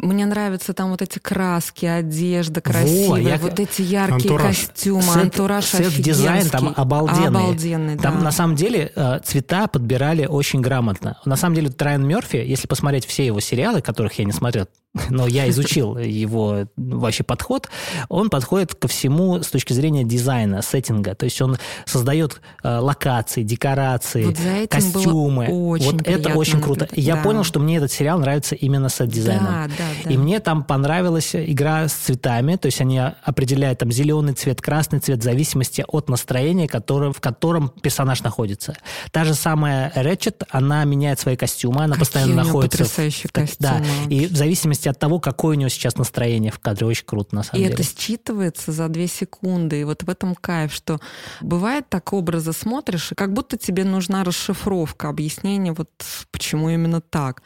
Мне 0.00 0.26
нравятся 0.26 0.74
там 0.74 0.90
вот 0.90 1.02
эти 1.02 1.18
краски, 1.18 1.86
одежда 1.86 2.60
красивая, 2.60 3.20
я- 3.22 3.38
вот 3.38 3.58
эти 3.60 3.80
яркие 3.80 4.14
Антураж. 4.32 4.46
костюмы, 4.58 5.02
сет- 5.02 5.16
антураж 5.16 5.70
там 5.70 5.80
офигенский. 5.86 6.72
обалденный. 6.76 7.26
Обалденный, 7.28 7.96
Там 7.98 8.18
да. 8.18 8.24
на 8.24 8.32
самом 8.32 8.56
деле 8.56 8.92
э, 8.94 9.20
цвета 9.24 9.66
подбирали 9.68 10.26
очень 10.26 10.60
грамотно. 10.60 11.16
На 11.24 11.36
самом 11.36 11.54
деле 11.54 11.70
Трайан 11.70 12.06
Мерфи, 12.06 12.36
если 12.36 12.66
посмотреть 12.66 13.06
все 13.06 13.24
его 13.24 13.40
сериалы, 13.40 13.80
которых 13.82 14.18
я 14.18 14.24
не 14.24 14.32
смотрел, 14.32 14.66
но 15.10 15.26
я 15.26 15.48
изучил 15.50 15.98
его 15.98 16.66
вообще 16.76 17.24
подход, 17.24 17.68
он 18.08 18.30
подходит 18.30 18.74
ко 18.74 18.86
всему 18.88 19.42
с 19.42 19.48
точки 19.48 19.72
зрения 19.72 20.04
дизайна, 20.04 20.62
сеттинга. 20.62 21.14
То 21.14 21.24
есть 21.24 21.40
он 21.42 21.56
создает 21.84 22.40
э, 22.62 22.78
локации, 22.78 23.42
декорации, 23.42 24.24
Вот 24.26 24.36
костюмы. 24.70 25.48
очень 25.48 25.92
вот 25.92 26.02
это 26.06 26.30
очень 26.34 26.60
круто. 26.60 26.80
наблюдать, 26.82 27.04
Я 27.04 27.16
да. 27.16 27.22
понял, 27.22 27.44
что 27.44 27.60
мне 27.60 27.76
этот 27.78 27.90
сериал 27.92 28.18
нравится 28.18 28.54
именно 28.54 28.88
сет-дизайном. 28.88 29.44
Да, 29.46 29.66
да, 29.66 29.84
да. 30.04 30.10
И 30.10 30.16
мне 30.16 30.38
там 30.40 30.62
понравилась 30.64 31.34
игра 31.34 31.88
с 31.88 31.92
цветами, 31.92 32.56
то 32.56 32.66
есть 32.66 32.80
они 32.80 32.98
определяют 33.00 33.80
там 33.80 33.90
зеленый 33.90 34.34
цвет, 34.34 34.60
красный 34.60 35.00
цвет 35.00 35.18
в 35.20 35.24
зависимости 35.24 35.84
от 35.88 36.08
настроения, 36.08 36.68
которое, 36.68 37.12
в 37.12 37.20
котором 37.20 37.68
персонаж 37.82 38.22
находится. 38.22 38.76
Та 39.10 39.24
же 39.24 39.34
самая 39.34 39.90
Рэчет, 39.94 40.44
она 40.50 40.84
меняет 40.84 41.18
свои 41.18 41.36
костюмы, 41.36 41.78
она 41.84 41.94
Какие 41.94 42.00
постоянно 42.00 42.34
находится... 42.44 42.76
в- 42.76 42.80
потрясающие 42.80 43.30
Да, 43.34 43.40
костюмы 43.40 43.86
и 44.14 44.26
в 44.26 44.36
зависимости 44.36 44.83
от 44.88 44.98
того, 44.98 45.20
какое 45.20 45.56
у 45.56 45.58
него 45.58 45.68
сейчас 45.68 45.96
настроение 45.96 46.50
в 46.52 46.58
кадре, 46.58 46.86
очень 46.86 47.04
круто 47.06 47.34
на 47.34 47.42
самом 47.42 47.60
И 47.60 47.64
деле. 47.64 47.74
это 47.74 47.82
считывается 47.82 48.70
за 48.72 48.88
две 48.88 49.06
секунды. 49.06 49.80
И 49.80 49.84
вот 49.84 50.02
в 50.02 50.10
этом 50.10 50.34
кайф, 50.34 50.72
что 50.72 51.00
бывает 51.40 51.88
так 51.88 52.12
образы 52.12 52.52
смотришь, 52.52 53.12
и 53.12 53.14
как 53.14 53.32
будто 53.32 53.56
тебе 53.56 53.84
нужна 53.84 54.24
расшифровка, 54.24 55.08
объяснение, 55.08 55.72
вот 55.72 55.90
почему 56.30 56.70
именно 56.70 57.00
так. 57.00 57.42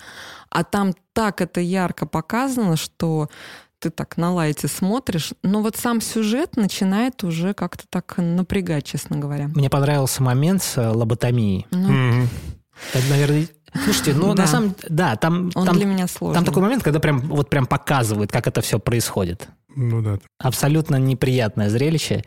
А 0.50 0.64
там 0.64 0.94
так 1.12 1.40
это 1.40 1.60
ярко 1.60 2.06
показано, 2.06 2.76
что 2.76 3.28
ты 3.80 3.90
так 3.90 4.16
на 4.16 4.32
лайте 4.32 4.66
смотришь, 4.66 5.32
но 5.42 5.62
вот 5.62 5.76
сам 5.76 6.00
сюжет 6.00 6.56
начинает 6.56 7.22
уже 7.22 7.54
как-то 7.54 7.84
так 7.88 8.14
напрягать, 8.16 8.84
честно 8.84 9.16
говоря. 9.18 9.48
Мне 9.54 9.70
понравился 9.70 10.22
момент 10.22 10.62
с 10.62 10.78
э, 10.78 10.88
лоботомией. 10.88 11.66
Ну, 11.70 11.88
Мгм. 11.88 12.28
Это, 12.92 13.06
наверное... 13.08 13.48
Слушайте, 13.84 14.14
ну 14.14 14.34
Да. 14.34 14.42
на 14.42 14.48
самом 14.48 14.74
да, 14.88 15.16
там, 15.16 15.50
он 15.54 15.66
там, 15.66 15.76
для 15.76 15.86
меня 15.86 16.06
сложный. 16.06 16.34
там 16.36 16.44
такой 16.44 16.62
момент, 16.62 16.82
когда 16.82 17.00
прям 17.00 17.20
вот 17.20 17.50
прям 17.50 17.66
показывают, 17.66 18.30
как 18.32 18.46
это 18.46 18.60
все 18.60 18.78
происходит. 18.78 19.48
Ну 19.76 20.02
да. 20.02 20.18
абсолютно 20.38 20.96
неприятное 20.96 21.68
зрелище. 21.70 22.24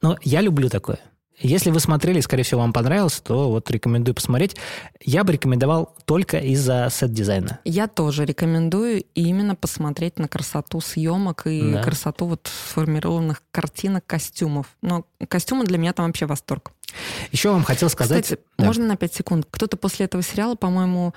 Но 0.00 0.16
я 0.22 0.40
люблю 0.40 0.68
такое. 0.68 0.98
Если 1.40 1.70
вы 1.70 1.80
смотрели, 1.80 2.20
скорее 2.20 2.44
всего, 2.44 2.60
вам 2.60 2.72
понравилось, 2.72 3.20
то 3.20 3.50
вот 3.50 3.70
рекомендую 3.70 4.14
посмотреть. 4.14 4.56
Я 5.00 5.24
бы 5.24 5.32
рекомендовал 5.32 5.94
только 6.04 6.38
из-за 6.38 6.88
сет-дизайна. 6.90 7.58
Я 7.64 7.88
тоже 7.88 8.24
рекомендую 8.24 9.04
именно 9.14 9.56
посмотреть 9.56 10.18
на 10.18 10.28
красоту 10.28 10.80
съемок 10.80 11.46
и 11.46 11.72
Да. 11.72 11.82
красоту 11.82 12.26
вот 12.26 12.48
сформированных 12.68 13.42
картинок, 13.50 14.06
костюмов. 14.06 14.66
Но 14.80 15.04
костюмы 15.28 15.64
для 15.64 15.78
меня 15.78 15.92
там 15.92 16.06
вообще 16.06 16.26
восторг. 16.26 16.72
Еще 17.32 17.50
вам 17.50 17.64
хотел 17.64 17.88
сказать... 17.90 18.22
Кстати, 18.22 18.40
Да. 18.56 18.66
можно 18.66 18.86
на 18.86 18.96
5 18.96 19.14
секунд? 19.14 19.46
Кто-то 19.50 19.76
после 19.76 20.06
этого 20.06 20.22
сериала, 20.22 20.54
по-моему, 20.54 21.14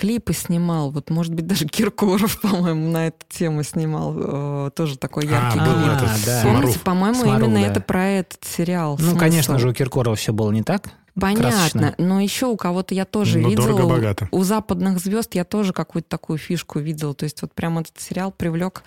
клипы 0.00 0.32
снимал. 0.32 0.90
Вот, 0.90 1.10
может 1.10 1.34
быть, 1.34 1.46
даже 1.46 1.66
Киркоров, 1.66 2.40
по-моему, 2.42 2.90
на 2.90 3.08
эту 3.08 3.18
тему 3.28 3.62
снимал. 3.62 4.14
э, 4.16 4.70
тоже 4.74 4.96
такой 4.96 5.26
яркий 5.26 5.58
А, 5.60 5.66
был 5.66 5.74
клип. 5.74 5.92
этот 5.92 6.24
да. 6.24 6.42
Помните, 6.42 6.78
по-моему, 6.80 7.22
Смаруф, 7.22 7.42
именно 7.42 7.60
да. 7.60 7.66
это 7.66 7.80
про 7.80 8.06
этот 8.08 8.42
сериал. 8.44 8.96
Ну, 8.98 9.04
смысл. 9.04 9.18
конечно 9.18 9.58
же, 9.58 9.68
у 9.68 9.72
Киркорова 9.74 10.16
все 10.16 10.32
было 10.32 10.50
не 10.50 10.62
так. 10.62 10.84
Понятно, 11.20 11.50
красочно. 11.50 11.94
но 11.98 12.20
еще 12.20 12.46
у 12.46 12.56
кого-то 12.56 12.94
я 12.94 13.04
тоже 13.04 13.38
Ну, 13.40 13.50
видела. 13.50 14.16
У, 14.30 14.38
у 14.38 14.44
западных 14.44 15.00
звезд 15.00 15.34
я 15.34 15.44
тоже 15.44 15.72
какую-то 15.72 16.08
такую 16.08 16.38
фишку 16.38 16.78
видела. 16.78 17.12
То 17.14 17.24
есть 17.24 17.42
вот 17.42 17.52
прям 17.52 17.78
этот 17.78 18.00
сериал 18.00 18.32
привлек 18.32 18.84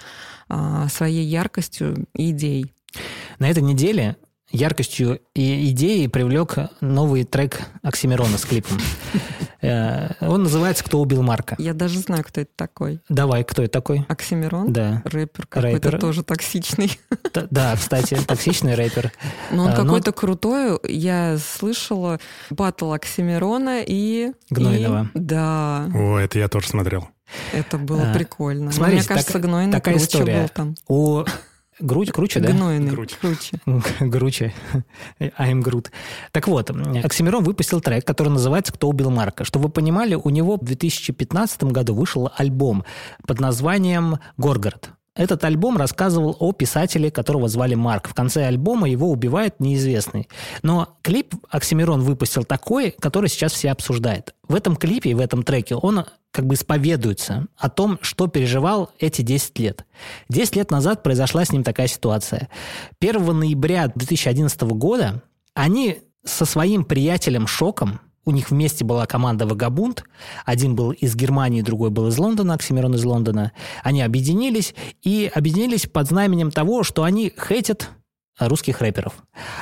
а, 0.49 0.87
своей 0.87 1.25
яркостью 1.25 2.07
и 2.15 2.31
идеей. 2.31 2.73
На 3.39 3.49
этой 3.49 3.61
неделе 3.61 4.15
яркостью 4.53 5.19
и 5.35 5.69
идеей 5.71 6.07
привлек 6.07 6.55
новый 6.79 7.23
трек 7.25 7.59
Оксимирона 7.81 8.37
с 8.37 8.45
клипом. 8.45 8.77
Э, 9.61 10.09
Он 10.21 10.43
называется 10.43 10.83
«Кто 10.83 10.99
убил 10.99 11.21
Марка». 11.23 11.55
Я 11.57 11.73
даже 11.73 11.99
знаю, 11.99 12.23
кто 12.23 12.41
это 12.41 12.51
такой. 12.55 12.99
Давай, 13.09 13.43
кто 13.43 13.63
это 13.63 13.71
такой? 13.71 14.05
Оксимирон? 14.09 14.71
Да. 14.73 15.01
Рэпер 15.05 15.47
какой-то 15.47 15.87
Рэпер. 15.89 15.99
тоже 16.01 16.23
токсичный. 16.23 16.99
Т- 17.31 17.47
Да, 17.49 17.75
кстати, 17.75 18.15
токсичный 18.27 18.75
рэпер. 18.75 19.11
Но 19.51 19.63
он 19.63 19.69
А, 19.69 19.77
ну, 19.77 19.83
какой-то 19.83 20.11
крутой. 20.11 20.79
Я 20.87 21.37
слышала 21.37 22.19
батл 22.49 22.91
Оксимирона 22.91 23.81
и... 23.85 24.31
Гнойного. 24.49 25.09
и- 25.13 25.19
Да, 25.19 25.89
О, 25.93 26.17
это 26.17 26.39
я 26.39 26.47
тоже 26.49 26.67
смотрел. 26.67 27.07
это 27.53 27.77
было 27.77 28.11
А, 28.11 28.13
прикольно. 28.13 28.65
Но 28.65 28.71
смотрите, 28.71 28.99
Мне 28.99 29.07
кажется, 29.07 29.33
так- 29.33 29.41
Гнойный 29.43 29.71
такая 29.71 29.97
история. 29.97 30.41
был 30.41 30.49
там. 30.49 30.75
У 30.87 31.23
Грудь 31.79 32.11
круче, 32.11 32.39
да? 32.39 32.51
Гнойный 32.51 32.91
Круче. 32.91 33.15
круче. 33.21 33.59
Груче. 33.99 34.53
I'm 35.19 35.61
Грут. 35.61 35.91
Так 36.31 36.47
вот, 36.47 36.69
Оксимирон 36.69 37.43
выпустил 37.43 37.81
трек, 37.81 38.05
который 38.05 38.29
называется 38.29 38.73
«Кто 38.73 38.89
убил 38.89 39.09
Марка». 39.09 39.43
Чтобы 39.43 39.65
вы 39.65 39.71
понимали, 39.71 40.15
у 40.15 40.29
него 40.29 40.57
в 40.57 40.63
2015 40.63 41.63
году 41.65 41.93
вышел 41.93 42.31
альбом 42.35 42.83
под 43.25 43.39
названием 43.39 44.19
«Горгород». 44.37 44.91
Этот 45.15 45.43
альбом 45.43 45.77
рассказывал 45.77 46.35
о 46.39 46.53
писателе, 46.53 47.11
которого 47.11 47.47
звали 47.47 47.75
Марк. 47.75 48.07
В 48.07 48.15
конце 48.15 48.45
альбома 48.45 48.89
его 48.89 49.11
убивает 49.11 49.59
неизвестный. 49.59 50.27
Но 50.63 50.97
клип 51.03 51.35
Оксимирон 51.49 52.01
выпустил 52.01 52.43
такой, 52.43 52.91
который 52.99 53.29
сейчас 53.29 53.53
все 53.53 53.69
обсуждают. 53.71 54.33
В 54.47 54.55
этом 54.55 54.75
клипе, 54.75 55.11
и 55.11 55.13
в 55.13 55.19
этом 55.19 55.43
треке 55.43 55.75
он 55.75 56.05
как 56.31 56.47
бы 56.47 56.55
исповедуется 56.55 57.45
о 57.57 57.69
том, 57.69 57.99
что 58.01 58.25
переживал 58.25 58.91
эти 58.97 59.21
10 59.21 59.59
лет. 59.59 59.85
10 60.29 60.55
лет 60.55 60.71
назад 60.71 61.03
произошла 61.03 61.45
с 61.45 61.51
ним 61.51 61.63
такая 61.63 61.87
ситуация. 61.87 62.49
1 62.99 63.39
ноября 63.39 63.89
2011 63.89 64.61
года 64.61 65.21
они 65.53 65.99
со 66.25 66.45
своим 66.45 66.85
приятелем 66.85 67.45
Шоком, 67.45 67.99
у 68.25 68.31
них 68.31 68.51
вместе 68.51 68.85
была 68.85 69.05
команда 69.05 69.45
«Вагабунт», 69.45 70.03
один 70.45 70.75
был 70.75 70.91
из 70.91 71.15
Германии, 71.15 71.61
другой 71.61 71.89
был 71.89 72.07
из 72.07 72.17
Лондона, 72.17 72.53
Оксимирон 72.53 72.95
из 72.95 73.03
Лондона. 73.03 73.51
Они 73.83 74.01
объединились 74.01 74.73
и 75.01 75.31
объединились 75.33 75.87
под 75.87 76.07
знаменем 76.07 76.51
того, 76.51 76.83
что 76.83 77.03
они 77.03 77.33
хейтят 77.37 77.89
русских 78.39 78.81
рэперов. 78.81 79.13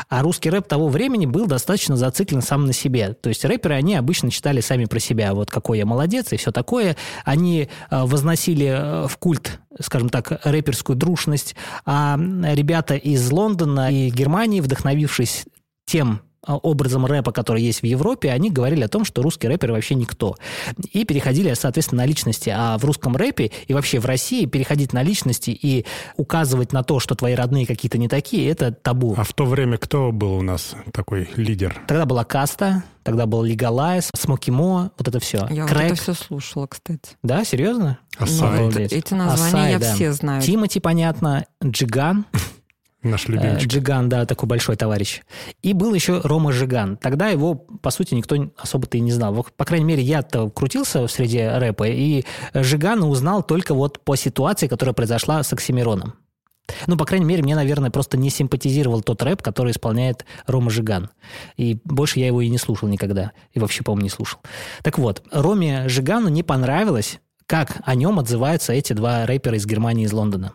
А 0.09 0.21
русский 0.21 0.49
рэп 0.49 0.67
того 0.67 0.87
времени 0.87 1.25
был 1.25 1.45
достаточно 1.45 1.97
зациклен 1.97 2.41
сам 2.41 2.65
на 2.65 2.73
себе. 2.73 3.13
То 3.13 3.29
есть 3.29 3.43
рэперы, 3.43 3.75
они 3.75 3.95
обычно 3.95 4.31
читали 4.31 4.61
сами 4.61 4.85
про 4.85 4.99
себя, 4.99 5.33
вот 5.33 5.51
какой 5.51 5.79
я 5.79 5.85
молодец 5.85 6.31
и 6.31 6.37
все 6.37 6.51
такое. 6.51 6.95
Они 7.25 7.67
э, 7.89 8.03
возносили 8.03 8.67
э, 8.67 9.07
в 9.07 9.17
культ, 9.17 9.59
скажем 9.79 10.09
так, 10.09 10.39
рэперскую 10.45 10.95
дружность. 10.95 11.55
А 11.85 12.17
ребята 12.17 12.95
из 12.95 13.29
Лондона 13.31 13.91
и 13.91 14.09
Германии, 14.09 14.61
вдохновившись 14.61 15.45
тем 15.85 16.21
образом 16.45 17.05
рэпа, 17.05 17.31
который 17.31 17.61
есть 17.61 17.81
в 17.81 17.85
Европе, 17.85 18.31
они 18.31 18.49
говорили 18.49 18.83
о 18.83 18.87
том, 18.87 19.05
что 19.05 19.21
русский 19.21 19.47
рэпер 19.47 19.71
вообще 19.71 19.95
никто. 19.95 20.35
И 20.91 21.05
переходили, 21.05 21.53
соответственно, 21.53 22.03
на 22.03 22.07
личности. 22.07 22.51
А 22.55 22.77
в 22.77 22.85
русском 22.85 23.15
рэпе 23.15 23.51
и 23.67 23.73
вообще 23.73 23.99
в 23.99 24.05
России 24.05 24.45
переходить 24.45 24.93
на 24.93 25.03
личности 25.03 25.51
и 25.51 25.85
указывать 26.17 26.73
на 26.73 26.83
то, 26.83 26.99
что 26.99 27.15
твои 27.15 27.35
родные 27.35 27.65
какие-то 27.65 27.97
не 27.97 28.07
такие, 28.07 28.49
это 28.49 28.71
табу. 28.71 29.13
А 29.17 29.23
в 29.23 29.33
то 29.33 29.45
время 29.45 29.77
кто 29.77 30.11
был 30.11 30.33
у 30.35 30.41
нас 30.41 30.75
такой 30.93 31.29
лидер? 31.35 31.79
Тогда 31.87 32.05
была 32.05 32.23
Каста, 32.23 32.83
тогда 33.03 33.25
был 33.25 33.43
Легалайз, 33.43 34.09
Смоки 34.15 34.51
Мо, 34.51 34.91
вот 34.97 35.07
это 35.07 35.19
все. 35.19 35.47
Я 35.49 35.63
вот 35.63 35.71
Крэк. 35.71 35.91
это 35.91 35.95
все 36.01 36.13
слушала, 36.13 36.67
кстати. 36.67 37.17
Да, 37.23 37.43
серьезно? 37.45 37.99
Асай, 38.17 38.49
Ну, 38.49 38.55
Обалдеть. 38.57 38.93
эти 38.93 39.13
названия 39.13 39.47
Асай, 39.49 39.71
я 39.71 39.79
да. 39.79 39.93
все 39.95 40.11
знаю. 40.13 40.41
Тимати, 40.41 40.79
понятно, 40.79 41.45
Джиган, 41.63 42.25
наш 43.03 43.27
Э, 43.27 43.31
любимчик. 43.31 43.69
Джиган, 43.69 44.09
да, 44.09 44.25
такой 44.25 44.47
большой 44.47 44.75
товарищ. 44.75 45.21
И 45.61 45.73
был 45.73 45.93
еще 45.93 46.21
Рома 46.21 46.51
Жиган. 46.51 46.97
Тогда 46.97 47.27
его, 47.27 47.55
по 47.55 47.91
сути, 47.91 48.13
никто 48.13 48.51
особо-то 48.57 48.97
и 48.97 49.01
не 49.01 49.11
знал. 49.11 49.45
По 49.55 49.65
крайней 49.65 49.85
мере, 49.85 50.03
я-то 50.03 50.49
крутился 50.49 51.05
в 51.07 51.11
среде 51.11 51.57
рэпа, 51.57 51.87
и 51.87 52.23
Жигана 52.53 53.07
узнал 53.07 53.43
только 53.43 53.73
вот 53.73 53.99
по 54.03 54.15
ситуации, 54.15 54.67
которая 54.67 54.93
произошла 54.93 55.43
с 55.43 55.51
Оксимироном. 55.53 56.15
Ну, 56.87 56.95
по 56.95 57.05
крайней 57.05 57.25
мере, 57.25 57.43
мне, 57.43 57.55
наверное, 57.55 57.91
просто 57.91 58.17
не 58.17 58.29
симпатизировал 58.29 59.01
тот 59.01 59.21
рэп, 59.23 59.41
который 59.41 59.71
исполняет 59.71 60.25
Рома 60.47 60.69
Жиган. 60.69 61.09
И 61.57 61.79
больше 61.83 62.19
я 62.19 62.27
его 62.27 62.41
и 62.41 62.49
не 62.49 62.57
слушал 62.57 62.87
никогда. 62.87 63.31
И 63.53 63.59
вообще, 63.59 63.83
по-моему, 63.83 64.03
не 64.03 64.09
слушал. 64.09 64.39
Так 64.83 64.97
вот, 64.97 65.23
Роме 65.31 65.89
Жигану 65.89 66.29
не 66.29 66.43
понравилось, 66.43 67.19
как 67.45 67.81
о 67.83 67.95
нем 67.95 68.19
отзываются 68.19 68.73
эти 68.73 68.93
два 68.93 69.25
рэпера 69.25 69.57
из 69.57 69.65
Германии, 69.65 70.05
из 70.05 70.13
Лондона. 70.13 70.53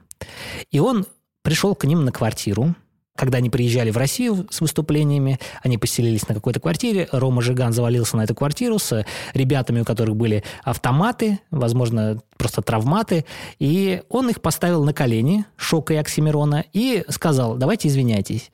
И 0.70 0.80
он 0.80 1.06
пришел 1.46 1.76
к 1.76 1.84
ним 1.84 2.04
на 2.04 2.10
квартиру, 2.10 2.74
когда 3.14 3.38
они 3.38 3.50
приезжали 3.50 3.92
в 3.92 3.96
Россию 3.96 4.48
с 4.50 4.60
выступлениями, 4.60 5.38
они 5.62 5.78
поселились 5.78 6.26
на 6.26 6.34
какой-то 6.34 6.58
квартире, 6.58 7.08
Рома 7.12 7.40
Жиган 7.40 7.72
завалился 7.72 8.16
на 8.16 8.24
эту 8.24 8.34
квартиру 8.34 8.80
с 8.80 9.06
ребятами, 9.32 9.82
у 9.82 9.84
которых 9.84 10.16
были 10.16 10.42
автоматы, 10.64 11.38
возможно, 11.52 12.20
просто 12.36 12.62
травматы, 12.62 13.26
и 13.60 14.02
он 14.08 14.28
их 14.28 14.42
поставил 14.42 14.82
на 14.82 14.92
колени, 14.92 15.46
Шока 15.56 15.94
и 15.94 15.98
Оксимирона, 15.98 16.64
и 16.72 17.04
сказал, 17.10 17.54
давайте 17.56 17.86
извиняйтесь. 17.86 18.50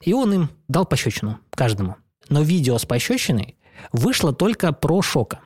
И 0.00 0.12
он 0.12 0.34
им 0.34 0.50
дал 0.66 0.84
пощечину, 0.84 1.38
каждому. 1.54 1.94
Но 2.28 2.42
видео 2.42 2.76
с 2.76 2.84
пощечиной 2.84 3.56
вышло 3.92 4.32
только 4.32 4.72
про 4.72 5.00
Шока, 5.00 5.38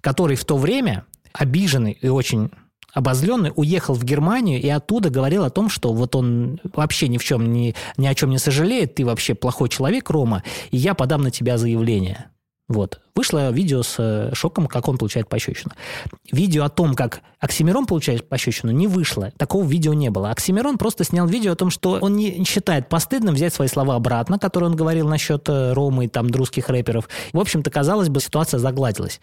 который 0.00 0.36
в 0.36 0.46
то 0.46 0.56
время, 0.56 1.04
обиженный 1.34 1.98
и 2.00 2.08
очень 2.08 2.50
обозленный, 2.92 3.52
уехал 3.54 3.94
в 3.94 4.04
Германию 4.04 4.60
и 4.60 4.68
оттуда 4.68 5.10
говорил 5.10 5.44
о 5.44 5.50
том, 5.50 5.68
что 5.68 5.92
вот 5.92 6.14
он 6.16 6.60
вообще 6.74 7.08
ни 7.08 7.18
в 7.18 7.24
чем, 7.24 7.52
ни, 7.52 7.74
ни 7.96 8.06
о 8.06 8.14
чем 8.14 8.30
не 8.30 8.38
сожалеет, 8.38 8.94
ты 8.94 9.04
вообще 9.04 9.34
плохой 9.34 9.68
человек, 9.68 10.10
Рома, 10.10 10.42
и 10.70 10.76
я 10.76 10.94
подам 10.94 11.22
на 11.22 11.30
тебя 11.30 11.58
заявление. 11.58 12.30
Вот. 12.68 13.00
Вышло 13.14 13.50
видео 13.50 13.82
с 13.82 13.96
э, 13.98 14.34
шоком, 14.34 14.66
как 14.66 14.88
он 14.88 14.98
получает 14.98 15.28
пощечину. 15.28 15.72
Видео 16.30 16.64
о 16.64 16.68
том, 16.68 16.94
как 16.94 17.22
Оксимирон 17.40 17.86
получает 17.86 18.28
пощечину, 18.28 18.70
не 18.70 18.86
вышло. 18.86 19.32
Такого 19.38 19.66
видео 19.66 19.94
не 19.94 20.10
было. 20.10 20.30
Оксимирон 20.30 20.76
просто 20.76 21.04
снял 21.04 21.26
видео 21.26 21.52
о 21.52 21.56
том, 21.56 21.70
что 21.70 21.98
он 22.00 22.14
не 22.14 22.44
считает 22.44 22.90
постыдным 22.90 23.34
взять 23.34 23.54
свои 23.54 23.66
слова 23.66 23.94
обратно, 23.94 24.38
которые 24.38 24.68
он 24.68 24.76
говорил 24.76 25.08
насчет 25.08 25.48
э, 25.48 25.72
Ромы 25.72 26.04
и 26.04 26.08
там 26.08 26.28
русских 26.28 26.68
рэперов. 26.68 27.08
В 27.32 27.40
общем-то, 27.40 27.70
казалось 27.70 28.10
бы, 28.10 28.20
ситуация 28.20 28.58
загладилась. 28.58 29.20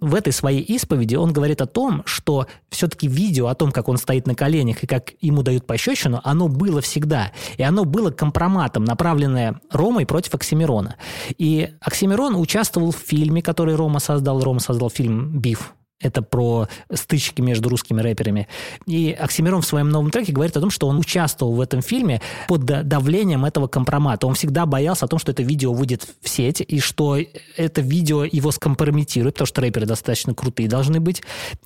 В 0.00 0.16
этой 0.16 0.32
своей 0.32 0.60
исповеди 0.60 1.14
он 1.14 1.32
говорит 1.32 1.60
о 1.60 1.66
том, 1.66 2.02
что 2.04 2.48
все-таки 2.68 3.06
видео 3.06 3.46
о 3.46 3.54
том, 3.54 3.70
как 3.70 3.88
он 3.88 3.96
стоит 3.96 4.26
на 4.26 4.34
коленях 4.34 4.82
и 4.82 4.88
как 4.88 5.12
ему 5.20 5.42
дают 5.42 5.64
пощечину, 5.64 6.20
оно 6.24 6.48
было 6.48 6.80
всегда. 6.80 7.30
И 7.58 7.62
оно 7.62 7.84
было 7.84 8.10
компроматом, 8.10 8.84
направленное 8.84 9.60
Ромой 9.70 10.04
против 10.04 10.34
Оксимирона. 10.34 10.96
И 11.38 11.70
Оксимирон 11.80 12.34
участвовал 12.34 12.90
в 12.90 12.96
фильме, 12.96 13.31
который 13.40 13.74
Рома 13.74 14.00
создал. 14.00 14.42
Рома 14.42 14.60
создал 14.60 14.90
фильм 14.90 15.38
«Биф», 15.40 15.74
это 16.02 16.22
про 16.22 16.68
стычки 16.92 17.40
между 17.40 17.68
русскими 17.68 18.00
рэперами. 18.00 18.48
И 18.86 19.12
Оксимирон 19.12 19.62
в 19.62 19.66
своем 19.66 19.90
новом 19.90 20.10
треке 20.10 20.32
говорит 20.32 20.56
о 20.56 20.60
том, 20.60 20.70
что 20.70 20.88
он 20.88 20.98
участвовал 20.98 21.54
в 21.54 21.60
этом 21.60 21.82
фильме 21.82 22.20
под 22.48 22.64
давлением 22.64 23.44
этого 23.44 23.66
компромата. 23.66 24.26
Он 24.26 24.34
всегда 24.34 24.66
боялся 24.66 25.04
о 25.04 25.08
том, 25.08 25.18
что 25.18 25.32
это 25.32 25.42
видео 25.42 25.72
выйдет 25.72 26.06
в 26.20 26.28
сеть, 26.28 26.60
и 26.60 26.80
что 26.80 27.18
это 27.56 27.80
видео 27.80 28.24
его 28.24 28.50
скомпрометирует, 28.50 29.34
потому 29.34 29.46
что 29.46 29.60
рэперы 29.60 29.86
достаточно 29.86 30.34
крутые 30.34 30.68
должны 30.68 31.00
быть. 31.00 31.22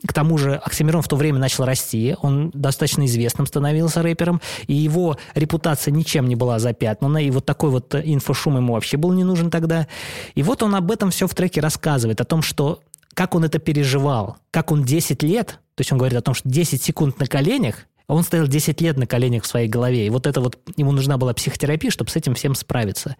К 0.06 0.12
тому 0.12 0.38
же 0.38 0.54
Оксимирон 0.54 1.02
в 1.02 1.08
то 1.08 1.16
время 1.16 1.38
начал 1.38 1.64
расти, 1.64 2.16
он 2.22 2.50
достаточно 2.52 3.04
известным 3.06 3.46
становился 3.46 4.02
рэпером, 4.02 4.40
и 4.66 4.74
его 4.74 5.18
репутация 5.34 5.92
ничем 5.92 6.28
не 6.28 6.36
была 6.36 6.58
запятнана, 6.58 7.18
и 7.18 7.30
вот 7.30 7.44
такой 7.44 7.70
вот 7.70 7.94
инфошум 7.94 8.56
ему 8.56 8.74
вообще 8.74 8.96
был 8.96 9.12
не 9.12 9.24
нужен 9.24 9.50
тогда. 9.50 9.86
И 10.34 10.42
вот 10.42 10.62
он 10.62 10.74
об 10.74 10.90
этом 10.90 11.10
все 11.10 11.26
в 11.26 11.34
треке 11.34 11.60
рассказывает, 11.60 12.20
о 12.20 12.24
том, 12.24 12.42
что 12.42 12.80
как 13.16 13.34
он 13.34 13.44
это 13.44 13.58
переживал, 13.58 14.36
как 14.50 14.70
он 14.70 14.84
10 14.84 15.22
лет, 15.22 15.58
то 15.74 15.80
есть 15.80 15.90
он 15.90 15.96
говорит 15.96 16.18
о 16.18 16.20
том, 16.20 16.34
что 16.34 16.46
10 16.50 16.82
секунд 16.82 17.18
на 17.18 17.26
коленях, 17.26 17.86
а 18.06 18.14
он 18.14 18.22
стоял 18.22 18.46
10 18.46 18.78
лет 18.82 18.98
на 18.98 19.06
коленях 19.06 19.44
в 19.44 19.46
своей 19.46 19.68
голове. 19.68 20.06
И 20.06 20.10
вот 20.10 20.26
это 20.26 20.42
вот, 20.42 20.58
ему 20.76 20.92
нужна 20.92 21.16
была 21.16 21.32
психотерапия, 21.32 21.90
чтобы 21.90 22.10
с 22.10 22.16
этим 22.16 22.34
всем 22.34 22.54
справиться. 22.54 23.16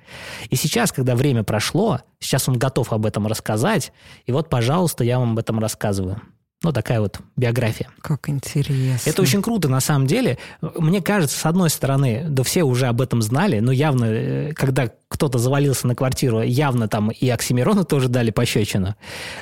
И 0.51 0.55
сейчас, 0.55 0.93
когда 0.93 1.17
время 1.17 1.45
прошло, 1.45 2.03
сейчас 2.21 2.47
он 2.47 2.59
готов 2.59 2.93
об 2.93 3.07
этом 3.07 3.27
рассказать. 3.27 3.91
И 4.27 4.33
вот, 4.33 4.51
пожалуйста, 4.51 5.03
я 5.03 5.19
вам 5.19 5.33
об 5.33 5.39
этом 5.39 5.59
рассказываю. 5.59 6.21
Ну, 6.63 6.73
такая 6.73 7.01
вот 7.01 7.21
биография. 7.37 7.89
Как 8.01 8.29
интересно. 8.29 9.11
Это 9.11 9.23
очень 9.23 9.43
круто, 9.43 9.69
на 9.69 9.81
самом 9.81 10.07
деле. 10.07 10.39
Мне 10.61 11.01
кажется, 11.03 11.39
с 11.39 11.47
одной 11.47 11.71
стороны, 11.71 12.25
да 12.29 12.43
все 12.43 12.65
уже 12.65 12.87
об 12.87 13.01
этом 13.01 13.23
знали, 13.23 13.61
но 13.61 13.73
явно, 13.73 14.05
э, 14.05 14.53
когда 14.53 14.91
кто-то 15.09 15.39
завалился 15.39 15.87
на 15.87 15.95
квартиру, 15.95 16.43
явно 16.43 16.89
там 16.89 17.11
и 17.11 17.29
Оксимирону 17.29 17.85
тоже 17.85 18.09
дали 18.09 18.31
пощечину. 18.31 18.97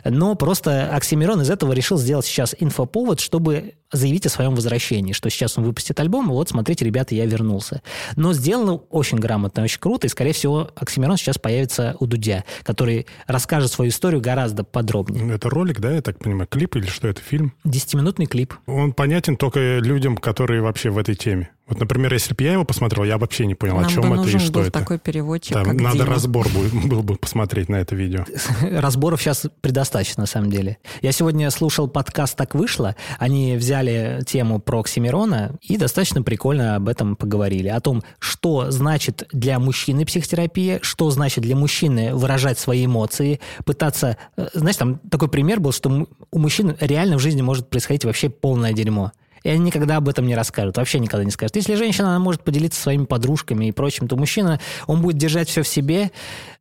Но 0.05 0.35
просто 0.35 0.95
Оксимирон 0.95 1.41
из 1.41 1.51
этого 1.51 1.73
решил 1.73 1.97
сделать 1.97 2.27
сейчас 2.27 2.55
инфоповод, 2.59 3.21
чтобы 3.21 3.75
заявить 3.91 4.27
о 4.27 4.29
своем 4.29 4.55
возвращении, 4.55 5.13
что 5.13 5.31
сейчас 5.31 5.57
он 5.57 5.65
выпустит 5.65 5.99
альбом, 6.01 6.29
вот, 6.29 6.51
смотрите, 6.51 6.85
ребята, 6.85 7.15
я 7.15 7.27
вернулся. 7.27 7.81
Но 8.17 8.33
сделано 8.33 8.75
очень 8.75 9.19
грамотно, 9.19 9.63
очень 9.63 9.81
круто, 9.81 10.07
и, 10.07 10.11
скорее 10.11 10.33
всего, 10.33 10.71
Оксимирон 10.75 11.17
сейчас 11.17 11.39
появится 11.39 11.97
у 12.01 12.07
Дудя, 12.07 12.45
который 12.63 13.07
расскажет 13.27 13.71
свою 13.71 13.91
историю 13.91 14.21
гораздо 14.21 14.65
подробнее. 14.65 15.35
Это 15.35 15.49
ролик, 15.49 15.81
да, 15.81 15.93
я 15.93 16.03
так 16.03 16.19
понимаю, 16.19 16.49
клип 16.49 16.77
или 16.77 16.87
что 16.87 17.09
это, 17.09 17.21
фильм? 17.21 17.55
Десятиминутный 17.65 18.27
клип. 18.27 18.55
Он 18.67 18.93
понятен 18.93 19.37
только 19.37 19.79
людям, 19.79 20.17
которые 20.17 20.61
вообще 20.61 20.91
в 20.91 20.99
этой 20.99 21.15
теме. 21.15 21.51
Вот, 21.67 21.81
например, 21.81 22.13
если 22.13 22.35
бы 22.35 22.45
я 22.45 22.53
его 22.53 22.65
посмотрел, 22.65 23.05
я 23.05 23.17
вообще 23.17 23.47
не 23.47 23.55
понял, 23.55 23.77
Нам 23.77 23.87
о 23.87 23.89
чем 23.89 24.03
бы 24.03 24.09
это 24.09 24.15
и 24.17 24.19
нужен 24.19 24.41
что 24.41 24.53
был 24.53 24.61
это. 24.63 24.71
такой 24.71 24.99
переводчик, 24.99 25.55
Там 25.55 25.65
как 25.65 25.81
надо 25.81 25.97
Дима. 25.99 26.11
разбор 26.11 26.47
был, 26.51 26.63
был 26.89 27.03
бы 27.03 27.17
посмотреть 27.17 27.71
на 27.71 27.77
это 27.77 27.97
видео. 27.97 28.25
Разборов 28.61 29.23
сейчас 29.23 29.47
предостаточно, 29.63 30.23
на 30.23 30.27
самом 30.27 30.51
деле. 30.51 30.77
Я 31.01 31.13
сегодня 31.13 31.51
слушал 31.51 31.89
подкаст 31.89 32.37
«Так 32.37 32.55
вышло». 32.55 32.97
Они 33.19 33.57
взяли 33.57 34.21
тему 34.27 34.61
про 34.61 34.81
Оксимирона 34.81 35.57
и 35.63 35.79
достаточно 35.79 36.23
прикольно 36.23 36.77
об 36.77 36.87
этом 36.89 37.17
поговорили. 37.17 37.69
О 37.69 37.81
том, 37.81 38.03
что 38.19 38.71
значит 38.71 39.27
для 39.33 39.59
мужчины 39.59 40.05
психотерапия, 40.05 40.81
что 40.83 41.09
значит 41.11 41.43
для 41.45 41.57
мужчины 41.57 42.15
выражать 42.15 42.59
свои 42.59 42.85
эмоции, 42.85 43.41
пытаться... 43.65 44.19
э, 44.37 44.49
Знаешь, 44.53 44.77
там 44.77 44.99
такой 45.11 45.29
пример 45.29 45.61
был, 45.61 45.73
что 45.73 46.09
у 46.31 46.39
мужчин 46.39 46.77
реально 46.79 47.17
в 47.17 47.21
жизни 47.21 47.41
может 47.41 47.71
происходить 47.71 48.05
вообще 48.05 48.29
полное 48.29 48.75
дерьмо. 48.75 49.13
И 49.45 49.49
они 49.51 49.61
никогда 49.61 49.99
об 49.99 50.09
этом 50.09 50.27
не 50.27 50.35
расскажут, 50.35 50.79
вообще 50.79 50.99
никогда 50.99 51.25
не 51.25 51.31
скажут. 51.31 51.57
Если 51.57 51.75
женщина 51.75 52.09
она 52.09 52.19
может 52.19 52.43
поделиться 52.43 52.81
своими 52.81 53.05
подружками 53.05 53.67
и 53.67 53.73
прочим, 53.73 54.09
то 54.09 54.17
мужчина, 54.17 54.59
он 54.87 55.03
будет 55.03 55.19
держать 55.19 55.49
все 55.49 55.63
в 55.63 55.69
себе. 55.69 56.11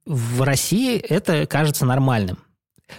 В 0.06 0.44
России 0.44 0.98
это 0.98 1.46
кажется 1.48 1.86
нормальным. 1.86 2.38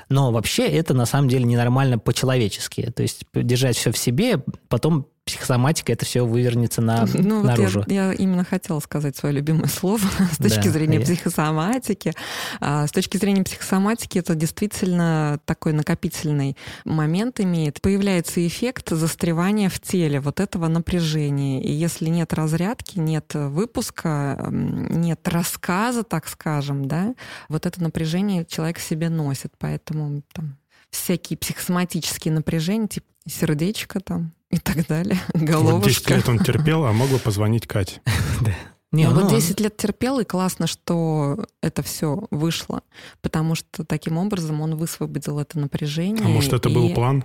Но 0.08 0.32
вообще 0.32 0.66
это 0.66 0.94
на 0.94 1.06
самом 1.06 1.28
деле 1.28 1.44
ненормально 1.44 1.98
по-человечески. 1.98 2.90
То 2.90 3.02
есть 3.02 3.26
держать 3.34 3.76
все 3.76 3.92
в 3.92 3.98
себе, 3.98 4.42
потом 4.68 5.06
психосоматика 5.24 5.92
это 5.92 6.04
все 6.04 6.24
вывернется 6.26 6.80
на, 6.82 7.06
Ну, 7.14 7.40
вот 7.40 7.46
наружу. 7.46 7.84
я, 7.86 8.08
я 8.08 8.12
именно 8.12 8.44
хотела 8.44 8.80
сказать 8.80 9.16
свое 9.16 9.34
любимое 9.34 9.68
слово 9.68 9.98
с 10.32 10.36
точки 10.38 10.64
Да, 10.64 10.70
зрения 10.70 10.98
я- 10.98 11.04
психосоматики. 11.04 12.12
А, 12.60 12.86
с 12.86 12.92
точки 12.92 13.16
зрения 13.16 13.42
психосоматики 13.44 14.18
это 14.18 14.34
действительно 14.34 15.40
такой 15.44 15.72
накопительный 15.72 16.56
момент 16.84 17.40
имеет. 17.40 17.80
Появляется 17.80 18.46
эффект 18.46 18.90
застревания 18.90 19.68
в 19.68 19.80
теле 19.80 20.20
вот 20.20 20.40
этого 20.40 20.68
напряжения. 20.68 21.62
И 21.62 21.72
если 21.72 22.08
нет 22.08 22.32
разрядки, 22.32 22.98
нет 22.98 23.32
выпуска, 23.34 24.46
нет 24.50 25.26
рассказа, 25.28 26.02
так 26.02 26.28
скажем, 26.28 26.86
да, 26.86 27.14
вот 27.48 27.66
это 27.66 27.82
напряжение 27.82 28.44
человек 28.44 28.78
в 28.78 28.82
себе 28.82 29.08
носит. 29.08 29.52
Поэтому 29.58 30.22
там 30.32 30.56
всякие 30.94 31.36
психосоматические 31.36 32.32
напряжения, 32.32 32.88
типа 32.88 33.06
сердечко 33.26 34.00
там 34.00 34.32
и 34.50 34.58
так 34.58 34.86
далее, 34.86 35.18
Вот 35.34 35.40
10 35.40 35.48
головушка. 35.48 36.14
лет 36.14 36.28
он 36.28 36.38
терпел, 36.38 36.84
а 36.84 36.92
мог 36.92 37.08
бы 37.10 37.18
позвонить 37.18 37.66
Кате. 37.66 38.00
Не, 38.92 39.08
Ну, 39.08 39.14
ну, 39.14 39.20
вот 39.22 39.30
10 39.30 39.58
лет 39.58 39.76
терпел, 39.76 40.20
и 40.20 40.24
классно, 40.24 40.68
что 40.68 41.46
это 41.60 41.82
все 41.82 42.28
вышло, 42.30 42.82
потому 43.22 43.56
что 43.56 43.84
таким 43.84 44.18
образом 44.18 44.60
он 44.60 44.76
высвободил 44.76 45.40
это 45.40 45.58
напряжение. 45.58 46.24
А 46.24 46.28
может, 46.28 46.52
это 46.52 46.70
был 46.70 46.94
план? 46.94 47.24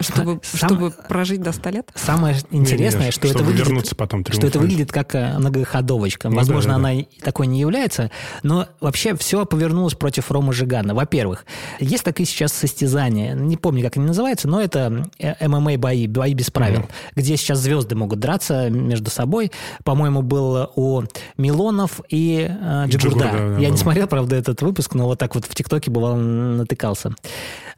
Чтобы, 0.00 0.40
Сам- 0.42 0.68
чтобы 0.68 0.90
прожить 0.90 1.40
до 1.40 1.52
100 1.52 1.70
лет? 1.70 1.90
Самое 1.94 2.36
интересное, 2.50 3.02
Не-не, 3.02 3.12
что 3.12 3.28
это 3.28 3.44
выглядит... 3.44 3.96
потом 3.96 4.24
что 4.28 4.44
это 4.46 4.58
выглядит 4.58 4.90
как 4.90 5.14
э, 5.14 5.38
многоходовочка. 5.38 6.28
Ну 6.30 6.36
Возможно, 6.36 6.74
да, 6.76 6.78
да, 6.80 6.88
она 6.90 7.02
такой 7.22 7.46
не 7.46 7.60
является, 7.60 8.10
но 8.42 8.66
вообще 8.80 9.14
все 9.14 9.46
повернулось 9.46 9.94
против 9.94 10.32
Ромы 10.32 10.52
Жигана. 10.52 10.94
Во-первых, 10.96 11.46
есть 11.78 12.02
такие 12.02 12.26
сейчас 12.26 12.52
состязания, 12.52 13.34
не 13.34 13.56
помню, 13.56 13.84
как 13.84 13.96
они 13.96 14.06
называются, 14.06 14.48
но 14.48 14.60
это 14.60 15.08
э, 15.20 15.46
ММА-бои, 15.46 16.08
бои 16.08 16.34
без 16.34 16.50
правил, 16.50 16.80
Мгм. 16.80 16.88
где 17.14 17.36
сейчас 17.36 17.60
звезды 17.60 17.94
могут 17.94 18.18
драться 18.18 18.70
между 18.70 19.10
собой. 19.12 19.52
По-моему, 19.84 20.22
был 20.22 20.70
у 20.74 21.04
Милонов 21.36 22.00
и 22.08 22.48
э, 22.50 22.84
Джигурда. 22.88 23.26
Джигурда, 23.26 23.30
да, 23.30 23.38
Я 23.60 23.66
не 23.66 23.70
был. 23.70 23.76
смотрел, 23.76 24.08
правда, 24.08 24.34
этот 24.34 24.60
выпуск, 24.62 24.94
но 24.94 25.04
вот 25.06 25.20
так 25.20 25.36
вот 25.36 25.44
в 25.44 25.54
ТикТоке 25.54 25.92
бывало 25.92 26.16
натыкался. 26.16 27.14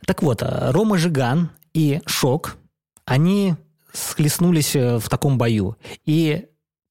Так 0.07 0.23
вот, 0.23 0.41
э, 0.43 0.71
Рома 0.71 0.97
Жиган 0.97 1.51
и 1.77 2.01
Шок, 2.07 2.57
они 3.05 3.55
схлестнулись 3.93 4.75
э, 4.75 4.99
в 4.99 5.11
таком 5.11 5.37
бою. 5.37 5.77
И 6.07 6.47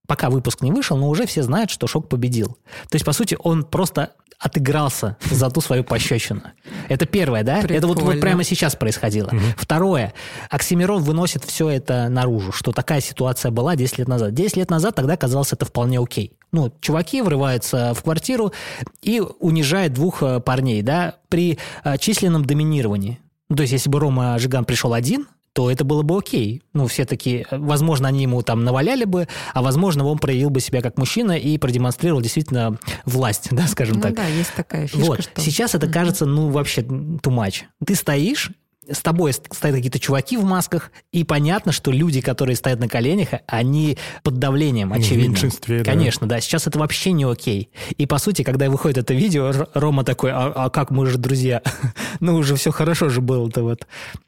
пока 0.08 0.30
выпуск 0.30 0.62
не 0.62 0.72
вышел, 0.72 0.96
но 0.96 1.10
уже 1.10 1.26
все 1.26 1.42
знают, 1.42 1.72
что 1.72 1.88
Шок 1.88 2.08
победил. 2.08 2.60
То 2.90 2.96
есть, 2.96 3.04
по 3.04 3.12
сути, 3.12 3.36
он 3.40 3.64
просто 3.64 4.12
отыгрался 4.38 5.18
за 5.32 5.50
ту 5.50 5.60
свою 5.62 5.84
пощечину. 5.84 6.44
Это 6.88 7.08
первое, 7.08 7.42
да? 7.42 7.62
Прикольно. 7.62 7.78
Это 7.78 7.88
вот, 7.88 8.00
вот 8.00 8.20
прямо 8.22 8.44
сейчас 8.44 8.76
происходило. 8.76 9.30
Угу. 9.30 9.40
Второе. 9.58 10.14
Оксимирон 10.52 11.02
выносит 11.02 11.44
все 11.44 11.68
это 11.70 12.08
наружу, 12.10 12.52
что 12.52 12.72
такая 12.72 13.02
ситуация 13.02 13.50
была 13.50 13.76
10 13.76 13.98
лет 13.98 14.08
назад. 14.08 14.36
10 14.36 14.58
лет 14.58 14.70
назад 14.70 14.94
тогда 14.94 15.18
казалось 15.18 15.52
это 15.52 15.66
вполне 15.66 16.00
окей. 16.00 16.38
Ну, 16.52 16.72
чуваки 16.80 17.24
врываются 17.24 17.96
в 17.96 18.04
квартиру 18.04 18.54
и 19.02 19.20
унижают 19.40 19.94
двух 19.94 20.22
э, 20.22 20.40
парней, 20.42 20.84
да, 20.84 21.16
при 21.28 21.58
э, 21.84 21.98
численном 21.98 22.46
доминировании. 22.46 23.20
Ну, 23.50 23.56
то 23.56 23.62
есть, 23.64 23.74
если 23.74 23.90
бы 23.90 24.00
Рома 24.00 24.38
Жиган 24.40 24.66
пришел 24.66 24.94
один, 24.94 25.28
то 25.56 25.72
это 25.72 25.86
было 25.86 26.02
бы 26.02 26.18
окей. 26.18 26.62
Ну, 26.74 26.86
все 26.88 27.06
таки 27.06 27.46
возможно, 27.50 28.10
они 28.10 28.24
ему 28.24 28.42
там 28.42 28.66
наваляли 28.66 29.06
бы, 29.06 29.30
а 29.54 29.62
возможно, 29.62 30.06
он 30.06 30.18
проявил 30.18 30.50
бы 30.50 30.60
себя 30.60 30.82
как 30.82 30.98
мужчина 30.98 31.32
и 31.32 31.58
продемонстрировал 31.58 32.22
действительно 32.22 32.78
власть, 33.06 33.48
да, 33.52 33.66
скажем 33.68 33.96
ну, 33.96 34.02
так. 34.02 34.16
да, 34.16 34.28
есть 34.28 34.54
такая 34.54 34.88
фишка, 34.88 35.06
вот. 35.06 35.22
что... 35.24 35.42
Сейчас 35.42 35.74
это 35.74 35.88
кажется, 35.88 36.26
ну, 36.26 36.50
вообще 36.50 36.82
too 36.82 37.20
much. 37.22 37.62
Ты 37.86 37.96
стоишь, 37.96 38.52
с 38.90 39.02
тобой 39.02 39.34
стоят 39.34 39.76
какие-то 39.76 40.00
чуваки 40.00 40.38
в 40.38 40.44
масках, 40.44 40.92
и 41.12 41.24
понятно, 41.24 41.72
что 41.72 41.92
люди, 41.92 42.22
которые 42.22 42.56
стоят 42.56 42.80
на 42.80 42.88
коленях, 42.88 43.30
они 43.48 43.98
под 44.24 44.36
давлением, 44.36 44.94
очевидно. 44.94 45.26
В 45.26 45.30
меньшинстве, 45.30 45.84
Конечно, 45.84 46.28
да. 46.28 46.40
Сейчас 46.42 46.68
это 46.68 46.80
вообще 46.80 47.12
не 47.12 47.24
окей. 47.24 47.70
И, 47.98 48.06
по 48.06 48.18
сути, 48.18 48.44
когда 48.44 48.70
выходит 48.70 48.98
это 48.98 49.14
видео, 49.14 49.52
Рома 49.74 50.04
такой, 50.04 50.32
а, 50.32 50.52
а 50.56 50.70
как 50.70 50.92
мы 50.92 51.06
же 51.08 51.18
друзья? 51.18 51.62
ну, 52.20 52.36
уже 52.36 52.56
все 52.56 52.72
хорошо 52.72 53.10
же 53.10 53.22
было-то 53.22 53.64
вот. 53.64 53.88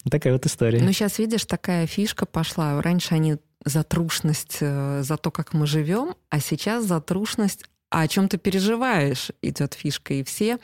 Такая 0.09 0.33
вот 0.33 0.45
история. 0.45 0.81
Ну, 0.81 0.91
сейчас, 0.91 1.19
видишь, 1.19 1.45
такая 1.45 1.87
фишка 1.87 2.25
пошла. 2.25 2.81
Раньше 2.81 3.15
они 3.15 3.37
за 3.65 3.83
трушность, 3.83 4.57
э, 4.61 5.01
за 5.03 5.17
то, 5.17 5.31
как 5.31 5.53
мы 5.53 5.67
живем, 5.67 6.15
а 6.29 6.39
сейчас 6.39 6.85
за 6.85 7.01
трушность 7.01 7.65
а 7.89 8.01
о 8.01 8.07
чем 8.07 8.27
ты 8.27 8.37
переживаешь, 8.37 9.31
идет 9.41 9.73
фишка. 9.73 10.13
И 10.13 10.23
все 10.23 10.57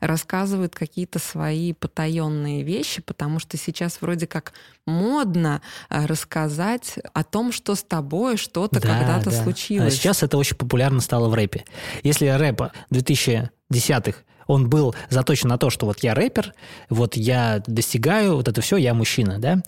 рассказывают 0.00 0.74
какие-то 0.74 1.18
свои 1.18 1.72
потаенные 1.72 2.62
вещи, 2.62 3.00
потому 3.02 3.38
что 3.38 3.56
сейчас 3.56 4.00
вроде 4.00 4.26
как 4.26 4.52
модно 4.86 5.62
э, 5.88 6.04
рассказать 6.06 6.98
о 7.12 7.24
том, 7.24 7.52
что 7.52 7.74
с 7.74 7.82
тобой 7.82 8.36
что-то 8.36 8.80
да, 8.80 8.88
когда-то 8.88 9.30
да. 9.30 9.42
случилось. 9.42 9.94
А 9.94 9.96
сейчас 9.96 10.22
это 10.22 10.36
очень 10.36 10.56
популярно 10.56 11.00
стало 11.00 11.28
в 11.28 11.34
рэпе. 11.34 11.64
Если 12.02 12.26
рэп 12.26 12.62
2010-х 12.90 14.18
он 14.46 14.68
был 14.68 14.94
заточен 15.08 15.48
на 15.48 15.58
то, 15.58 15.70
что 15.70 15.86
вот 15.86 16.00
я 16.04 16.14
рэпер, 16.14 16.54
вот 16.88 17.16
я 17.16 17.62
достигаю, 17.66 18.36
вот 18.36 18.48
это 18.48 18.60
все, 18.60 18.76
я 18.76 18.94
мужчина, 18.94 19.38
да. 19.38 19.60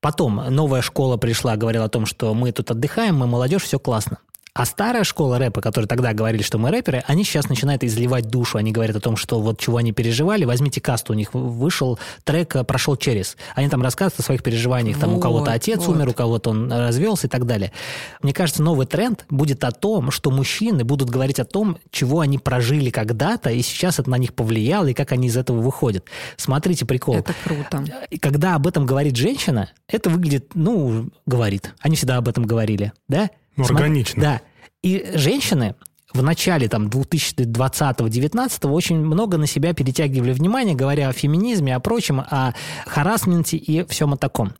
Потом 0.00 0.36
новая 0.36 0.82
школа 0.82 1.16
пришла, 1.16 1.56
говорила 1.56 1.84
о 1.86 1.88
том, 1.88 2.06
что 2.06 2.34
мы 2.34 2.52
тут 2.52 2.70
отдыхаем, 2.70 3.16
мы 3.16 3.26
молодежь, 3.26 3.62
все 3.62 3.78
классно. 3.78 4.18
А 4.54 4.66
старая 4.66 5.02
школа 5.02 5.38
рэпа, 5.38 5.62
которые 5.62 5.88
тогда 5.88 6.12
говорили, 6.12 6.42
что 6.42 6.58
мы 6.58 6.70
рэперы, 6.70 7.02
они 7.06 7.24
сейчас 7.24 7.48
начинают 7.48 7.82
изливать 7.84 8.28
душу. 8.28 8.58
Они 8.58 8.70
говорят 8.70 8.94
о 8.96 9.00
том, 9.00 9.16
что 9.16 9.40
вот 9.40 9.58
чего 9.58 9.78
они 9.78 9.92
переживали. 9.92 10.44
Возьмите 10.44 10.78
касту, 10.78 11.14
у 11.14 11.16
них 11.16 11.32
вышел 11.32 11.98
трек 12.24 12.56
э, 12.56 12.64
«Прошел 12.64 12.96
через». 12.96 13.38
Они 13.54 13.70
там 13.70 13.82
рассказывают 13.82 14.20
о 14.20 14.22
своих 14.22 14.42
переживаниях. 14.42 14.98
Там 14.98 15.10
вот, 15.10 15.16
у 15.16 15.20
кого-то 15.20 15.52
отец 15.52 15.78
вот. 15.78 15.96
умер, 15.96 16.10
у 16.10 16.12
кого-то 16.12 16.50
он 16.50 16.70
развелся 16.70 17.28
и 17.28 17.30
так 17.30 17.46
далее. 17.46 17.72
Мне 18.20 18.34
кажется, 18.34 18.62
новый 18.62 18.86
тренд 18.86 19.24
будет 19.30 19.64
о 19.64 19.70
том, 19.70 20.10
что 20.10 20.30
мужчины 20.30 20.84
будут 20.84 21.08
говорить 21.08 21.40
о 21.40 21.46
том, 21.46 21.78
чего 21.90 22.20
они 22.20 22.36
прожили 22.36 22.90
когда-то, 22.90 23.48
и 23.48 23.62
сейчас 23.62 24.00
это 24.00 24.10
на 24.10 24.18
них 24.18 24.34
повлияло, 24.34 24.86
и 24.86 24.92
как 24.92 25.12
они 25.12 25.28
из 25.28 25.36
этого 25.38 25.62
выходят. 25.62 26.04
Смотрите 26.36 26.84
прикол. 26.84 27.16
Это 27.16 27.32
круто. 27.42 27.84
Когда 28.20 28.56
об 28.56 28.66
этом 28.66 28.84
говорит 28.84 29.16
женщина, 29.16 29.70
это 29.88 30.10
выглядит, 30.10 30.50
ну, 30.54 31.08
говорит. 31.24 31.74
Они 31.80 31.96
всегда 31.96 32.18
об 32.18 32.28
этом 32.28 32.44
говорили, 32.44 32.92
да? 33.08 33.30
Ну, 33.56 33.64
органично. 33.64 34.22
Да. 34.22 34.40
И 34.82 35.12
женщины 35.14 35.74
в 36.12 36.22
начале 36.22 36.68
там 36.68 36.88
2020-2019 36.88 38.70
очень 38.70 38.98
много 38.98 39.38
на 39.38 39.46
себя 39.46 39.72
перетягивали 39.72 40.32
внимание, 40.32 40.74
говоря 40.74 41.08
о 41.08 41.12
феминизме, 41.12 41.74
о 41.74 41.80
прочем, 41.80 42.20
о 42.20 42.54
харасменте 42.86 43.56
и 43.56 43.86
всем 43.86 44.12
о 44.14 44.16
таком. 44.16 44.52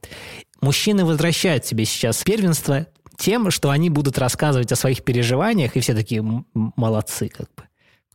Мужчины 0.61 1.05
возвращают 1.05 1.66
себе 1.66 1.84
сейчас 1.84 2.22
первенство 2.22 2.86
тем, 3.18 3.51
что 3.51 3.70
они 3.70 3.90
будут 3.90 4.18
рассказывать 4.18 4.72
о 4.72 4.76
своих 4.76 5.05
переживаниях, 5.05 5.76
и 5.76 5.80
все 5.80 5.95
такие 5.95 6.24
молодцы, 6.55 7.28
как 7.28 7.49
бы. 7.55 7.64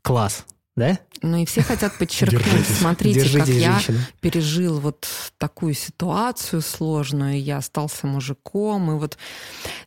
Класс 0.01 0.45
да? 0.77 0.99
Ну 1.21 1.37
и 1.37 1.45
все 1.45 1.61
хотят 1.61 1.93
подчеркнуть, 1.99 2.43
Держитесь. 2.43 2.77
смотрите, 2.77 3.19
Держитесь, 3.21 3.63
как 3.63 3.73
женщина. 3.73 3.97
я 3.97 4.03
пережил 4.21 4.79
вот 4.79 5.07
такую 5.37 5.73
ситуацию 5.73 6.61
сложную, 6.61 7.41
я 7.41 7.57
остался 7.57 8.07
мужиком, 8.07 8.91
и 8.91 8.99
вот, 8.99 9.17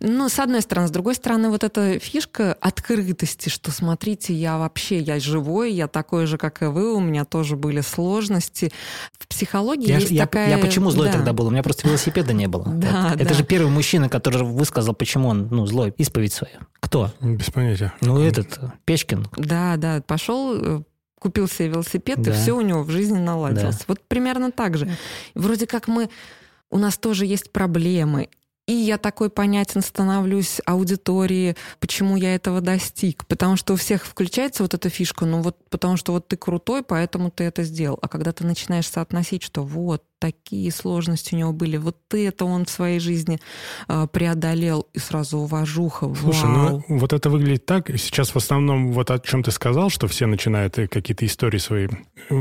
ну, 0.00 0.28
с 0.28 0.38
одной 0.38 0.62
стороны, 0.62 0.88
с 0.88 0.90
другой 0.90 1.14
стороны, 1.14 1.50
вот 1.50 1.64
эта 1.64 1.98
фишка 1.98 2.52
открытости, 2.54 3.48
что 3.48 3.70
смотрите, 3.70 4.34
я 4.34 4.58
вообще, 4.58 4.98
я 4.98 5.18
живой, 5.20 5.72
я 5.72 5.88
такой 5.88 6.26
же, 6.26 6.38
как 6.38 6.62
и 6.62 6.66
вы, 6.66 6.94
у 6.94 7.00
меня 7.00 7.24
тоже 7.24 7.56
были 7.56 7.80
сложности. 7.80 8.72
В 9.18 9.28
психологии 9.28 9.88
я, 9.88 9.98
есть 9.98 10.10
я, 10.10 10.26
такая... 10.26 10.50
Я 10.50 10.58
почему 10.58 10.90
злой 10.90 11.08
да. 11.08 11.14
тогда 11.14 11.32
был? 11.32 11.46
У 11.46 11.50
меня 11.50 11.62
просто 11.62 11.86
велосипеда 11.86 12.32
не 12.32 12.48
было. 12.48 12.64
Да, 12.66 13.08
вот. 13.10 13.18
да. 13.18 13.24
Это 13.24 13.34
же 13.34 13.44
первый 13.44 13.70
мужчина, 13.70 14.08
который 14.08 14.42
высказал, 14.42 14.94
почему 14.94 15.28
он, 15.28 15.48
ну, 15.50 15.66
злой, 15.66 15.94
исповедь 15.96 16.32
свою. 16.32 16.60
Кто? 16.80 17.12
Без 17.20 17.50
понятия. 17.50 17.92
Ну, 18.00 18.20
этот, 18.20 18.58
Печкин. 18.84 19.26
Да, 19.36 19.76
да, 19.76 20.02
пошел 20.06 20.54
э, 20.56 20.82
купил 21.20 21.46
себе 21.46 21.68
велосипед, 21.68 22.20
да. 22.20 22.32
и 22.32 22.34
все 22.34 22.56
у 22.56 22.62
него 22.62 22.82
в 22.82 22.90
жизни 22.90 23.18
наладилось. 23.18 23.78
Да. 23.78 23.84
Вот 23.86 24.00
примерно 24.00 24.50
так 24.50 24.76
же. 24.76 24.88
Вроде 25.34 25.68
как 25.68 25.86
мы... 25.86 26.08
У 26.70 26.78
нас 26.78 26.98
тоже 26.98 27.26
есть 27.26 27.52
проблемы, 27.52 28.28
и 28.70 28.72
я 28.72 28.98
такой 28.98 29.30
понятен 29.30 29.82
становлюсь 29.82 30.60
аудитории, 30.64 31.56
почему 31.80 32.16
я 32.16 32.36
этого 32.36 32.60
достиг. 32.60 33.26
Потому 33.26 33.56
что 33.56 33.72
у 33.72 33.76
всех 33.76 34.06
включается 34.06 34.62
вот 34.62 34.74
эта 34.74 34.88
фишка, 34.88 35.26
ну 35.26 35.42
вот 35.42 35.56
потому 35.70 35.96
что 35.96 36.12
вот 36.12 36.28
ты 36.28 36.36
крутой, 36.36 36.84
поэтому 36.84 37.32
ты 37.32 37.42
это 37.44 37.64
сделал. 37.64 37.98
А 38.00 38.06
когда 38.06 38.30
ты 38.32 38.46
начинаешь 38.46 38.86
соотносить, 38.86 39.42
что 39.42 39.64
вот 39.64 40.04
такие 40.20 40.70
сложности 40.70 41.34
у 41.34 41.38
него 41.38 41.52
были, 41.52 41.78
вот 41.78 41.96
это 42.12 42.44
он 42.44 42.64
в 42.64 42.70
своей 42.70 43.00
жизни 43.00 43.40
э, 43.88 44.06
преодолел, 44.12 44.86
и 44.92 45.00
сразу 45.00 45.38
уважуха, 45.38 46.14
Слушай, 46.14 46.48
ну 46.48 46.84
вот 46.88 47.12
это 47.12 47.28
выглядит 47.28 47.66
так, 47.66 47.88
сейчас 47.98 48.30
в 48.30 48.36
основном 48.36 48.92
вот 48.92 49.10
о 49.10 49.18
чем 49.18 49.42
ты 49.42 49.50
сказал, 49.50 49.90
что 49.90 50.06
все 50.06 50.26
начинают 50.26 50.78
э, 50.78 50.86
какие-то 50.86 51.26
истории 51.26 51.58
свои, 51.58 51.88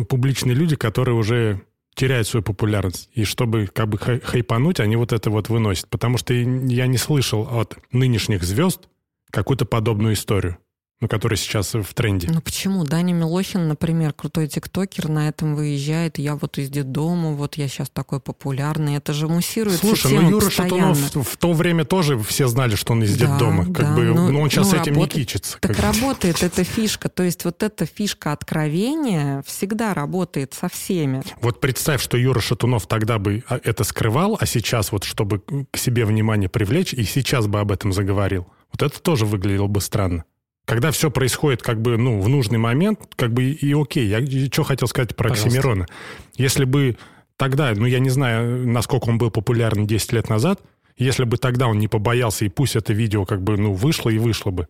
публичные 0.09 0.55
люди, 0.55 0.75
которые 0.75 1.15
уже 1.15 1.61
теряет 1.95 2.27
свою 2.27 2.43
популярность. 2.43 3.09
И 3.13 3.23
чтобы 3.23 3.67
как 3.67 3.89
бы 3.89 3.97
хайпануть, 3.97 4.79
они 4.79 4.95
вот 4.95 5.11
это 5.11 5.29
вот 5.29 5.49
выносят. 5.49 5.87
Потому 5.89 6.17
что 6.17 6.33
я 6.33 6.87
не 6.87 6.97
слышал 6.97 7.47
от 7.59 7.77
нынешних 7.91 8.43
звезд 8.43 8.87
какую-то 9.31 9.65
подобную 9.65 10.13
историю 10.13 10.57
ну, 11.01 11.07
который 11.07 11.37
сейчас 11.37 11.73
в 11.73 11.93
тренде. 11.93 12.27
Ну 12.29 12.41
почему? 12.41 12.83
Даня 12.83 13.13
Милохин, 13.13 13.69
например, 13.69 14.11
крутой 14.11 14.47
тиктокер, 14.47 15.07
на 15.07 15.29
этом 15.29 15.55
выезжает. 15.55 16.17
Я 16.17 16.35
вот 16.35 16.57
из 16.57 16.69
детдома, 16.69 17.31
вот 17.31 17.55
я 17.55 17.69
сейчас 17.69 17.89
такой 17.89 18.19
популярный. 18.19 18.95
Это 18.95 19.13
же 19.13 19.29
муссирует 19.29 19.79
Слушай, 19.79 20.13
ну 20.13 20.29
Юра 20.29 20.45
постоянно. 20.45 20.95
Шатунов 20.95 21.27
в 21.27 21.37
то 21.37 21.53
время 21.53 21.85
тоже 21.85 22.19
все 22.19 22.47
знали, 22.47 22.75
что 22.75 22.93
он 22.93 23.03
из 23.03 23.15
да, 23.15 23.27
детдома. 23.27 23.65
Как 23.65 23.85
да, 23.85 23.95
бы, 23.95 24.03
ну, 24.03 24.31
но 24.31 24.41
он 24.41 24.49
сейчас 24.49 24.73
ну, 24.73 24.81
этим 24.81 24.93
работает, 24.95 25.15
не 25.15 25.23
кичится. 25.23 25.57
Так 25.61 25.79
работает 25.79 26.43
эта 26.43 26.63
фишка. 26.65 27.07
То 27.07 27.23
есть 27.23 27.45
вот 27.45 27.63
эта 27.63 27.85
фишка 27.85 28.33
откровения 28.33 29.41
всегда 29.43 29.93
работает 29.93 30.53
со 30.53 30.67
всеми. 30.67 31.23
Вот 31.39 31.61
представь, 31.61 32.01
что 32.01 32.17
Юра 32.17 32.41
Шатунов 32.41 32.87
тогда 32.87 33.19
бы 33.19 33.43
а, 33.47 33.59
это 33.63 33.85
скрывал, 33.85 34.37
а 34.39 34.45
сейчас 34.45 34.91
вот, 34.91 35.05
чтобы 35.05 35.41
к 35.71 35.77
себе 35.77 36.03
внимание 36.03 36.49
привлечь, 36.49 36.93
и 36.93 37.05
сейчас 37.05 37.47
бы 37.47 37.61
об 37.61 37.71
этом 37.71 37.93
заговорил. 37.93 38.47
Вот 38.73 38.83
это 38.83 39.01
тоже 39.01 39.25
выглядело 39.25 39.67
бы 39.67 39.79
странно 39.79 40.25
когда 40.69 40.91
все 40.91 41.09
происходит 41.09 41.63
как 41.63 41.81
бы, 41.81 41.97
ну, 41.97 42.21
в 42.21 42.29
нужный 42.29 42.59
момент, 42.59 42.99
как 43.15 43.33
бы 43.33 43.45
и 43.45 43.73
окей. 43.73 44.05
Я 44.05 44.23
что 44.51 44.61
хотел 44.61 44.87
сказать 44.87 45.15
про 45.15 45.29
Пожалуйста. 45.29 45.47
Оксимирона. 45.47 45.87
Если 46.35 46.63
бы 46.63 46.95
тогда, 47.37 47.73
ну, 47.75 47.87
я 47.87 47.97
не 47.97 48.11
знаю, 48.11 48.67
насколько 48.67 49.09
он 49.09 49.17
был 49.17 49.31
популярен 49.31 49.87
10 49.87 50.13
лет 50.13 50.29
назад, 50.29 50.61
если 50.95 51.23
бы 51.23 51.37
тогда 51.37 51.67
он 51.67 51.79
не 51.79 51.87
побоялся, 51.87 52.45
и 52.45 52.49
пусть 52.49 52.75
это 52.75 52.93
видео 52.93 53.25
как 53.25 53.41
бы, 53.41 53.57
ну, 53.57 53.73
вышло 53.73 54.11
и 54.11 54.19
вышло 54.19 54.51
бы, 54.51 54.67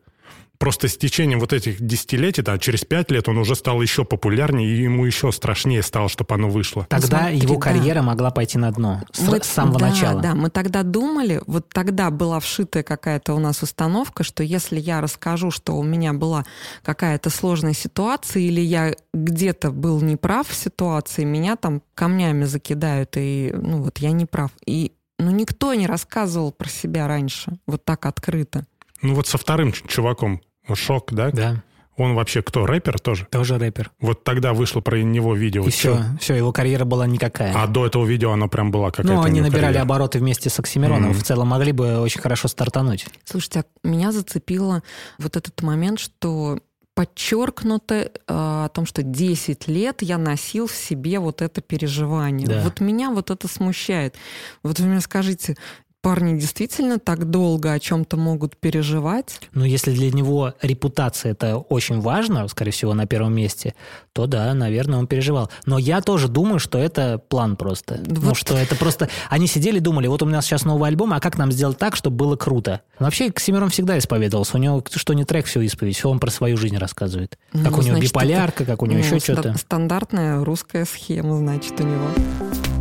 Просто 0.60 0.90
с 0.90 0.98
течением 0.98 1.40
вот 1.40 1.54
этих 1.54 1.80
десятилетий, 1.80 2.42
да, 2.42 2.58
через 2.58 2.84
пять 2.84 3.10
лет 3.12 3.30
он 3.30 3.38
уже 3.38 3.56
стал 3.56 3.82
еще 3.82 4.04
популярнее, 4.04 4.68
и 4.68 4.82
ему 4.82 5.06
еще 5.06 5.32
страшнее 5.32 5.82
стало, 5.82 6.10
чтобы 6.10 6.36
оно 6.36 6.50
вышло. 6.50 6.86
Тогда 6.90 7.20
Смотри, 7.20 7.38
его 7.38 7.58
карьера 7.58 8.00
да. 8.00 8.04
могла 8.04 8.30
пойти 8.30 8.58
на 8.58 8.70
дно 8.72 9.02
с, 9.14 9.22
мы, 9.22 9.42
с 9.42 9.48
самого 9.48 9.80
да, 9.80 9.88
начала. 9.88 10.22
Да, 10.22 10.36
мы 10.36 10.50
тогда 10.50 10.84
думали, 10.84 11.42
вот 11.48 11.70
тогда 11.70 12.12
была 12.12 12.42
вшитая 12.42 12.84
какая-то 12.84 13.36
у 13.36 13.40
нас 13.40 13.64
установка, 13.64 14.26
что 14.26 14.44
если 14.44 14.78
я 14.78 15.00
расскажу, 15.00 15.50
что 15.50 15.78
у 15.78 15.84
меня 15.84 16.12
была 16.12 16.44
какая-то 16.84 17.30
сложная 17.30 17.74
ситуация, 17.74 18.44
или 18.44 18.60
я 18.60 18.96
где-то 19.14 19.72
был 19.72 20.02
неправ 20.02 20.50
в 20.50 20.56
ситуации, 20.56 21.24
меня 21.24 21.56
там 21.56 21.82
камнями 21.96 22.44
закидают, 22.44 23.12
и 23.16 23.54
ну 23.56 23.82
вот 23.82 24.00
я 24.00 24.12
не 24.12 24.26
прав. 24.26 24.52
И 24.66 24.92
ну, 25.20 25.32
никто 25.32 25.74
не 25.74 25.88
рассказывал 25.88 26.52
про 26.52 26.68
себя 26.68 27.08
раньше, 27.08 27.54
вот 27.66 27.86
так 27.86 28.06
открыто. 28.06 28.66
Ну 29.02 29.16
вот 29.16 29.28
со 29.28 29.38
вторым 29.38 29.72
чуваком, 29.72 30.42
шок, 30.76 31.14
да? 31.14 31.32
Да. 31.32 31.64
Он 31.98 32.16
вообще 32.16 32.42
кто, 32.42 32.66
рэпер 32.66 32.98
тоже? 33.00 33.28
Тоже 33.30 33.58
рэпер. 33.58 33.92
Вот 34.00 34.24
тогда 34.24 34.54
вышло 34.54 34.80
про 34.80 35.02
него 35.02 35.36
видео. 35.36 35.66
И 35.66 35.70
все, 35.70 36.02
все, 36.22 36.34
его 36.34 36.54
карьера 36.54 36.86
была 36.86 37.06
никакая. 37.06 37.54
А 37.54 37.68
до 37.68 37.86
этого 37.86 38.06
видео 38.06 38.32
оно 38.32 38.48
прям 38.48 38.72
была 38.72 38.90
какая-то 38.90 39.14
Ну, 39.14 39.22
они 39.22 39.42
набирали 39.42 39.66
карьера. 39.74 39.82
обороты 39.82 40.20
вместе 40.20 40.50
с 40.50 40.58
Оксимироном. 40.60 41.10
Мгм. 41.10 41.20
В 41.20 41.24
целом 41.24 41.50
могли 41.50 41.74
бы 41.74 42.00
очень 42.00 42.22
хорошо 42.22 42.48
стартануть. 42.48 43.06
Слушайте, 43.26 43.66
а 43.84 43.88
меня 43.88 44.14
зацепило 44.14 44.82
вот 45.18 45.36
этот 45.36 45.62
момент, 45.62 46.00
что 46.00 46.60
подчеркнуто 46.96 47.96
э, 47.96 48.10
о 48.28 48.70
том, 48.70 48.86
что 48.86 49.04
10 49.04 49.68
лет 49.68 50.02
я 50.02 50.18
носил 50.18 50.68
в 50.68 50.76
себе 50.76 51.20
вот 51.20 51.42
это 51.42 51.62
переживание. 51.62 52.48
Да. 52.48 52.62
Вот 52.64 52.80
меня 52.80 53.10
вот 53.10 53.30
это 53.30 53.48
смущает. 53.48 54.16
Вот 54.64 54.80
вы 54.80 54.88
мне 54.88 55.02
скажите, 55.02 55.56
парни 56.02 56.40
действительно 56.40 57.00
так 57.00 57.30
долго 57.30 57.74
о 57.74 57.80
чем-то 57.80 58.18
могут 58.18 58.58
переживать? 58.58 59.40
Но 59.54 59.66
если 59.66 59.92
для 59.92 60.12
него 60.12 60.54
репутация 60.62 61.32
это 61.34 61.58
очень 61.58 62.00
важно, 62.00 62.48
скорее 62.48 62.72
всего, 62.72 62.94
на 62.94 63.06
первом 63.06 63.34
месте, 63.36 63.74
то 64.14 64.26
да, 64.28 64.54
наверное, 64.54 65.00
он 65.00 65.08
переживал. 65.08 65.50
Но 65.66 65.78
я 65.78 66.02
тоже 66.02 66.28
думаю, 66.28 66.60
что 66.60 66.78
это 66.78 67.18
план 67.18 67.56
просто. 67.56 68.00
Ну, 68.06 68.22
Вот. 68.22 68.38
что 68.38 68.56
это 68.56 68.76
просто... 68.76 69.10
Они 69.30 69.48
сидели 69.48 69.78
и 69.78 69.82
думали, 69.82 70.08
вот 70.08 70.22
у 70.22 70.26
нас 70.26 70.46
сейчас 70.46 70.66
новый 70.66 70.90
альбом, 70.90 71.14
а 71.14 71.20
как 71.20 71.38
нам 71.38 71.52
сделать 71.52 71.78
так, 71.78 71.96
чтобы 71.96 72.16
было 72.18 72.36
круто? 72.36 72.82
Но 73.00 73.06
вообще, 73.06 73.32
Ксимирон 73.32 73.70
всегда 73.70 73.98
исповедовался. 73.98 74.58
У 74.58 74.60
него 74.60 74.84
что 74.94 75.14
не 75.14 75.26
трек, 75.26 75.46
все 75.46 75.62
исповедь. 75.62 75.98
Все 75.98 76.10
он 76.10 76.20
про 76.20 76.30
свою 76.32 76.58
жизнь 76.58 76.78
рассказывает. 76.78 77.38
Как 77.52 77.62
Ну, 77.72 77.78
у 77.78 77.82
него 77.82 77.96
значит, 77.96 78.10
биполярка, 78.10 78.66
как 78.66 78.82
у 78.82 78.86
него 78.86 79.00
Ну, 79.00 79.06
еще 79.06 79.20
что-то. 79.20 79.58
Стандартная 79.58 80.44
русская 80.44 80.86
схема, 80.86 81.38
значит, 81.38 81.80
у 81.80 81.84
него. 81.84 82.79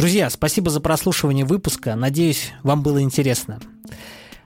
Друзья, 0.00 0.30
спасибо 0.30 0.70
за 0.70 0.80
прослушивание 0.80 1.44
выпуска. 1.44 1.94
Надеюсь, 1.94 2.52
вам 2.62 2.82
было 2.82 3.02
интересно. 3.02 3.60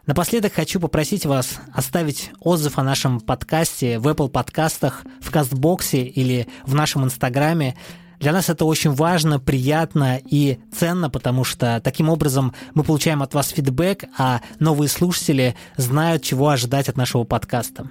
Напоследок 0.05 0.53
хочу 0.53 0.81
попросить 0.81 1.27
вас 1.27 1.61
оставить 1.73 2.33
отзыв 2.41 2.77
о 2.77 2.83
нашем 2.83 3.21
подкасте 3.21 4.01
в 4.01 4.09
Apple 4.09 4.31
подкастах, 4.31 5.05
в 5.21 5.31
Кастбоксе 5.31 6.03
или 6.03 6.49
в 6.67 6.75
нашем 6.75 7.05
Инстаграме. 7.05 7.77
Для 8.19 8.33
нас 8.33 8.49
это 8.49 8.65
очень 8.65 8.91
важно, 8.91 9.39
приятно 9.39 10.19
и 10.29 10.59
ценно, 10.77 11.09
потому 11.09 11.45
что 11.45 11.81
таким 11.85 12.09
образом 12.09 12.53
мы 12.75 12.83
получаем 12.83 13.23
от 13.23 13.33
вас 13.33 13.51
фидбэк, 13.51 14.07
а 14.19 14.41
новые 14.59 14.89
слушатели 14.89 15.55
знают, 15.77 16.25
чего 16.25 16.49
ожидать 16.49 16.89
от 16.89 16.97
нашего 16.97 17.23
подкаста. 17.23 17.89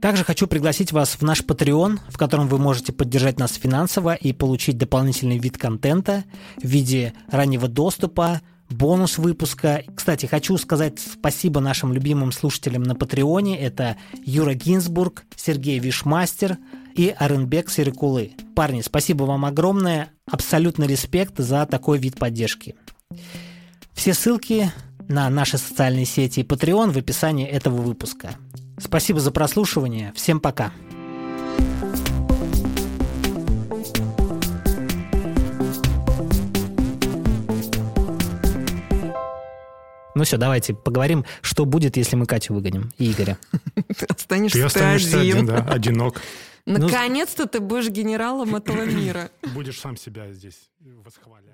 Также 0.00 0.22
хочу 0.22 0.46
пригласить 0.46 0.92
вас 0.92 1.16
в 1.16 1.22
наш 1.22 1.40
Patreon, 1.42 1.98
в 2.08 2.18
котором 2.18 2.46
вы 2.46 2.58
можете 2.58 2.92
поддержать 2.92 3.38
нас 3.38 3.54
финансово 3.54 4.14
и 4.14 4.32
получить 4.32 4.78
дополнительный 4.78 5.38
вид 5.38 5.58
контента 5.58 6.24
в 6.56 6.66
виде 6.66 7.14
раннего 7.28 7.66
доступа, 7.66 8.40
бонус 8.70 9.18
выпуска. 9.18 9.82
Кстати, 9.96 10.26
хочу 10.26 10.56
сказать 10.56 11.00
спасибо 11.00 11.60
нашим 11.60 11.92
любимым 11.92 12.30
слушателям 12.30 12.84
на 12.84 12.94
Патреоне. 12.94 13.58
Это 13.58 13.96
Юра 14.24 14.54
Гинзбург, 14.54 15.24
Сергей 15.34 15.80
Вишмастер 15.80 16.58
и 16.94 17.12
Аренбек 17.18 17.68
Серикулы. 17.68 18.32
Парни, 18.54 18.82
спасибо 18.82 19.24
вам 19.24 19.44
огромное. 19.44 20.10
Абсолютно 20.30 20.84
респект 20.84 21.38
за 21.38 21.66
такой 21.66 21.98
вид 21.98 22.18
поддержки. 22.18 22.76
Все 23.94 24.14
ссылки 24.14 24.70
на 25.08 25.28
наши 25.28 25.58
социальные 25.58 26.04
сети 26.04 26.40
и 26.40 26.44
Patreon 26.44 26.92
в 26.92 26.98
описании 26.98 27.46
этого 27.46 27.82
выпуска. 27.82 28.36
Спасибо 28.80 29.20
за 29.20 29.30
прослушивание. 29.30 30.12
Всем 30.14 30.40
пока. 30.40 30.72
Ну 40.14 40.24
все, 40.24 40.36
давайте 40.36 40.74
поговорим, 40.74 41.24
что 41.42 41.64
будет, 41.64 41.96
если 41.96 42.16
мы 42.16 42.26
Катю 42.26 42.52
выгоним 42.54 42.90
и 42.98 43.12
Игоря. 43.12 43.38
Останешься 44.08 44.58
Ты 44.58 44.62
ты 44.62 44.66
останешься 44.66 45.20
один. 45.20 45.36
один, 45.36 45.46
да, 45.46 45.58
одинок. 45.58 46.20
Наконец-то 46.66 47.46
ты 47.46 47.60
будешь 47.60 47.88
генералом 47.88 48.56
этого 48.56 48.82
мира. 48.84 49.30
Будешь 49.54 49.78
сам 49.78 49.96
себя 49.96 50.32
здесь 50.32 50.70
восхвалять. 50.80 51.47